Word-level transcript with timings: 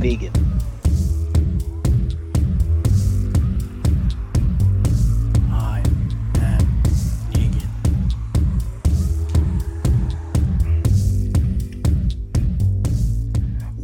am 0.00 0.06
Negan. 0.06 0.34
I 5.50 5.82
am 6.40 6.60
Negan. 7.32 7.68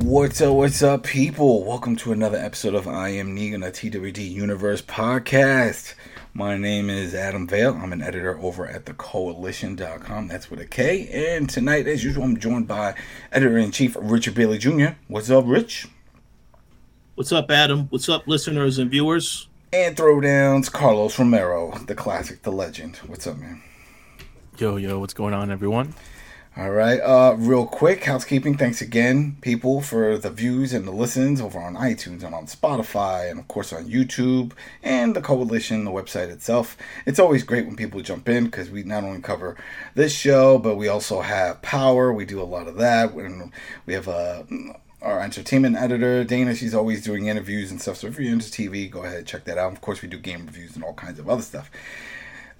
What's 0.02 0.41
up, 0.41 0.55
what's 0.55 0.82
up, 0.82 1.02
people? 1.02 1.64
Welcome 1.64 1.96
to 1.96 2.12
another 2.12 2.38
episode 2.38 2.74
of 2.74 2.88
I 2.88 3.10
Am 3.10 3.36
Negan, 3.36 3.66
a 3.66 3.70
TWD 3.70 4.30
Universe 4.30 4.80
podcast. 4.80 5.94
My 6.33 6.56
name 6.56 6.88
is 6.91 7.14
Adam 7.14 7.46
Vale. 7.46 7.74
I'm 7.74 7.92
an 7.92 8.02
editor 8.02 8.38
over 8.41 8.66
at 8.66 8.84
thekoalition.com. 8.84 10.28
That's 10.28 10.50
with 10.50 10.60
a 10.60 10.66
K. 10.66 11.08
And 11.08 11.48
tonight, 11.48 11.86
as 11.86 12.05
usual, 12.05 12.24
I'm 12.24 12.38
joined 12.38 12.69
by 12.69 12.94
editor 13.33 13.56
in 13.58 13.70
chief 13.70 13.96
Richard 13.98 14.34
Bailey 14.34 14.58
Jr. 14.58 14.88
What's 15.08 15.30
up, 15.30 15.44
Rich? 15.46 15.88
What's 17.16 17.33
up, 17.33 17.51
Adam? 17.51 17.87
What's 17.88 18.11
up, 18.11 18.29
listeners 18.29 18.77
and 18.77 18.91
viewers? 18.91 19.48
And 19.73 19.97
throwdowns, 19.97 20.70
Carlos 20.70 21.19
Romero, 21.19 21.73
the 21.87 21.95
classic, 21.95 22.42
the 22.42 22.52
legend. 22.52 22.97
What's 23.06 23.27
up, 23.27 23.39
man? 23.39 23.62
Yo, 24.59 24.77
yo, 24.77 24.98
what's 24.98 25.15
going 25.15 25.33
on, 25.33 25.51
everyone? 25.51 25.95
All 26.59 26.73
right. 26.73 27.01
Uh, 27.01 27.34
real 27.39 27.66
quick, 27.66 28.05
housekeeping. 28.05 28.59
Thanks 28.59 28.83
again, 28.83 29.39
people, 29.41 29.80
for 29.80 30.19
the 30.19 30.29
views 30.29 30.75
and 30.75 30.87
the 30.87 30.91
listens 30.91 31.41
over 31.41 31.58
on 31.58 31.75
iTunes 31.75 32.23
and 32.23 32.34
on 32.34 32.45
Spotify, 32.45 33.30
and 33.30 33.41
of 33.41 33.48
course 33.48 33.73
on 33.73 33.86
YouTube 33.86 34.53
and 34.83 35.17
the 35.17 35.23
Koalition, 35.23 35.84
the 35.84 35.91
website 35.91 36.28
itself. 36.28 36.77
It's 37.06 37.19
always 37.19 37.45
great 37.45 37.64
when 37.64 37.77
people 37.77 38.03
jump 38.03 38.28
in 38.28 38.45
because 38.45 38.69
we 38.69 38.83
not 38.83 39.05
only 39.05 39.23
cover 39.23 39.56
this 39.95 40.12
show, 40.12 40.58
but 40.58 40.77
we 40.77 40.89
also 40.89 41.23
have 41.23 41.62
Power. 41.62 42.12
We 42.12 42.27
do 42.27 42.42
a 42.42 42.45
lot 42.45 42.69
of 42.69 42.77
that. 42.77 43.14
When 43.14 43.53
we 43.86 43.95
have 43.95 44.06
uh, 44.06 44.42
our 45.02 45.20
entertainment 45.20 45.77
editor, 45.77 46.25
Dana. 46.25 46.55
She's 46.55 46.75
always 46.75 47.05
doing 47.05 47.27
interviews 47.27 47.70
and 47.70 47.80
stuff. 47.80 47.97
So 47.98 48.06
if 48.06 48.19
you're 48.19 48.33
into 48.33 48.50
TV, 48.50 48.91
go 48.91 49.02
ahead 49.05 49.19
and 49.19 49.27
check 49.27 49.44
that 49.44 49.58
out. 49.58 49.72
Of 49.72 49.80
course, 49.80 50.02
we 50.02 50.08
do 50.08 50.19
game 50.19 50.47
reviews 50.47 50.75
and 50.75 50.84
all 50.84 50.94
kinds 50.94 51.19
of 51.19 51.28
other 51.28 51.42
stuff. 51.42 51.70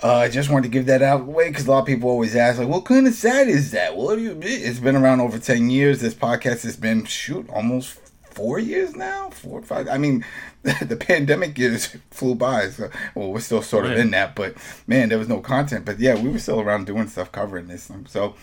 Uh, 0.03 0.17
I 0.17 0.29
just 0.29 0.51
wanted 0.51 0.65
to 0.65 0.69
give 0.69 0.87
that 0.87 1.01
out 1.01 1.25
way 1.25 1.49
because 1.49 1.67
a 1.67 1.71
lot 1.71 1.79
of 1.81 1.87
people 1.87 2.11
always 2.11 2.37
ask, 2.37 2.59
like, 2.59 2.69
what 2.69 2.85
kind 2.85 3.07
of 3.07 3.15
site 3.15 3.49
is 3.49 3.71
that? 3.71 3.97
What 3.97 4.17
do 4.17 4.23
you? 4.23 4.39
It's 4.43 4.79
been 4.79 4.95
around 4.95 5.21
over 5.23 5.39
ten 5.39 5.71
years. 5.71 6.01
This 6.01 6.13
podcast 6.15 6.63
has 6.65 6.77
been 6.77 7.07
shoot 7.07 7.49
almost 7.49 7.99
four 8.31 8.59
years 8.59 8.95
now, 8.95 9.31
four 9.31 9.61
or 9.61 9.63
five. 9.63 9.89
I 9.89 9.97
mean, 9.97 10.23
the 10.63 10.97
pandemic 10.97 11.57
years 11.57 11.97
flew 12.11 12.35
by. 12.35 12.69
So, 12.69 12.91
well, 13.15 13.33
we're 13.33 13.41
still 13.41 13.63
sort 13.63 13.87
of 13.87 13.93
Right. 13.93 14.01
in 14.01 14.11
that, 14.11 14.35
but 14.35 14.57
man, 14.87 15.09
there 15.09 15.19
was 15.19 15.29
no 15.31 15.41
content. 15.41 15.87
But 15.87 15.99
yeah, 15.99 16.21
we 16.21 16.29
were 16.29 16.39
still 16.41 16.61
around 16.61 16.87
doing 16.87 17.09
stuff, 17.09 17.33
covering 17.33 17.69
this. 17.69 17.91
So, 18.09 18.35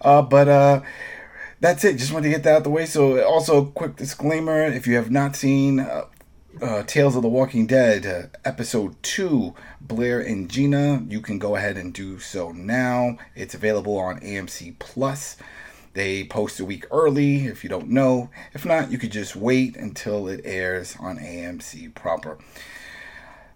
uh, 0.00 0.22
but 0.22 0.48
uh, 0.48 0.80
that's 1.60 1.84
it. 1.84 1.96
Just 1.96 2.12
wanted 2.12 2.24
to 2.24 2.30
get 2.30 2.42
that 2.44 2.56
out 2.56 2.64
the 2.64 2.70
way. 2.70 2.86
So, 2.86 3.22
also, 3.22 3.66
quick 3.66 3.96
disclaimer: 3.96 4.64
if 4.64 4.86
you 4.86 4.96
have 4.96 5.10
not 5.10 5.36
seen 5.36 5.80
uh, 5.80 6.06
uh, 6.60 6.82
Tales 6.84 7.16
of 7.16 7.22
the 7.22 7.28
Walking 7.28 7.66
Dead, 7.66 8.06
uh, 8.06 8.38
episode 8.44 9.00
two, 9.02 9.54
Blair 9.80 10.20
and 10.20 10.48
Gina, 10.48 11.04
you 11.08 11.20
can 11.20 11.38
go 11.38 11.56
ahead 11.56 11.76
and 11.76 11.92
do 11.92 12.18
so 12.18 12.50
now. 12.52 13.18
It's 13.34 13.54
available 13.54 13.98
on 13.98 14.20
AMC 14.20 14.78
Plus. 14.78 15.36
They 15.92 16.24
post 16.24 16.60
a 16.60 16.64
week 16.64 16.86
early 16.90 17.46
if 17.46 17.64
you 17.64 17.70
don't 17.70 17.88
know. 17.88 18.30
If 18.52 18.64
not, 18.64 18.92
you 18.92 18.98
could 18.98 19.10
just 19.10 19.34
wait 19.34 19.76
until 19.76 20.28
it 20.28 20.40
airs 20.44 20.96
on 21.00 21.18
AMC 21.18 21.94
proper. 21.94 22.38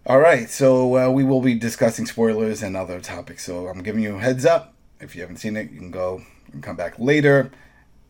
All 0.06 0.18
right, 0.18 0.50
so 0.50 0.98
uh, 0.98 1.10
we 1.10 1.24
will 1.24 1.40
be 1.40 1.54
discussing 1.54 2.06
spoilers 2.06 2.62
and 2.62 2.76
other 2.76 3.00
topics. 3.00 3.44
So 3.44 3.68
I'm 3.68 3.82
giving 3.82 4.02
you 4.02 4.16
a 4.16 4.18
heads 4.18 4.44
up. 4.44 4.74
If 5.00 5.14
you 5.14 5.22
haven't 5.22 5.38
seen 5.38 5.56
it, 5.56 5.70
you 5.70 5.78
can 5.78 5.90
go 5.90 6.22
and 6.52 6.62
come 6.62 6.76
back 6.76 6.98
later. 6.98 7.50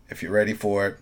If 0.08 0.22
you're 0.22 0.32
ready 0.32 0.52
for 0.54 0.86
it, 0.86 0.96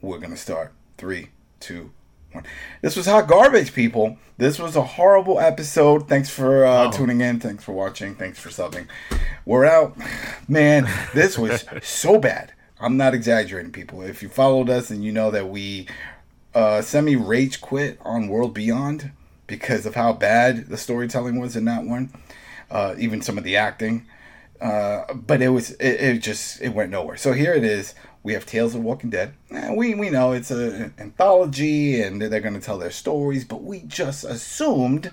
we're 0.00 0.18
going 0.18 0.30
to 0.32 0.36
start. 0.36 0.72
Three, 0.98 1.28
two, 1.60 1.90
one. 2.32 2.44
This 2.80 2.96
was 2.96 3.06
hot 3.06 3.28
garbage, 3.28 3.72
people. 3.74 4.18
This 4.38 4.58
was 4.58 4.74
a 4.76 4.82
horrible 4.82 5.38
episode. 5.38 6.08
Thanks 6.08 6.28
for 6.30 6.64
uh, 6.64 6.88
Oh. 6.88 6.90
tuning 6.90 7.20
in. 7.20 7.40
Thanks 7.40 7.62
for 7.64 7.72
watching. 7.72 8.14
Thanks 8.14 8.38
for 8.38 8.48
subbing. 8.48 8.86
We're 9.44 9.64
out. 9.64 9.96
Man, 10.48 10.88
this 11.14 11.38
was 11.38 11.64
so 11.82 12.18
bad. 12.18 12.52
I'm 12.80 12.96
not 12.96 13.14
exaggerating, 13.14 13.70
people. 13.72 14.02
If 14.02 14.22
you 14.22 14.28
followed 14.28 14.68
us 14.68 14.90
and 14.90 15.04
you 15.04 15.12
know 15.12 15.30
that 15.30 15.48
we 15.48 15.86
uh, 16.54 16.82
semi 16.82 17.14
rage 17.16 17.60
quit 17.60 17.98
on 18.02 18.28
World 18.28 18.54
Beyond 18.54 19.12
because 19.46 19.86
of 19.86 19.94
how 19.94 20.12
bad 20.12 20.66
the 20.68 20.76
storytelling 20.76 21.38
was 21.38 21.54
in 21.54 21.64
that 21.66 21.84
one, 21.84 22.12
uh, 22.70 22.94
even 22.98 23.22
some 23.22 23.38
of 23.38 23.44
the 23.44 23.56
acting. 23.56 24.06
Uh, 24.60 25.12
but 25.14 25.42
it 25.42 25.48
was 25.50 25.72
it, 25.72 26.00
it 26.00 26.18
just 26.22 26.60
it 26.60 26.70
went 26.70 26.90
nowhere. 26.90 27.16
So 27.16 27.32
here 27.32 27.52
it 27.54 27.64
is. 27.64 27.94
We 28.22 28.34
have 28.34 28.46
Tales 28.46 28.74
of 28.74 28.82
Walking 28.82 29.10
Dead. 29.10 29.34
Eh, 29.50 29.74
we 29.74 29.94
we 29.94 30.10
know 30.10 30.32
it's 30.32 30.50
a, 30.50 30.74
an 30.74 30.94
anthology 30.98 32.00
and 32.00 32.22
they're 32.22 32.40
going 32.40 32.54
to 32.54 32.60
tell 32.60 32.78
their 32.78 32.90
stories, 32.90 33.44
but 33.44 33.62
we 33.62 33.80
just 33.80 34.24
assumed 34.24 35.10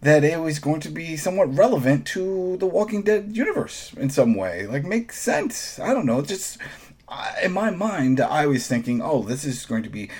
that 0.00 0.24
it 0.24 0.40
was 0.40 0.58
going 0.58 0.80
to 0.80 0.90
be 0.90 1.16
somewhat 1.16 1.54
relevant 1.56 2.06
to 2.08 2.56
the 2.58 2.66
Walking 2.66 3.02
Dead 3.02 3.36
universe 3.36 3.92
in 3.96 4.10
some 4.10 4.34
way. 4.34 4.66
Like 4.66 4.84
makes 4.84 5.18
sense. 5.18 5.78
I 5.78 5.94
don't 5.94 6.06
know. 6.06 6.20
Just 6.22 6.58
in 7.42 7.52
my 7.52 7.70
mind, 7.70 8.20
I 8.20 8.46
was 8.46 8.66
thinking, 8.66 9.00
oh, 9.00 9.22
this 9.22 9.44
is 9.44 9.64
going 9.64 9.82
to 9.82 9.90
be 9.90 10.10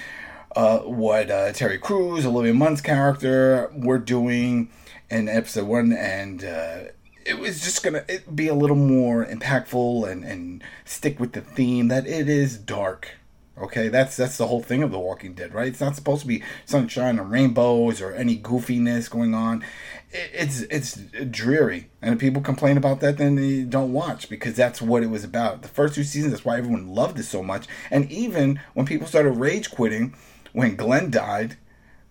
uh, 0.57 0.79
what 0.79 1.31
uh, 1.31 1.53
Terry 1.53 1.79
Crews, 1.79 2.25
Olivia 2.25 2.55
Munn's 2.55 2.81
character, 2.81 3.71
were 3.75 3.99
doing 3.99 4.71
in 5.11 5.29
episode 5.29 5.67
one, 5.67 5.93
and 5.93 6.45
uh, 6.45 6.79
it 7.25 7.39
was 7.39 7.63
just 7.63 7.83
gonna 7.83 8.05
be 8.35 8.49
a 8.49 8.55
little 8.55 8.77
more 8.77 9.25
impactful 9.25 10.11
and 10.11 10.25
and 10.25 10.63
stick 10.85 11.19
with 11.19 11.33
the 11.33 11.41
theme 11.41 11.89
that 11.89 12.07
it 12.07 12.29
is 12.29 12.57
dark. 12.57 13.17
Okay, 13.57 13.87
that's 13.87 14.17
that's 14.17 14.37
the 14.37 14.49
whole 14.49 14.63
thing 14.63 14.83
of 14.83 14.91
The 14.91 14.99
Walking 14.99 15.35
Dead, 15.35 15.55
right? 15.55 15.69
It's 15.69 15.81
not 15.81 15.95
supposed 15.95 16.23
to 16.23 16.27
be 16.27 16.43
sunshine 16.65 17.21
and 17.21 17.31
rainbows 17.31 18.03
or 18.03 18.13
any 18.13 18.37
goofiness 18.37 19.09
going 19.09 19.33
on. 19.33 19.65
It, 20.11 20.31
it's 20.35 20.61
it's 20.63 20.97
dreary, 21.31 21.89
and 22.03 22.15
if 22.15 22.21
people 22.21 22.43
complain 22.43 22.77
about 22.77 22.99
that, 23.01 23.17
then 23.17 23.37
they 23.37 23.63
don't 23.63 23.93
watch 23.93 24.29
because 24.29 24.55
that's 24.57 24.83
what 24.83 25.05
it 25.05 25.11
was 25.11 25.23
about. 25.23 25.63
The 25.63 25.69
first 25.69 25.95
two 25.95 26.03
seasons, 26.03 26.33
that's 26.33 26.45
why 26.45 26.59
everyone 26.59 26.89
loved 26.89 27.19
it 27.21 27.25
so 27.25 27.45
much. 27.45 27.67
And 27.93 28.11
even 28.11 28.61
when 28.75 28.87
people 28.87 29.07
started 29.07 29.31
rage 29.31 29.71
quitting 29.71 30.15
when 30.53 30.75
Glenn 30.75 31.11
died, 31.11 31.57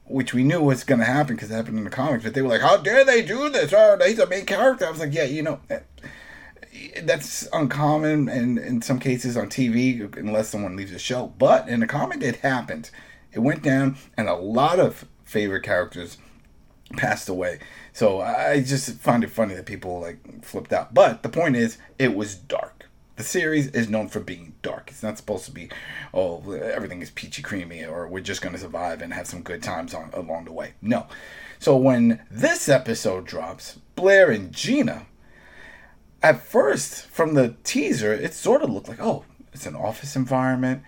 which 0.05 0.33
we 0.33 0.43
knew 0.43 0.61
was 0.61 0.83
going 0.83 0.99
to 0.99 1.05
happen 1.05 1.35
because 1.35 1.51
it 1.51 1.55
happened 1.55 1.77
in 1.77 1.83
the 1.83 1.89
comics, 1.89 2.23
but 2.23 2.33
they 2.33 2.41
were 2.41 2.49
like, 2.49 2.61
"How 2.61 2.77
dare 2.77 3.05
they 3.05 3.21
do 3.21 3.49
this? 3.49 3.73
Oh, 3.73 3.97
he's 4.05 4.19
a 4.19 4.27
main 4.27 4.45
character." 4.45 4.85
I 4.85 4.91
was 4.91 4.99
like, 4.99 5.13
"Yeah, 5.13 5.23
you 5.23 5.43
know." 5.43 5.59
eh, 5.69 5.79
that's 7.03 7.47
uncommon 7.53 8.27
and 8.27 8.57
in 8.57 8.81
some 8.81 8.99
cases 8.99 9.37
on 9.37 9.47
TV 9.47 10.15
unless 10.17 10.49
someone 10.49 10.75
leaves 10.75 10.91
the 10.91 10.99
show. 10.99 11.33
But 11.37 11.69
in 11.69 11.79
the 11.79 11.87
comic, 11.87 12.21
it 12.21 12.37
happened. 12.37 12.89
It 13.31 13.39
went 13.39 13.63
down, 13.63 13.97
and 14.17 14.27
a 14.27 14.35
lot 14.35 14.79
of 14.79 15.05
favorite 15.23 15.63
characters 15.63 16.17
passed 16.97 17.29
away. 17.29 17.59
So 17.91 18.21
I 18.21 18.61
just 18.61 18.99
find 18.99 19.23
it 19.23 19.29
funny 19.29 19.55
that 19.55 19.65
people 19.65 19.99
like 19.99 20.43
flipped 20.43 20.73
out. 20.73 20.93
But 20.93 21.23
the 21.23 21.29
point 21.29 21.55
is, 21.55 21.77
it 21.97 22.15
was 22.15 22.35
dark. 22.35 22.72
The 23.15 23.23
series 23.23 23.67
is 23.67 23.89
known 23.89 24.07
for 24.07 24.19
being 24.19 24.55
dark. 24.61 24.89
It's 24.89 25.03
not 25.03 25.17
supposed 25.17 25.45
to 25.45 25.51
be, 25.51 25.69
oh, 26.13 26.51
everything 26.51 27.01
is 27.01 27.11
peachy 27.11 27.43
creamy, 27.43 27.85
or 27.85 28.07
we're 28.07 28.21
just 28.21 28.41
going 28.41 28.53
to 28.55 28.61
survive 28.61 29.01
and 29.01 29.13
have 29.13 29.27
some 29.27 29.43
good 29.43 29.61
times 29.61 29.93
on 29.93 30.09
along 30.13 30.45
the 30.45 30.51
way. 30.51 30.73
No. 30.81 31.05
So 31.59 31.77
when 31.77 32.21
this 32.31 32.67
episode 32.67 33.25
drops, 33.25 33.79
Blair 33.95 34.31
and 34.31 34.51
Gina 34.51 35.05
at 36.23 36.41
first 36.41 37.05
from 37.07 37.33
the 37.33 37.55
teaser 37.63 38.13
it 38.13 38.33
sort 38.33 38.63
of 38.63 38.69
looked 38.69 38.87
like 38.87 39.01
oh 39.01 39.25
it's 39.51 39.65
an 39.65 39.75
office 39.75 40.15
environment 40.15 40.81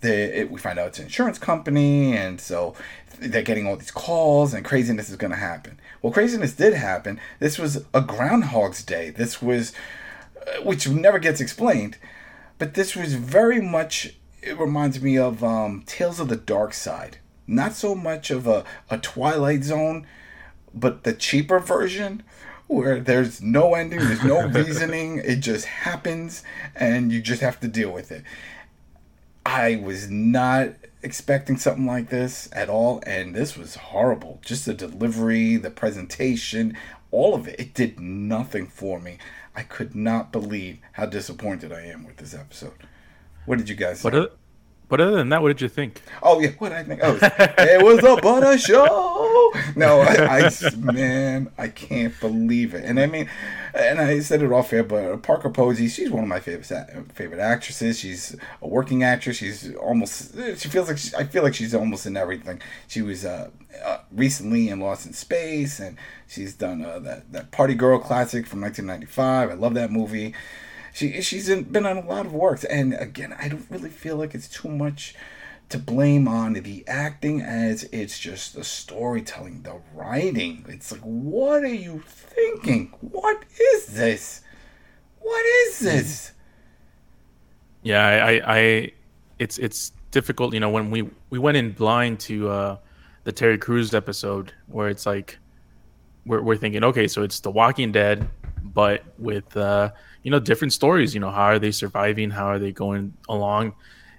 they, 0.00 0.22
it, 0.22 0.50
we 0.50 0.60
find 0.60 0.78
out 0.78 0.86
it's 0.86 1.00
an 1.00 1.06
insurance 1.06 1.38
company 1.38 2.16
and 2.16 2.40
so 2.40 2.72
they're 3.18 3.42
getting 3.42 3.66
all 3.66 3.74
these 3.74 3.90
calls 3.90 4.54
and 4.54 4.64
craziness 4.64 5.10
is 5.10 5.16
going 5.16 5.32
to 5.32 5.36
happen 5.36 5.78
well 6.00 6.12
craziness 6.12 6.54
did 6.54 6.72
happen 6.72 7.20
this 7.40 7.58
was 7.58 7.84
a 7.92 8.00
groundhog's 8.00 8.84
day 8.84 9.10
this 9.10 9.42
was 9.42 9.72
which 10.62 10.88
never 10.88 11.18
gets 11.18 11.40
explained 11.40 11.98
but 12.58 12.74
this 12.74 12.96
was 12.96 13.14
very 13.14 13.60
much 13.60 14.14
it 14.40 14.58
reminds 14.58 15.02
me 15.02 15.18
of 15.18 15.42
um, 15.42 15.82
tales 15.86 16.20
of 16.20 16.28
the 16.28 16.36
dark 16.36 16.72
side 16.72 17.18
not 17.46 17.72
so 17.72 17.94
much 17.94 18.30
of 18.30 18.46
a, 18.46 18.64
a 18.90 18.98
twilight 18.98 19.64
zone 19.64 20.06
but 20.74 21.04
the 21.04 21.12
cheaper 21.12 21.58
version 21.58 22.22
where 22.68 23.00
there's 23.00 23.40
no 23.40 23.74
ending, 23.74 23.98
there's 23.98 24.22
no 24.22 24.46
reasoning, 24.48 25.18
it 25.24 25.36
just 25.36 25.64
happens 25.64 26.44
and 26.76 27.10
you 27.10 27.20
just 27.20 27.40
have 27.40 27.58
to 27.60 27.68
deal 27.68 27.90
with 27.90 28.12
it. 28.12 28.22
I 29.44 29.76
was 29.76 30.10
not 30.10 30.74
expecting 31.02 31.56
something 31.56 31.86
like 31.86 32.10
this 32.10 32.48
at 32.52 32.68
all 32.68 33.02
and 33.06 33.34
this 33.34 33.56
was 33.56 33.76
horrible. 33.76 34.40
Just 34.44 34.66
the 34.66 34.74
delivery, 34.74 35.56
the 35.56 35.70
presentation, 35.70 36.76
all 37.10 37.34
of 37.34 37.48
it. 37.48 37.58
It 37.58 37.74
did 37.74 37.98
nothing 37.98 38.66
for 38.66 39.00
me. 39.00 39.18
I 39.58 39.64
could 39.64 39.96
not 39.96 40.30
believe 40.30 40.78
how 40.92 41.06
disappointed 41.06 41.72
I 41.72 41.80
am 41.86 42.04
with 42.04 42.18
this 42.18 42.32
episode. 42.32 42.84
What 43.44 43.58
did 43.58 43.68
you 43.68 43.74
guys 43.74 44.00
But, 44.04 44.12
think? 44.12 44.30
But 44.88 45.00
other 45.00 45.16
than 45.16 45.28
that, 45.28 45.42
what 45.42 45.48
did 45.48 45.60
you 45.60 45.68
think? 45.68 46.02
Oh 46.22 46.40
yeah, 46.40 46.50
what 46.58 46.72
I 46.72 46.82
think? 46.82 47.00
Oh, 47.02 47.18
it 47.22 47.84
was 47.84 48.02
a 48.04 48.16
butter 48.20 48.56
show. 48.56 49.52
no. 49.76 50.00
I, 50.00 50.48
I, 50.48 50.76
man, 50.76 51.52
I 51.58 51.68
can't 51.68 52.18
believe 52.20 52.74
it. 52.74 52.84
And 52.84 52.98
I 52.98 53.06
mean, 53.06 53.28
and 53.74 54.00
I 54.00 54.20
said 54.20 54.42
it 54.42 54.50
off 54.50 54.72
air, 54.72 54.82
but 54.82 55.22
Parker 55.22 55.50
Posey, 55.50 55.88
she's 55.88 56.10
one 56.10 56.22
of 56.22 56.28
my 56.28 56.40
favorite 56.40 57.12
favorite 57.12 57.40
actresses. 57.40 57.98
She's 57.98 58.34
a 58.62 58.66
working 58.66 59.02
actress. 59.02 59.36
She's 59.36 59.74
almost. 59.74 60.34
She 60.56 60.68
feels 60.68 60.88
like 60.88 60.98
she, 60.98 61.14
I 61.14 61.24
feel 61.24 61.42
like 61.42 61.54
she's 61.54 61.74
almost 61.74 62.06
in 62.06 62.16
everything. 62.16 62.62
She 62.86 63.02
was 63.02 63.24
uh, 63.24 63.50
uh, 63.84 63.98
recently 64.10 64.68
in 64.70 64.80
Lost 64.80 65.06
in 65.06 65.12
Space, 65.12 65.80
and 65.80 65.98
she's 66.26 66.54
done 66.54 66.84
uh, 66.84 66.98
that 67.00 67.30
that 67.32 67.50
Party 67.50 67.74
Girl 67.74 67.98
classic 67.98 68.46
from 68.46 68.62
1995. 68.62 69.50
I 69.50 69.54
love 69.54 69.74
that 69.74 69.92
movie. 69.92 70.34
She 70.92 71.20
she's 71.22 71.48
been 71.48 71.86
on 71.86 71.96
a 71.96 72.06
lot 72.06 72.26
of 72.26 72.32
works, 72.32 72.64
and 72.64 72.94
again, 72.94 73.34
I 73.38 73.48
don't 73.48 73.66
really 73.70 73.90
feel 73.90 74.16
like 74.16 74.34
it's 74.34 74.48
too 74.48 74.68
much 74.68 75.14
to 75.68 75.78
blame 75.78 76.26
on 76.26 76.54
the 76.54 76.84
acting 76.88 77.42
as 77.42 77.84
it's 77.92 78.18
just 78.18 78.54
the 78.54 78.64
storytelling, 78.64 79.62
the 79.62 79.80
writing. 79.94 80.64
It's 80.68 80.90
like, 80.90 81.02
what 81.02 81.62
are 81.62 81.66
you 81.66 82.02
thinking? 82.06 82.92
What 83.00 83.44
is 83.60 83.86
this? 83.86 84.42
What 85.20 85.44
is 85.44 85.78
this? 85.80 86.32
Yeah, 87.82 88.06
I, 88.06 88.32
I, 88.32 88.40
I 88.56 88.92
it's 89.38 89.58
it's 89.58 89.92
difficult. 90.10 90.54
You 90.54 90.60
know, 90.60 90.70
when 90.70 90.90
we 90.90 91.08
we 91.30 91.38
went 91.38 91.56
in 91.56 91.72
blind 91.72 92.20
to 92.20 92.48
uh, 92.48 92.76
the 93.24 93.32
Terry 93.32 93.58
Crews 93.58 93.94
episode, 93.94 94.52
where 94.66 94.88
it's 94.88 95.04
like 95.06 95.38
we're 96.24 96.40
we're 96.40 96.56
thinking, 96.56 96.82
okay, 96.84 97.06
so 97.06 97.22
it's 97.22 97.40
The 97.40 97.50
Walking 97.50 97.92
Dead, 97.92 98.28
but 98.72 99.04
with 99.18 99.56
uh, 99.56 99.90
you 100.22 100.30
know 100.30 100.40
different 100.40 100.72
stories. 100.72 101.14
You 101.14 101.20
know, 101.20 101.30
how 101.30 101.44
are 101.44 101.58
they 101.58 101.70
surviving? 101.70 102.30
How 102.30 102.46
are 102.46 102.58
they 102.58 102.72
going 102.72 103.14
along? 103.28 103.74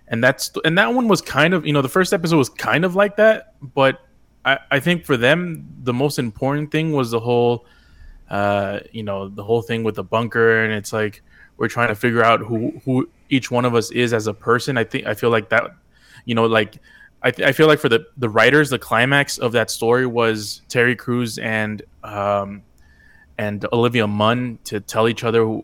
and 0.10 0.24
that's 0.24 0.51
and 0.66 0.78
that 0.78 0.94
one 0.94 1.07
was 1.07 1.22
kind 1.22 1.54
of 1.54 1.66
you 1.66 1.72
know 1.72 1.81
the 1.81 1.90
first 1.90 2.13
episode 2.13 2.38
was 2.38 2.50
kind 2.50 2.84
of 2.84 2.96
like 2.96 3.16
that 3.16 3.54
but 3.62 4.01
i 4.44 4.57
i 4.72 4.80
think 4.80 5.06
for 5.06 5.16
them 5.16 5.66
the 5.84 5.94
most 5.94 6.19
important 6.19 6.72
thing 6.72 6.92
was 6.92 7.12
the 7.12 7.19
whole 7.19 7.66
uh 8.30 8.80
you 8.92 9.04
know 9.04 9.30
the 9.30 9.44
whole 9.44 9.62
thing 9.62 9.84
with 9.84 9.96
the 9.96 10.04
bunker 10.04 10.63
and 10.63 10.74
it's 10.74 10.92
like 10.92 11.22
we're 11.57 11.68
trying 11.68 11.88
to 11.88 11.95
figure 11.95 12.24
out 12.24 12.42
who 12.42 12.72
who 12.84 13.07
each 13.30 13.50
one 13.52 13.66
of 13.66 13.75
us 13.75 13.92
is 13.92 14.13
as 14.13 14.28
a 14.28 14.34
person 14.34 14.78
i 14.78 14.84
think 14.84 15.06
i 15.06 15.13
feel 15.13 15.30
like 15.30 15.50
that 15.50 15.72
you 16.25 16.36
know 16.36 16.45
like 16.45 16.78
I, 17.22 17.31
th- 17.31 17.45
I 17.45 17.52
feel 17.52 17.68
like 17.68 17.80
for 17.80 17.90
the 17.90 18.06
the 18.18 18.30
writers 18.30 18.69
the 18.69 18.80
climax 18.80 19.38
of 19.38 19.52
that 19.52 19.69
story 19.69 20.07
was 20.07 20.62
terry 20.69 20.95
crews 20.95 21.38
and 21.38 21.81
um 22.04 22.63
and 23.40 23.66
olivia 23.74 24.06
munn 24.06 24.60
to 24.66 24.80
tell 24.82 25.08
each 25.08 25.24
other 25.24 25.62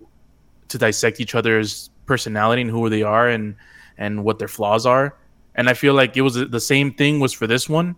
to 0.70 0.78
dissect 0.78 1.20
each 1.20 1.36
other's 1.36 1.92
personality 2.06 2.62
and 2.62 2.72
who 2.72 2.90
they 2.90 3.04
are 3.04 3.30
and 3.30 3.56
and 3.98 4.24
what 4.24 4.40
their 4.40 4.48
flaws 4.48 4.86
are. 4.86 5.16
And 5.56 5.70
I 5.70 5.74
feel 5.74 5.94
like 5.94 6.18
it 6.18 6.22
was 6.22 6.36
the 6.36 6.60
same 6.60 6.94
thing 6.94 7.20
was 7.20 7.32
for 7.34 7.48
this 7.48 7.70
one. 7.70 7.96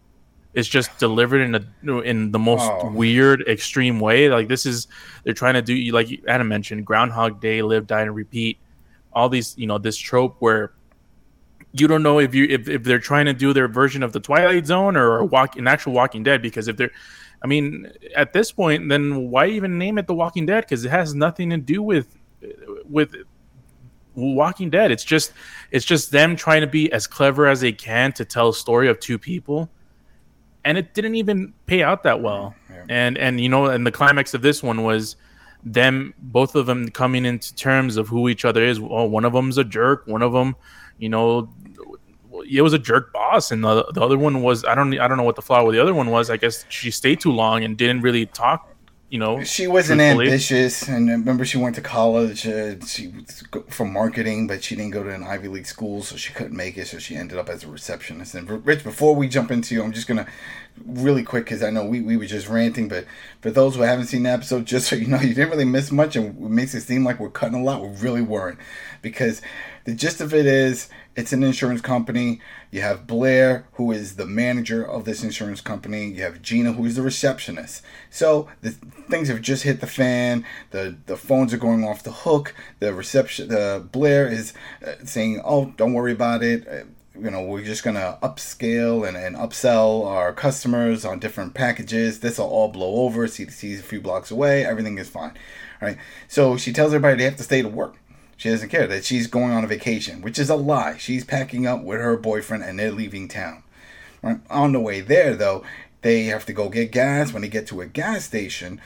It's 0.54 0.68
just 0.68 0.98
delivered 0.98 1.42
in 1.42 1.56
a 1.56 2.02
in 2.02 2.32
the 2.32 2.40
most 2.40 2.70
oh. 2.70 2.92
weird, 2.92 3.42
extreme 3.48 4.00
way. 4.00 4.30
Like 4.30 4.48
this 4.48 4.66
is 4.66 4.88
they're 5.24 5.34
trying 5.34 5.56
to 5.56 5.62
do 5.62 5.76
like 5.92 6.08
Adam 6.28 6.48
mentioned, 6.48 6.86
Groundhog 6.86 7.40
Day, 7.40 7.62
live, 7.62 7.88
die, 7.88 8.02
and 8.02 8.16
repeat. 8.16 8.58
All 9.14 9.30
these, 9.30 9.58
you 9.58 9.66
know, 9.66 9.78
this 9.78 9.98
trope 9.98 10.36
where 10.40 10.74
you 11.74 11.88
don't 11.88 12.04
know 12.04 12.20
if 12.20 12.34
you 12.36 12.46
if, 12.50 12.68
if 12.70 12.84
they're 12.84 13.00
trying 13.00 13.26
to 13.26 13.34
do 13.34 13.54
their 13.54 13.68
version 13.68 14.04
of 14.04 14.14
the 14.14 14.20
Twilight 14.20 14.66
Zone 14.66 14.96
or 14.96 15.24
walk 15.26 15.58
an 15.58 15.68
actual 15.68 15.94
Walking 15.94 16.24
Dead 16.24 16.42
because 16.42 16.68
if 16.68 16.78
they're 16.78 16.92
I 17.42 17.48
mean, 17.48 17.92
at 18.16 18.34
this 18.34 18.52
point, 18.52 18.90
then 18.90 19.30
why 19.30 19.48
even 19.48 19.78
name 19.78 19.98
it 19.98 20.08
The 20.08 20.14
Walking 20.14 20.46
Dead? 20.46 20.62
Because 20.62 20.84
it 20.84 20.90
has 20.90 21.14
nothing 21.14 21.50
to 21.52 21.58
do 21.58 21.82
with 21.82 22.18
with 22.90 23.16
Walking 24.16 24.70
Dead. 24.70 24.92
It's 24.92 25.04
just 25.04 25.34
it's 25.72 25.86
just 25.86 26.12
them 26.12 26.36
trying 26.36 26.62
to 26.62 26.68
be 26.68 26.92
as 26.92 27.06
clever 27.06 27.48
as 27.48 27.62
they 27.62 27.72
can 27.72 28.12
to 28.14 28.26
tell 28.26 28.50
a 28.50 28.54
story 28.54 28.88
of 28.88 29.00
two 29.00 29.20
people, 29.20 29.70
and 30.66 30.78
it 30.78 30.94
didn't 30.94 31.16
even 31.16 31.54
pay 31.68 31.84
out 31.84 32.04
that 32.04 32.22
well. 32.22 32.56
Yeah. 32.70 32.86
And 32.90 33.18
and 33.18 33.40
you 33.40 33.50
know, 33.50 33.68
and 33.68 33.86
the 33.86 33.92
climax 33.92 34.34
of 34.34 34.42
this 34.42 34.64
one 34.64 34.84
was 34.84 35.16
them 35.64 36.14
both 36.18 36.56
of 36.56 36.66
them 36.66 36.90
coming 36.90 37.26
into 37.26 37.56
terms 37.56 37.98
of 37.98 38.08
who 38.08 38.30
each 38.30 38.46
other 38.46 38.64
is. 38.64 38.80
Well, 38.80 39.08
one 39.08 39.26
of 39.26 39.34
them's 39.34 39.58
a 39.58 39.64
jerk. 39.64 40.08
One 40.08 40.22
of 40.22 40.34
them, 40.34 40.56
you 40.98 41.10
know, 41.10 41.50
it 42.50 42.62
was 42.62 42.74
a 42.74 42.80
jerk 42.80 43.14
boss, 43.14 43.52
and 43.52 43.64
the, 43.64 43.86
the 43.94 44.02
other 44.02 44.18
one 44.18 44.42
was 44.42 44.66
I 44.66 44.76
don't 44.76 44.98
I 45.00 45.08
don't 45.08 45.18
know 45.18 45.24
what 45.24 45.36
the 45.36 45.42
flaw 45.42 45.64
with 45.64 45.76
the 45.76 45.82
other 45.82 45.94
one 45.94 46.10
was. 46.10 46.30
I 46.30 46.38
guess 46.38 46.66
she 46.70 46.92
stayed 46.92 47.20
too 47.20 47.32
long 47.32 47.64
and 47.64 47.78
didn't 47.78 48.02
really 48.02 48.26
talk 48.26 48.74
you 49.10 49.20
know 49.20 49.42
she 49.44 49.68
wasn't 49.68 50.00
truthfully. 50.00 50.26
ambitious 50.26 50.88
and 50.88 51.08
remember 51.08 51.46
she 51.46 51.58
went 51.58 51.76
to 51.76 51.82
college 51.82 52.46
uh, 52.46 52.76
she 52.86 53.14
from 53.70 53.94
marketing 53.94 54.48
but 54.48 54.64
she 54.64 54.76
didn't 54.76 54.92
go 54.92 55.02
to 55.02 55.10
an 55.10 55.24
ivy 55.24 55.48
league 55.48 55.66
school 55.66 56.04
so 56.04 56.18
she 56.18 56.34
couldn't 56.34 56.56
make 56.56 56.78
it 56.78 56.88
so 56.88 57.00
she 57.00 57.16
ended 57.16 57.38
up 57.38 57.48
as 57.48 57.64
a 57.64 57.68
receptionist 57.68 58.36
and 58.36 58.66
rich 58.66 58.84
before 58.84 59.16
we 59.16 59.28
jump 59.28 59.50
into 59.50 59.74
you 59.74 59.82
i'm 59.82 59.94
just 59.94 60.08
gonna 60.08 60.28
really 60.86 61.24
quick 61.24 61.46
because 61.46 61.64
i 61.64 61.70
know 61.70 61.86
we, 61.86 62.02
we 62.02 62.18
were 62.18 62.26
just 62.26 62.48
ranting 62.48 62.88
but 62.88 63.06
for 63.42 63.52
those 63.52 63.76
who 63.76 63.82
haven't 63.82 64.06
seen 64.06 64.24
the 64.24 64.30
episode 64.30 64.66
just 64.66 64.88
so 64.88 64.96
you 64.96 65.08
know 65.08 65.20
you 65.22 65.34
didn't 65.34 65.50
really 65.50 65.66
miss 65.66 65.92
much 65.92 66.16
and 66.16 66.38
it 66.38 66.50
makes 66.50 66.74
it 66.74 66.82
seem 66.82 67.04
like 67.04 67.20
we're 67.20 67.30
cutting 67.30 67.60
a 67.60 67.64
lot 67.64 67.82
we 67.82 67.90
really 67.98 68.22
weren't 68.22 68.60
because 69.02 69.42
the 69.86 69.94
gist 69.94 70.20
of 70.22 70.34
it 70.34 70.46
is 70.46 70.90
it's 71.18 71.34
an 71.34 71.44
insurance 71.44 71.82
company. 71.82 72.40
You 72.70 72.82
have 72.82 73.08
Blair, 73.08 73.66
who 73.74 73.92
is 73.92 74.18
the 74.18 74.28
manager 74.28 74.86
of 74.86 75.04
this 75.04 75.24
insurance 75.24 75.62
company. 75.62 76.06
You 76.12 76.22
have 76.22 76.44
Gina, 76.44 76.74
who 76.74 76.86
is 76.86 76.96
the 76.96 77.02
receptionist. 77.02 77.82
So 78.12 78.48
the 78.62 78.72
things 79.10 79.28
have 79.28 79.42
just 79.42 79.64
hit 79.64 79.82
the 79.82 79.88
fan. 79.88 80.46
The 80.70 80.96
the 81.08 81.18
phones 81.18 81.56
are 81.56 81.58
going 81.58 81.84
off 81.84 82.04
the 82.04 82.12
hook. 82.12 82.54
The 82.80 82.94
reception, 82.94 83.48
the 83.48 83.84
Blair 83.92 84.28
is 84.28 84.54
uh, 84.86 85.06
saying, 85.06 85.42
"Oh, 85.44 85.74
don't 85.76 85.94
worry 85.94 86.12
about 86.12 86.44
it." 86.44 86.88
You 87.20 87.32
know, 87.32 87.42
we're 87.42 87.64
just 87.64 87.84
gonna 87.84 88.18
upscale 88.22 89.08
and, 89.08 89.18
and 89.18 89.36
upsell 89.36 90.06
our 90.06 90.34
customers 90.34 91.04
on 91.04 91.20
different 91.20 91.54
packages. 91.54 92.20
This 92.20 92.38
will 92.38 92.48
all 92.48 92.68
blow 92.68 93.06
over. 93.06 93.28
CDC 93.28 93.72
is 93.72 93.80
a 93.80 93.84
few 93.84 94.00
blocks 94.00 94.30
away. 94.30 94.64
Everything 94.66 94.98
is 94.98 95.10
fine. 95.10 95.34
Right. 95.82 95.98
So 96.28 96.58
she 96.58 96.74
tells 96.74 96.94
everybody 96.94 97.18
they 97.18 97.24
have 97.24 97.38
to 97.38 97.44
stay 97.44 97.62
to 97.62 97.68
work. 97.70 97.96
She 98.36 98.50
doesn't 98.50 98.70
care 98.70 98.86
that 98.86 99.04
she's 99.04 99.26
going 99.26 99.52
on 99.52 99.64
a 99.64 99.68
vacation, 99.68 100.22
which 100.22 100.38
is 100.38 100.50
a 100.50 100.56
lie. 100.56 100.98
She's 100.98 101.26
packing 101.26 101.66
up 101.66 101.84
with 101.84 102.00
her 102.00 102.18
boyfriend 102.18 102.64
and 102.64 102.78
they're 102.78 102.92
leaving 102.92 103.28
town. 103.28 103.64
Right? 104.22 104.40
On 104.50 104.72
the 104.72 104.80
way 104.80 105.02
there, 105.02 105.36
though, 105.36 105.64
they 106.02 106.26
have 106.26 106.46
to 106.46 106.54
go 106.54 106.70
get 106.70 106.92
gas. 106.92 107.34
When 107.34 107.42
they 107.42 107.50
get 107.50 107.66
to 107.68 107.82
a 107.82 107.88
gas 107.88 108.26
station, 108.26 108.80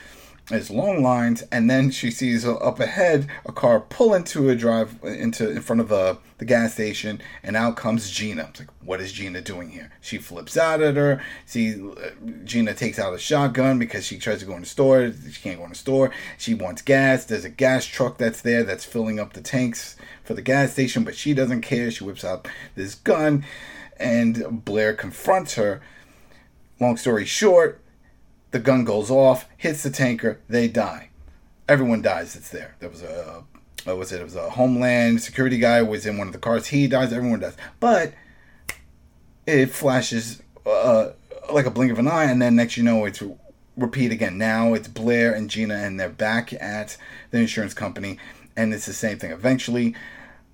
there's 0.48 0.70
long 0.70 1.02
lines, 1.02 1.42
and 1.52 1.70
then 1.70 1.90
she 1.90 2.10
sees 2.10 2.44
up 2.44 2.80
ahead 2.80 3.28
a 3.46 3.52
car 3.52 3.80
pull 3.80 4.12
into 4.12 4.48
a 4.48 4.56
drive 4.56 4.98
into 5.04 5.48
in 5.48 5.62
front 5.62 5.80
of 5.80 5.88
the, 5.88 6.18
the 6.38 6.44
gas 6.44 6.74
station, 6.74 7.22
and 7.42 7.56
out 7.56 7.76
comes 7.76 8.10
Gina. 8.10 8.48
It's 8.50 8.60
like, 8.60 8.70
what 8.84 9.00
is 9.00 9.12
Gina 9.12 9.40
doing 9.40 9.70
here? 9.70 9.92
She 10.00 10.18
flips 10.18 10.56
out 10.56 10.82
at 10.82 10.96
her. 10.96 11.22
See, 11.46 11.80
uh, 11.80 12.10
Gina 12.44 12.74
takes 12.74 12.98
out 12.98 13.14
a 13.14 13.18
shotgun 13.18 13.78
because 13.78 14.04
she 14.04 14.18
tries 14.18 14.40
to 14.40 14.44
go 14.44 14.54
in 14.54 14.62
the 14.62 14.66
store. 14.66 15.12
She 15.30 15.40
can't 15.40 15.58
go 15.58 15.64
in 15.64 15.70
the 15.70 15.76
store. 15.76 16.10
She 16.38 16.54
wants 16.54 16.82
gas. 16.82 17.24
There's 17.24 17.44
a 17.44 17.48
gas 17.48 17.86
truck 17.86 18.18
that's 18.18 18.42
there 18.42 18.64
that's 18.64 18.84
filling 18.84 19.20
up 19.20 19.34
the 19.34 19.42
tanks 19.42 19.96
for 20.24 20.34
the 20.34 20.42
gas 20.42 20.72
station, 20.72 21.04
but 21.04 21.14
she 21.14 21.34
doesn't 21.34 21.62
care. 21.62 21.90
She 21.90 22.04
whips 22.04 22.24
out 22.24 22.48
this 22.74 22.96
gun, 22.96 23.44
and 23.96 24.64
Blair 24.64 24.92
confronts 24.92 25.54
her. 25.54 25.80
Long 26.80 26.96
story 26.96 27.24
short, 27.26 27.81
the 28.52 28.58
gun 28.58 28.84
goes 28.84 29.10
off, 29.10 29.48
hits 29.56 29.82
the 29.82 29.90
tanker, 29.90 30.40
they 30.48 30.68
die. 30.68 31.08
Everyone 31.68 32.02
dies 32.02 32.34
that's 32.34 32.50
there. 32.50 32.76
There 32.78 32.88
was 32.88 33.02
a 33.02 33.44
what 33.84 33.98
was 33.98 34.12
it? 34.12 34.20
It 34.20 34.24
was 34.24 34.36
a 34.36 34.50
Homeland 34.50 35.22
security 35.22 35.58
guy 35.58 35.82
was 35.82 36.06
in 36.06 36.16
one 36.16 36.28
of 36.28 36.32
the 36.32 36.38
cars. 36.38 36.68
He 36.68 36.86
dies. 36.86 37.12
Everyone 37.12 37.40
dies. 37.40 37.56
But 37.80 38.12
it 39.44 39.66
flashes 39.70 40.40
uh, 40.64 41.10
like 41.52 41.66
a 41.66 41.70
blink 41.70 41.90
of 41.90 41.98
an 41.98 42.06
eye, 42.06 42.24
and 42.24 42.40
then 42.40 42.54
next 42.54 42.76
you 42.76 42.84
know 42.84 43.04
it's 43.04 43.22
repeat 43.76 44.12
again. 44.12 44.38
Now 44.38 44.74
it's 44.74 44.86
Blair 44.86 45.34
and 45.34 45.50
Gina, 45.50 45.74
and 45.74 45.98
they're 45.98 46.08
back 46.08 46.52
at 46.52 46.96
the 47.30 47.38
insurance 47.38 47.74
company, 47.74 48.18
and 48.56 48.72
it's 48.72 48.86
the 48.86 48.92
same 48.92 49.18
thing. 49.18 49.32
Eventually, 49.32 49.96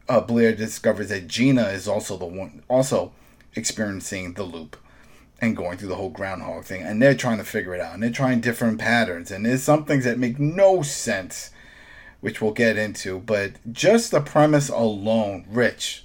uh, 0.08 0.20
Blair 0.20 0.54
discovers 0.54 1.10
that 1.10 1.28
Gina 1.28 1.68
is 1.68 1.86
also 1.86 2.16
the 2.16 2.26
one, 2.26 2.62
also 2.68 3.12
experiencing 3.54 4.34
the 4.34 4.44
loop 4.44 4.76
and 5.40 5.56
going 5.56 5.78
through 5.78 5.88
the 5.88 5.94
whole 5.94 6.10
groundhog 6.10 6.64
thing 6.64 6.82
and 6.82 7.00
they're 7.00 7.14
trying 7.14 7.38
to 7.38 7.44
figure 7.44 7.74
it 7.74 7.80
out 7.80 7.94
and 7.94 8.02
they're 8.02 8.10
trying 8.10 8.40
different 8.40 8.78
patterns 8.78 9.30
and 9.30 9.46
there's 9.46 9.62
some 9.62 9.84
things 9.84 10.04
that 10.04 10.18
make 10.18 10.38
no 10.38 10.82
sense 10.82 11.50
which 12.20 12.40
we'll 12.40 12.52
get 12.52 12.76
into 12.76 13.18
but 13.20 13.52
just 13.72 14.10
the 14.10 14.20
premise 14.20 14.68
alone 14.68 15.44
rich 15.48 16.04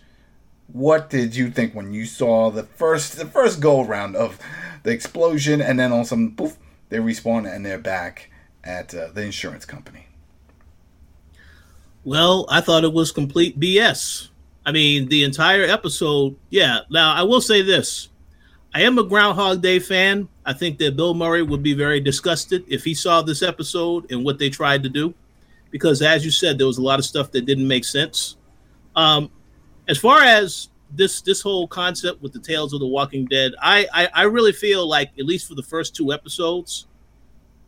what 0.68 1.10
did 1.10 1.36
you 1.36 1.50
think 1.50 1.74
when 1.74 1.94
you 1.94 2.06
saw 2.06 2.50
the 2.50 2.64
first 2.64 3.18
the 3.18 3.26
first 3.26 3.60
go 3.60 3.84
around 3.84 4.16
of 4.16 4.40
the 4.84 4.92
explosion 4.92 5.62
and 5.62 5.80
then 5.80 5.92
all 5.92 6.04
sudden 6.04 6.36
poof 6.36 6.58
they 6.90 6.98
respawn 6.98 7.52
and 7.52 7.66
they're 7.66 7.80
back 7.80 8.30
at 8.64 8.94
uh, 8.94 9.08
the 9.12 9.24
insurance 9.24 9.66
company? 9.66 10.08
Well 12.04 12.46
i 12.50 12.62
thought 12.62 12.84
it 12.84 12.94
was 12.94 13.12
complete 13.12 13.60
bs 13.60 14.30
i 14.66 14.72
mean 14.72 15.10
the 15.10 15.24
entire 15.24 15.64
episode 15.64 16.36
yeah. 16.50 16.80
Now 16.90 17.14
i 17.14 17.24
will 17.24 17.42
say 17.42 17.62
this 17.62 18.10
I 18.74 18.82
am 18.82 18.98
a 18.98 19.04
Groundhog 19.04 19.62
Day 19.62 19.78
fan. 19.78 20.28
I 20.46 20.54
think 20.54 20.80
that 20.80 20.96
Bill 20.96 21.14
Murray 21.14 21.44
would 21.44 21.62
be 21.62 21.74
very 21.74 22.00
disgusted 22.00 22.66
if 22.68 22.84
he 22.84 22.96
saw 22.96 23.22
this 23.22 23.44
episode 23.44 24.12
and 24.12 24.26
what 24.26 24.40
they 24.40 24.50
tried 24.50 24.82
to 24.84 24.90
do, 24.90 25.14
because 25.70 26.02
as 26.02 26.26
you 26.26 26.32
said, 26.32 26.58
there 26.58 26.66
was 26.66 26.80
a 26.80 26.82
lot 26.82 26.98
of 26.98 27.06
stuff 27.06 27.32
that 27.32 27.46
didn't 27.46 27.68
make 27.68 27.86
sense. 27.86 28.38
Um, 28.96 29.30
as 29.88 29.98
far 29.98 30.22
as 30.22 30.70
this 30.92 31.22
this 31.22 31.42
whole 31.42 31.68
concept 31.68 32.22
with 32.22 32.34
the 32.34 32.40
Tales 32.40 32.74
of 32.74 32.80
the 32.80 32.88
Walking 32.88 33.26
Dead, 33.26 33.54
I, 33.62 33.88
I 33.94 34.10
I 34.14 34.24
really 34.24 34.52
feel 34.54 34.88
like 34.88 35.12
at 35.20 35.26
least 35.26 35.48
for 35.48 35.56
the 35.56 35.64
first 35.64 35.96
two 35.96 36.12
episodes, 36.12 36.88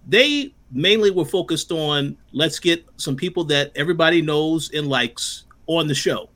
they 0.08 0.54
mainly 0.72 1.12
were 1.12 1.26
focused 1.26 1.72
on 1.72 2.18
let's 2.32 2.58
get 2.58 2.84
some 2.98 3.16
people 3.16 3.44
that 3.46 3.72
everybody 3.76 4.24
knows 4.24 4.72
and 4.72 4.88
likes 4.88 5.46
on 5.68 5.88
the 5.88 5.96
show. 5.96 6.30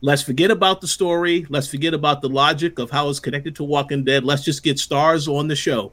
Let's 0.00 0.22
forget 0.22 0.50
about 0.50 0.80
the 0.80 0.88
story. 0.88 1.46
Let's 1.48 1.68
forget 1.68 1.94
about 1.94 2.20
the 2.20 2.28
logic 2.28 2.78
of 2.78 2.90
how 2.90 3.08
it's 3.08 3.20
connected 3.20 3.56
to 3.56 3.64
Walking 3.64 4.04
Dead. 4.04 4.24
Let's 4.24 4.44
just 4.44 4.62
get 4.62 4.78
stars 4.78 5.26
on 5.26 5.48
the 5.48 5.56
show. 5.56 5.92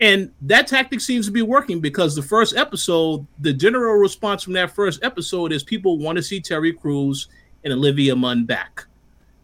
And 0.00 0.32
that 0.42 0.66
tactic 0.66 1.00
seems 1.00 1.26
to 1.26 1.32
be 1.32 1.42
working 1.42 1.80
because 1.80 2.16
the 2.16 2.22
first 2.22 2.56
episode, 2.56 3.26
the 3.38 3.52
general 3.52 3.94
response 3.94 4.42
from 4.42 4.54
that 4.54 4.72
first 4.72 5.04
episode 5.04 5.52
is 5.52 5.62
people 5.62 5.98
want 5.98 6.16
to 6.16 6.22
see 6.22 6.40
Terry 6.40 6.72
Crews 6.72 7.28
and 7.62 7.72
Olivia 7.72 8.16
Munn 8.16 8.44
back. 8.44 8.84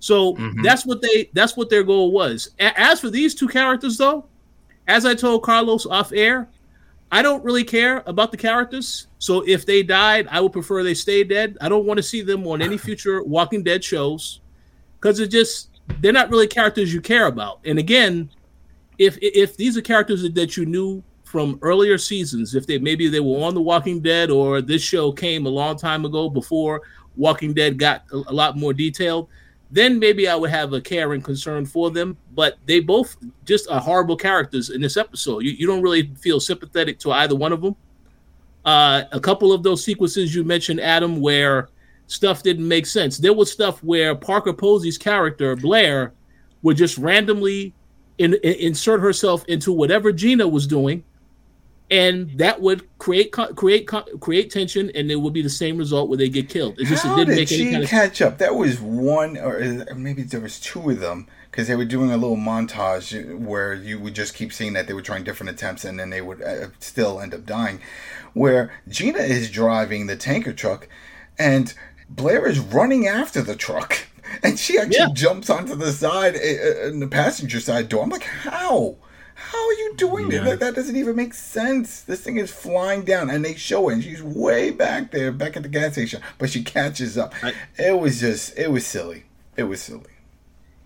So 0.00 0.34
mm-hmm. 0.34 0.62
that's 0.62 0.84
what 0.84 1.00
they 1.02 1.30
that's 1.32 1.56
what 1.56 1.70
their 1.70 1.84
goal 1.84 2.10
was. 2.10 2.50
A- 2.58 2.78
as 2.78 3.00
for 3.00 3.10
these 3.10 3.34
two 3.34 3.46
characters 3.46 3.96
though, 3.96 4.24
as 4.88 5.06
I 5.06 5.14
told 5.14 5.42
Carlos 5.44 5.86
off 5.86 6.12
air, 6.12 6.48
I 7.12 7.22
don't 7.22 7.44
really 7.44 7.64
care 7.64 8.02
about 8.06 8.30
the 8.30 8.36
characters. 8.36 9.08
So 9.18 9.42
if 9.46 9.66
they 9.66 9.82
died, 9.82 10.28
I 10.30 10.40
would 10.40 10.52
prefer 10.52 10.82
they 10.82 10.94
stay 10.94 11.24
dead. 11.24 11.58
I 11.60 11.68
don't 11.68 11.84
want 11.84 11.98
to 11.98 12.02
see 12.02 12.22
them 12.22 12.46
on 12.46 12.62
any 12.62 12.78
future 12.86 13.22
Walking 13.22 13.62
Dead 13.62 13.82
shows 13.82 14.40
because 15.00 15.18
it 15.18 15.30
just 15.30 15.70
they're 16.00 16.12
not 16.12 16.30
really 16.30 16.46
characters 16.46 16.94
you 16.94 17.00
care 17.00 17.26
about. 17.26 17.60
And 17.64 17.78
again, 17.78 18.30
if 18.98 19.18
if 19.20 19.56
these 19.56 19.76
are 19.76 19.82
characters 19.82 20.30
that 20.30 20.56
you 20.56 20.66
knew 20.66 21.02
from 21.24 21.58
earlier 21.62 21.98
seasons, 21.98 22.54
if 22.54 22.66
they 22.66 22.78
maybe 22.78 23.08
they 23.08 23.20
were 23.20 23.44
on 23.44 23.54
The 23.54 23.60
Walking 23.60 24.00
Dead 24.00 24.30
or 24.30 24.60
this 24.60 24.82
show 24.82 25.10
came 25.10 25.46
a 25.46 25.50
long 25.50 25.76
time 25.76 26.04
ago 26.04 26.28
before 26.28 26.82
Walking 27.16 27.52
Dead 27.54 27.78
got 27.78 28.04
a, 28.12 28.16
a 28.16 28.32
lot 28.32 28.56
more 28.56 28.72
detailed, 28.72 29.28
then 29.70 29.98
maybe 29.98 30.28
I 30.28 30.36
would 30.36 30.50
have 30.50 30.72
a 30.72 30.80
care 30.80 31.12
and 31.12 31.24
concern 31.24 31.66
for 31.66 31.90
them. 31.90 32.16
But 32.40 32.56
they 32.64 32.80
both 32.80 33.18
just 33.44 33.70
are 33.70 33.78
horrible 33.78 34.16
characters 34.16 34.70
in 34.70 34.80
this 34.80 34.96
episode. 34.96 35.40
You, 35.40 35.50
you 35.50 35.66
don't 35.66 35.82
really 35.82 36.10
feel 36.22 36.40
sympathetic 36.40 36.98
to 37.00 37.12
either 37.12 37.36
one 37.36 37.52
of 37.52 37.60
them. 37.60 37.76
Uh, 38.64 39.02
a 39.12 39.20
couple 39.20 39.52
of 39.52 39.62
those 39.62 39.84
sequences 39.84 40.34
you 40.34 40.42
mentioned, 40.42 40.80
Adam, 40.80 41.20
where 41.20 41.68
stuff 42.06 42.42
didn't 42.42 42.66
make 42.66 42.86
sense. 42.86 43.18
There 43.18 43.34
was 43.34 43.52
stuff 43.52 43.84
where 43.84 44.14
Parker 44.14 44.54
Posey's 44.54 44.96
character 44.96 45.54
Blair 45.54 46.14
would 46.62 46.78
just 46.78 46.96
randomly 46.96 47.74
in, 48.16 48.32
in, 48.32 48.54
insert 48.54 49.02
herself 49.02 49.44
into 49.44 49.70
whatever 49.70 50.10
Gina 50.10 50.48
was 50.48 50.66
doing, 50.66 51.04
and 51.90 52.30
that 52.38 52.58
would 52.58 52.88
create 52.96 53.32
create 53.32 53.86
create 53.86 54.50
tension, 54.50 54.90
and 54.94 55.10
it 55.10 55.16
would 55.16 55.34
be 55.34 55.42
the 55.42 55.50
same 55.50 55.76
result 55.76 56.08
where 56.08 56.16
they 56.16 56.30
get 56.30 56.48
killed. 56.48 56.80
It 56.80 56.86
just 56.86 57.04
How 57.04 57.12
it 57.12 57.16
didn't 57.18 57.34
did 57.34 57.40
make 57.42 57.48
she 57.48 57.60
any 57.60 57.72
kind 57.72 57.84
of 57.84 57.90
catch 57.90 58.22
up? 58.22 58.38
That 58.38 58.54
was 58.54 58.80
one, 58.80 59.36
or 59.36 59.84
maybe 59.94 60.22
there 60.22 60.40
was 60.40 60.58
two 60.58 60.88
of 60.88 61.00
them 61.00 61.26
because 61.50 61.66
they 61.66 61.74
were 61.74 61.84
doing 61.84 62.10
a 62.10 62.16
little 62.16 62.36
montage 62.36 63.38
where 63.38 63.74
you 63.74 63.98
would 63.98 64.14
just 64.14 64.34
keep 64.34 64.52
seeing 64.52 64.72
that 64.74 64.86
they 64.86 64.94
were 64.94 65.02
trying 65.02 65.24
different 65.24 65.50
attempts, 65.50 65.84
and 65.84 65.98
then 65.98 66.10
they 66.10 66.20
would 66.20 66.42
uh, 66.42 66.68
still 66.78 67.20
end 67.20 67.34
up 67.34 67.44
dying. 67.44 67.80
Where 68.32 68.72
Gina 68.88 69.18
is 69.18 69.50
driving 69.50 70.06
the 70.06 70.16
tanker 70.16 70.52
truck, 70.52 70.88
and 71.38 71.74
Blair 72.08 72.46
is 72.46 72.60
running 72.60 73.06
after 73.06 73.42
the 73.42 73.56
truck, 73.56 74.06
and 74.42 74.58
she 74.58 74.78
actually 74.78 74.98
yeah. 74.98 75.12
jumps 75.12 75.50
onto 75.50 75.74
the 75.74 75.92
side 75.92 76.36
uh, 76.36 76.38
uh, 76.38 76.88
in 76.88 77.00
the 77.00 77.08
passenger 77.08 77.60
side 77.60 77.88
door. 77.88 78.04
I'm 78.04 78.10
like, 78.10 78.22
how? 78.24 78.96
How 79.34 79.66
are 79.66 79.72
you 79.72 79.94
doing 79.96 80.30
yeah. 80.30 80.42
That, 80.42 80.60
that 80.60 80.74
doesn't 80.74 80.96
even 80.96 81.16
make 81.16 81.32
sense. 81.32 82.02
This 82.02 82.20
thing 82.20 82.36
is 82.36 82.52
flying 82.52 83.02
down, 83.04 83.30
and 83.30 83.44
they 83.44 83.54
show 83.54 83.88
it. 83.88 83.94
And 83.94 84.04
she's 84.04 84.22
way 84.22 84.70
back 84.70 85.10
there, 85.10 85.32
back 85.32 85.56
at 85.56 85.62
the 85.62 85.68
gas 85.68 85.94
station, 85.94 86.20
but 86.38 86.50
she 86.50 86.62
catches 86.62 87.16
up. 87.16 87.34
I, 87.42 87.54
it 87.78 87.98
was 87.98 88.20
just, 88.20 88.56
it 88.58 88.70
was 88.70 88.86
silly. 88.86 89.24
It 89.56 89.64
was 89.64 89.80
silly. 89.80 90.09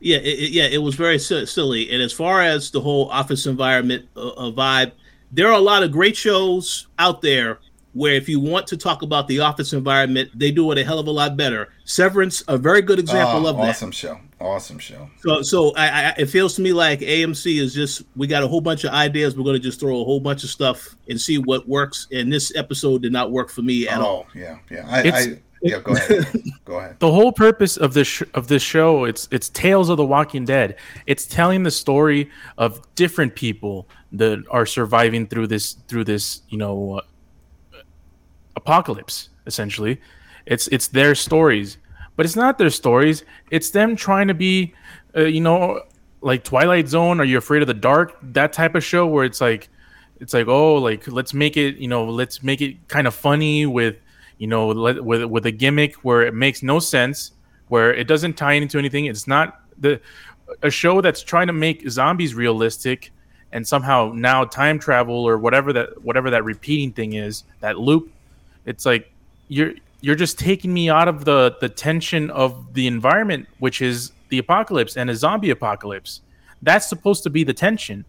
Yeah, 0.00 0.18
it, 0.18 0.50
yeah, 0.50 0.64
it 0.64 0.78
was 0.78 0.94
very 0.94 1.18
silly. 1.18 1.90
And 1.90 2.02
as 2.02 2.12
far 2.12 2.42
as 2.42 2.70
the 2.70 2.80
whole 2.80 3.08
office 3.10 3.46
environment 3.46 4.08
uh, 4.16 4.28
uh, 4.30 4.50
vibe, 4.50 4.92
there 5.32 5.48
are 5.48 5.54
a 5.54 5.60
lot 5.60 5.82
of 5.82 5.92
great 5.92 6.16
shows 6.16 6.88
out 6.98 7.22
there 7.22 7.58
where 7.94 8.14
if 8.14 8.28
you 8.28 8.40
want 8.40 8.66
to 8.66 8.76
talk 8.76 9.02
about 9.02 9.28
the 9.28 9.40
office 9.40 9.72
environment, 9.72 10.28
they 10.34 10.50
do 10.50 10.70
it 10.72 10.78
a 10.78 10.84
hell 10.84 10.98
of 10.98 11.06
a 11.06 11.10
lot 11.10 11.36
better. 11.36 11.72
Severance, 11.84 12.42
a 12.48 12.58
very 12.58 12.82
good 12.82 12.98
example 12.98 13.46
oh, 13.46 13.50
of 13.50 13.56
awesome 13.56 13.60
that. 13.60 13.68
Awesome 13.70 13.90
show. 13.92 14.20
Awesome 14.40 14.78
show. 14.78 15.08
So, 15.20 15.42
so 15.42 15.74
I, 15.76 16.08
I, 16.08 16.14
it 16.18 16.26
feels 16.26 16.54
to 16.56 16.62
me 16.62 16.72
like 16.72 17.00
AMC 17.00 17.60
is 17.60 17.72
just 17.72 18.02
we 18.16 18.26
got 18.26 18.42
a 18.42 18.48
whole 18.48 18.60
bunch 18.60 18.84
of 18.84 18.92
ideas. 18.92 19.36
We're 19.36 19.44
going 19.44 19.56
to 19.56 19.62
just 19.62 19.80
throw 19.80 20.00
a 20.00 20.04
whole 20.04 20.20
bunch 20.20 20.44
of 20.44 20.50
stuff 20.50 20.96
and 21.08 21.20
see 21.20 21.38
what 21.38 21.68
works. 21.68 22.08
And 22.12 22.32
this 22.32 22.54
episode 22.56 23.02
did 23.02 23.12
not 23.12 23.30
work 23.30 23.48
for 23.48 23.62
me 23.62 23.88
at 23.88 24.00
oh, 24.00 24.04
all. 24.04 24.26
Yeah, 24.34 24.58
yeah. 24.70 24.86
I, 24.88 25.10
I 25.10 25.42
yeah. 25.62 25.80
Go 25.80 25.92
ahead. 25.92 26.26
go 26.64 26.78
ahead. 26.78 26.98
The 27.00 27.10
whole 27.10 27.32
purpose 27.32 27.76
of 27.76 27.94
this 27.94 28.08
sh- 28.08 28.22
of 28.34 28.48
this 28.48 28.62
show 28.62 29.04
it's 29.04 29.28
it's 29.30 29.48
Tales 29.48 29.88
of 29.88 29.96
the 29.96 30.06
Walking 30.06 30.44
Dead. 30.44 30.76
It's 31.06 31.26
telling 31.26 31.62
the 31.62 31.70
story 31.70 32.30
of 32.58 32.80
different 32.94 33.34
people 33.34 33.88
that 34.12 34.42
are 34.50 34.66
surviving 34.66 35.26
through 35.26 35.48
this 35.48 35.74
through 35.88 36.04
this 36.04 36.42
you 36.48 36.58
know 36.58 37.00
uh, 37.72 37.78
apocalypse 38.56 39.30
essentially. 39.46 40.00
It's 40.46 40.68
it's 40.68 40.88
their 40.88 41.14
stories 41.14 41.78
but 42.16 42.26
it's 42.26 42.36
not 42.36 42.58
their 42.58 42.70
stories. 42.70 43.24
It's 43.50 43.70
them 43.70 43.96
trying 43.96 44.28
to 44.28 44.34
be, 44.34 44.74
uh, 45.16 45.22
you 45.22 45.40
know, 45.40 45.82
like 46.20 46.44
Twilight 46.44 46.88
Zone. 46.88 47.20
Are 47.20 47.24
you 47.24 47.38
afraid 47.38 47.62
of 47.62 47.68
the 47.68 47.74
dark? 47.74 48.16
That 48.22 48.52
type 48.52 48.74
of 48.74 48.84
show 48.84 49.06
where 49.06 49.24
it's 49.24 49.40
like, 49.40 49.68
it's 50.20 50.32
like, 50.32 50.46
oh, 50.46 50.76
like 50.76 51.08
let's 51.08 51.34
make 51.34 51.56
it, 51.56 51.76
you 51.76 51.88
know, 51.88 52.04
let's 52.04 52.42
make 52.42 52.60
it 52.60 52.88
kind 52.88 53.06
of 53.06 53.14
funny 53.14 53.66
with, 53.66 53.96
you 54.44 54.48
know, 54.48 54.66
with 55.02 55.24
with 55.24 55.46
a 55.46 55.50
gimmick 55.50 55.94
where 56.04 56.22
it 56.22 56.34
makes 56.34 56.62
no 56.62 56.78
sense, 56.78 57.32
where 57.68 57.94
it 57.94 58.06
doesn't 58.06 58.34
tie 58.34 58.52
into 58.52 58.78
anything. 58.78 59.06
It's 59.06 59.26
not 59.26 59.62
the 59.78 60.00
a 60.62 60.70
show 60.70 61.00
that's 61.00 61.22
trying 61.22 61.46
to 61.46 61.54
make 61.54 61.88
zombies 61.88 62.34
realistic 62.34 63.10
and 63.52 63.66
somehow 63.66 64.12
now 64.14 64.44
time 64.44 64.78
travel 64.78 65.24
or 65.24 65.38
whatever 65.38 65.72
that 65.72 66.02
whatever 66.02 66.28
that 66.28 66.44
repeating 66.44 66.92
thing 66.92 67.14
is 67.14 67.44
that 67.60 67.78
loop 67.78 68.10
it's 68.66 68.84
like 68.84 69.10
you're 69.48 69.72
you're 70.04 70.14
just 70.14 70.38
taking 70.38 70.74
me 70.74 70.90
out 70.90 71.08
of 71.08 71.24
the 71.24 71.56
the 71.62 71.68
tension 71.68 72.30
of 72.30 72.74
the 72.74 72.86
environment, 72.86 73.48
which 73.58 73.80
is 73.80 74.12
the 74.28 74.36
apocalypse 74.36 74.98
and 74.98 75.08
a 75.08 75.14
zombie 75.14 75.48
apocalypse. 75.48 76.20
That's 76.60 76.86
supposed 76.86 77.22
to 77.22 77.30
be 77.30 77.42
the 77.42 77.54
tension, 77.54 78.04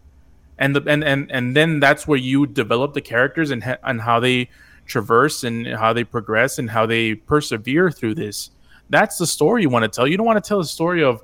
and 0.58 0.76
the 0.76 0.82
and 0.86 1.02
and 1.02 1.32
and 1.32 1.56
then 1.56 1.80
that's 1.80 2.06
where 2.06 2.18
you 2.18 2.46
develop 2.46 2.92
the 2.92 3.00
characters 3.00 3.50
and 3.50 3.64
ha- 3.64 3.78
and 3.82 4.02
how 4.02 4.20
they 4.20 4.50
traverse 4.86 5.44
and 5.44 5.66
how 5.66 5.92
they 5.92 6.04
progress 6.04 6.58
and 6.58 6.70
how 6.70 6.86
they 6.86 7.14
persevere 7.14 7.90
through 7.90 8.14
this. 8.14 8.50
That's 8.88 9.18
the 9.18 9.26
story 9.26 9.62
you 9.62 9.68
want 9.68 9.82
to 9.84 9.88
tell. 9.88 10.06
You 10.06 10.16
don't 10.16 10.26
want 10.26 10.42
to 10.42 10.46
tell 10.46 10.60
a 10.60 10.64
story 10.64 11.02
of 11.02 11.22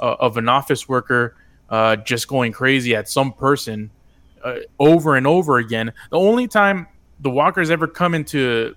uh, 0.00 0.16
of 0.20 0.36
an 0.36 0.48
office 0.48 0.88
worker 0.88 1.36
uh, 1.70 1.96
just 1.96 2.28
going 2.28 2.52
crazy 2.52 2.94
at 2.94 3.08
some 3.08 3.32
person 3.32 3.90
uh, 4.44 4.56
over 4.78 5.16
and 5.16 5.26
over 5.26 5.58
again. 5.58 5.92
The 6.10 6.18
only 6.18 6.48
time 6.48 6.86
the 7.20 7.30
walkers 7.30 7.70
ever 7.70 7.86
come 7.86 8.14
into 8.14 8.74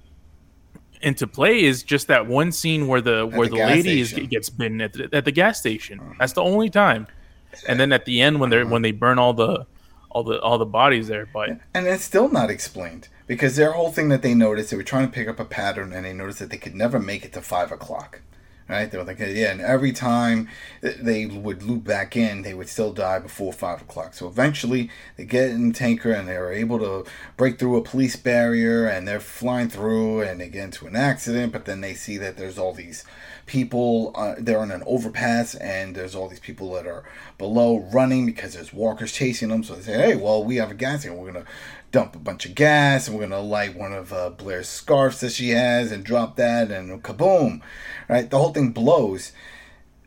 into 1.01 1.25
play 1.27 1.63
is 1.63 1.83
just 1.83 2.07
that 2.07 2.27
one 2.27 2.51
scene 2.51 2.87
where 2.87 3.01
the 3.01 3.27
at 3.27 3.37
where 3.37 3.47
the, 3.47 3.57
the 3.57 3.65
lady 3.65 4.01
is, 4.01 4.13
gets 4.13 4.49
bitten 4.49 4.81
at 4.81 4.93
the, 4.93 5.09
at 5.13 5.25
the 5.25 5.31
gas 5.31 5.59
station. 5.59 5.99
Uh-huh. 5.99 6.13
That's 6.19 6.33
the 6.33 6.43
only 6.43 6.69
time. 6.69 7.07
And 7.67 7.79
then 7.79 7.91
at 7.91 8.05
the 8.05 8.21
end 8.21 8.39
when 8.39 8.49
they 8.49 8.61
uh-huh. 8.61 8.71
when 8.71 8.81
they 8.81 8.91
burn 8.91 9.17
all 9.17 9.33
the 9.33 9.65
all 10.11 10.23
the 10.23 10.39
all 10.41 10.57
the 10.57 10.65
bodies 10.65 11.07
there, 11.07 11.27
but 11.31 11.49
and 11.73 11.87
it's 11.87 12.03
still 12.03 12.29
not 12.29 12.49
explained 12.49 13.07
because 13.29 13.55
their 13.55 13.73
whole 13.73 13.91
thing 13.91 14.09
that 14.09 14.23
they 14.23 14.33
noticed 14.33 14.71
they 14.71 14.77
were 14.77 14.83
trying 14.83 15.05
to 15.05 15.13
pick 15.13 15.27
up 15.27 15.39
a 15.39 15.45
pattern 15.45 15.93
and 15.93 16.03
they 16.03 16.13
noticed 16.13 16.39
that 16.39 16.49
they 16.49 16.57
could 16.57 16.73
never 16.73 16.99
make 16.99 17.23
it 17.23 17.31
to 17.33 17.41
five 17.41 17.71
o'clock 17.71 18.21
right? 18.69 18.89
They 18.89 18.97
were 18.97 19.03
like, 19.03 19.19
yeah, 19.19 19.51
and 19.51 19.59
every 19.59 19.91
time 19.91 20.47
they 20.81 21.25
would 21.25 21.63
loop 21.63 21.83
back 21.83 22.15
in, 22.15 22.43
they 22.43 22.53
would 22.53 22.69
still 22.69 22.93
die 22.93 23.19
before 23.19 23.51
five 23.51 23.81
o'clock. 23.81 24.13
So 24.13 24.27
eventually, 24.27 24.89
they 25.17 25.25
get 25.25 25.49
in 25.49 25.73
tanker 25.73 26.11
and 26.11 26.27
they're 26.27 26.53
able 26.53 26.77
to 26.79 27.09
break 27.35 27.57
through 27.57 27.77
a 27.77 27.81
police 27.81 28.15
barrier, 28.15 28.85
and 28.85 29.07
they're 29.07 29.19
flying 29.19 29.69
through, 29.69 30.21
and 30.21 30.39
they 30.39 30.47
get 30.47 30.65
into 30.65 30.85
an 30.85 30.95
accident. 30.95 31.51
But 31.51 31.65
then 31.65 31.81
they 31.81 31.95
see 31.95 32.17
that 32.17 32.37
there's 32.37 32.59
all 32.59 32.73
these 32.73 33.03
people. 33.47 34.13
Uh, 34.15 34.35
they're 34.37 34.59
on 34.59 34.71
an 34.71 34.83
overpass, 34.85 35.55
and 35.55 35.95
there's 35.95 36.13
all 36.13 36.29
these 36.29 36.39
people 36.39 36.71
that 36.73 36.85
are 36.85 37.03
below 37.39 37.79
running 37.91 38.27
because 38.27 38.53
there's 38.53 38.71
walkers 38.71 39.11
chasing 39.11 39.49
them. 39.49 39.63
So 39.63 39.73
they 39.75 39.81
say, 39.81 39.93
hey, 39.93 40.15
well, 40.15 40.43
we 40.43 40.57
have 40.57 40.69
a 40.69 40.75
gas 40.75 41.05
and 41.05 41.17
we're 41.17 41.31
gonna 41.31 41.45
dump 41.91 42.15
a 42.15 42.19
bunch 42.19 42.45
of 42.45 42.55
gas 42.55 43.07
and 43.07 43.17
we're 43.17 43.27
gonna 43.27 43.39
light 43.39 43.75
one 43.75 43.93
of 43.93 44.13
uh, 44.13 44.29
Blair's 44.29 44.69
scarves 44.69 45.19
that 45.21 45.31
she 45.31 45.49
has 45.49 45.91
and 45.91 46.03
drop 46.03 46.35
that 46.35 46.71
and 46.71 47.03
kaboom, 47.03 47.61
right? 48.07 48.29
The 48.29 48.37
whole 48.37 48.53
thing 48.53 48.71
blows, 48.71 49.31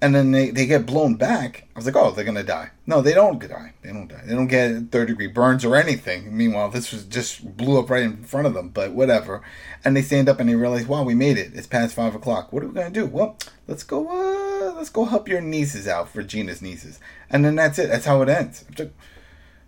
and 0.02 0.16
then 0.16 0.32
they, 0.32 0.50
they 0.50 0.66
get 0.66 0.84
blown 0.84 1.14
back. 1.14 1.68
I 1.76 1.78
was 1.78 1.86
like, 1.86 1.94
oh, 1.94 2.10
they're 2.10 2.24
gonna 2.24 2.42
die. 2.42 2.70
No, 2.86 3.00
they 3.00 3.14
don't 3.14 3.38
die. 3.38 3.72
They 3.82 3.92
don't 3.92 4.08
die. 4.08 4.22
They 4.26 4.34
don't 4.34 4.48
get 4.48 4.90
third 4.90 5.06
degree 5.06 5.28
burns 5.28 5.64
or 5.64 5.76
anything. 5.76 6.36
Meanwhile, 6.36 6.70
this 6.70 6.90
was 6.90 7.04
just 7.04 7.56
blew 7.56 7.78
up 7.78 7.88
right 7.88 8.02
in 8.02 8.24
front 8.24 8.48
of 8.48 8.54
them. 8.54 8.70
But 8.70 8.92
whatever. 8.92 9.42
And 9.84 9.96
they 9.96 10.02
stand 10.02 10.28
up 10.28 10.40
and 10.40 10.48
they 10.48 10.56
realize, 10.56 10.88
wow, 10.88 11.04
we 11.04 11.14
made 11.14 11.38
it. 11.38 11.52
It's 11.54 11.68
past 11.68 11.94
five 11.94 12.16
o'clock. 12.16 12.52
What 12.52 12.64
are 12.64 12.66
we 12.66 12.74
gonna 12.74 12.90
do? 12.90 13.06
Well, 13.06 13.38
let's 13.68 13.84
go. 13.84 14.08
Uh, 14.08 14.72
let's 14.74 14.90
go 14.90 15.04
help 15.04 15.28
your 15.28 15.40
nieces 15.40 15.86
out 15.86 16.08
for 16.08 16.24
Gina's 16.24 16.60
nieces. 16.60 16.98
And 17.30 17.44
then 17.44 17.54
that's 17.54 17.78
it. 17.78 17.88
That's 17.88 18.06
how 18.06 18.22
it 18.22 18.28
ends. 18.28 18.64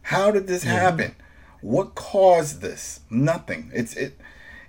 How 0.03 0.33
did 0.33 0.49
this 0.49 0.65
happen? 0.65 1.15
What 1.65 1.95
caused 1.95 2.61
this? 2.61 3.01
Nothing. 3.09 3.71
It's 3.73 3.97
it. 3.97 4.21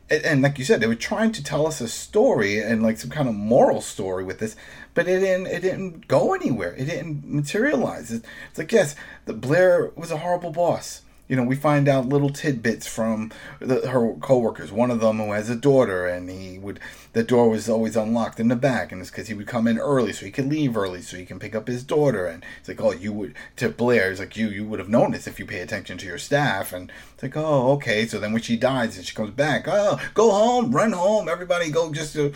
and, 0.10 0.42
like 0.42 0.58
you 0.58 0.64
said, 0.64 0.80
they 0.80 0.88
were 0.88 0.96
trying 0.96 1.34
to 1.34 1.44
tell 1.44 1.68
us 1.68 1.82
a 1.82 1.90
story 1.90 2.60
and 2.60 2.82
like 2.82 2.98
some 2.98 3.10
kind 3.10 3.28
of 3.28 3.36
moral 3.36 3.82
story 3.82 4.24
with 4.24 4.40
this, 4.40 4.56
but 4.94 5.06
it 5.06 5.20
didn't. 5.20 5.48
It 5.48 5.60
didn't 5.60 6.08
go 6.08 6.34
anywhere. 6.34 6.74
It 6.74 6.86
didn't 6.86 7.30
materialize. 7.30 8.14
It, 8.14 8.24
it's 8.50 8.58
like 8.58 8.72
yes, 8.72 8.96
the 9.26 9.34
Blair 9.34 9.92
was 9.98 10.10
a 10.10 10.20
horrible 10.20 10.52
boss. 10.52 11.02
You 11.28 11.36
know, 11.36 11.44
we 11.44 11.56
find 11.56 11.88
out 11.88 12.08
little 12.08 12.30
tidbits 12.30 12.86
from 12.86 13.32
the, 13.60 13.88
her 13.90 14.14
coworkers. 14.14 14.72
One 14.72 14.92
of 14.92 15.00
them 15.00 15.18
who 15.18 15.32
has 15.32 15.50
a 15.50 15.56
daughter, 15.56 16.06
and 16.06 16.30
he 16.30 16.60
would 16.60 16.80
the 17.14 17.24
door 17.24 17.50
was 17.50 17.68
always 17.68 17.96
unlocked 17.96 18.40
in 18.40 18.50
the 18.50 18.56
back, 18.56 18.92
and 18.92 19.02
it's 19.02 19.10
because 19.10 19.28
he 19.28 19.34
would 19.34 19.48
come 19.48 19.68
in 19.68 19.80
early 19.80 20.14
so 20.14 20.26
he 20.26 20.32
could 20.32 20.48
leave 20.50 20.78
early 20.78 21.02
so 21.02 21.18
he 21.18 21.26
can 21.26 21.40
pick 21.40 21.56
up 21.56 21.68
his 21.68 21.84
daughter. 21.84 22.28
And 22.28 22.44
it's 22.60 22.68
like, 22.68 22.82
oh, 22.82 22.92
you 22.92 23.12
would 23.14 23.34
to 23.56 23.70
Blair. 23.70 24.12
It's 24.12 24.20
like 24.20 24.38
you 24.38 24.50
you 24.50 24.66
would 24.66 24.80
have 24.80 24.90
known 24.90 25.12
this 25.12 25.26
if 25.26 25.40
you 25.40 25.46
pay 25.46 25.62
attention 25.62 25.98
to 25.98 26.06
your 26.06 26.18
staff. 26.20 26.74
And 26.74 26.92
it's 27.14 27.24
like, 27.24 27.38
oh, 27.38 27.72
okay. 27.74 28.06
So 28.06 28.20
then 28.20 28.34
when 28.34 28.42
she 28.42 28.58
dies 28.58 28.98
and 28.98 29.06
she 29.06 29.16
comes 29.16 29.32
back, 29.32 29.66
oh, 29.68 30.00
go 30.14 30.30
home, 30.30 30.72
run 30.76 30.92
home, 30.92 31.28
everybody 31.28 31.72
go 31.72 31.92
just 31.92 32.14
to. 32.14 32.34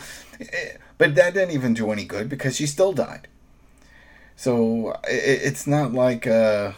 But 0.97 1.13
that 1.15 1.35
didn't 1.35 1.53
even 1.53 1.73
do 1.73 1.91
any 1.91 2.05
good 2.05 2.27
because 2.27 2.55
she 2.55 2.65
still 2.65 2.93
died. 2.93 3.27
So 4.35 4.93
it, 5.07 5.41
it's 5.43 5.67
not 5.67 5.93
like. 5.93 6.25
Uh, 6.25 6.71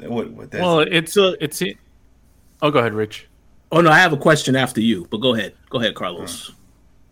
what, 0.00 0.30
what, 0.30 0.30
what 0.30 0.54
well, 0.54 0.80
it's 0.80 1.16
a, 1.16 1.42
it's. 1.42 1.62
A, 1.62 1.76
oh, 2.62 2.70
go 2.70 2.78
ahead, 2.78 2.94
Rich. 2.94 3.28
Oh 3.70 3.80
no, 3.80 3.90
I 3.90 3.98
have 3.98 4.12
a 4.12 4.16
question 4.16 4.56
after 4.56 4.80
you, 4.80 5.06
but 5.10 5.18
go 5.18 5.34
ahead. 5.34 5.54
Go 5.70 5.78
ahead, 5.78 5.94
Carlos. 5.94 6.50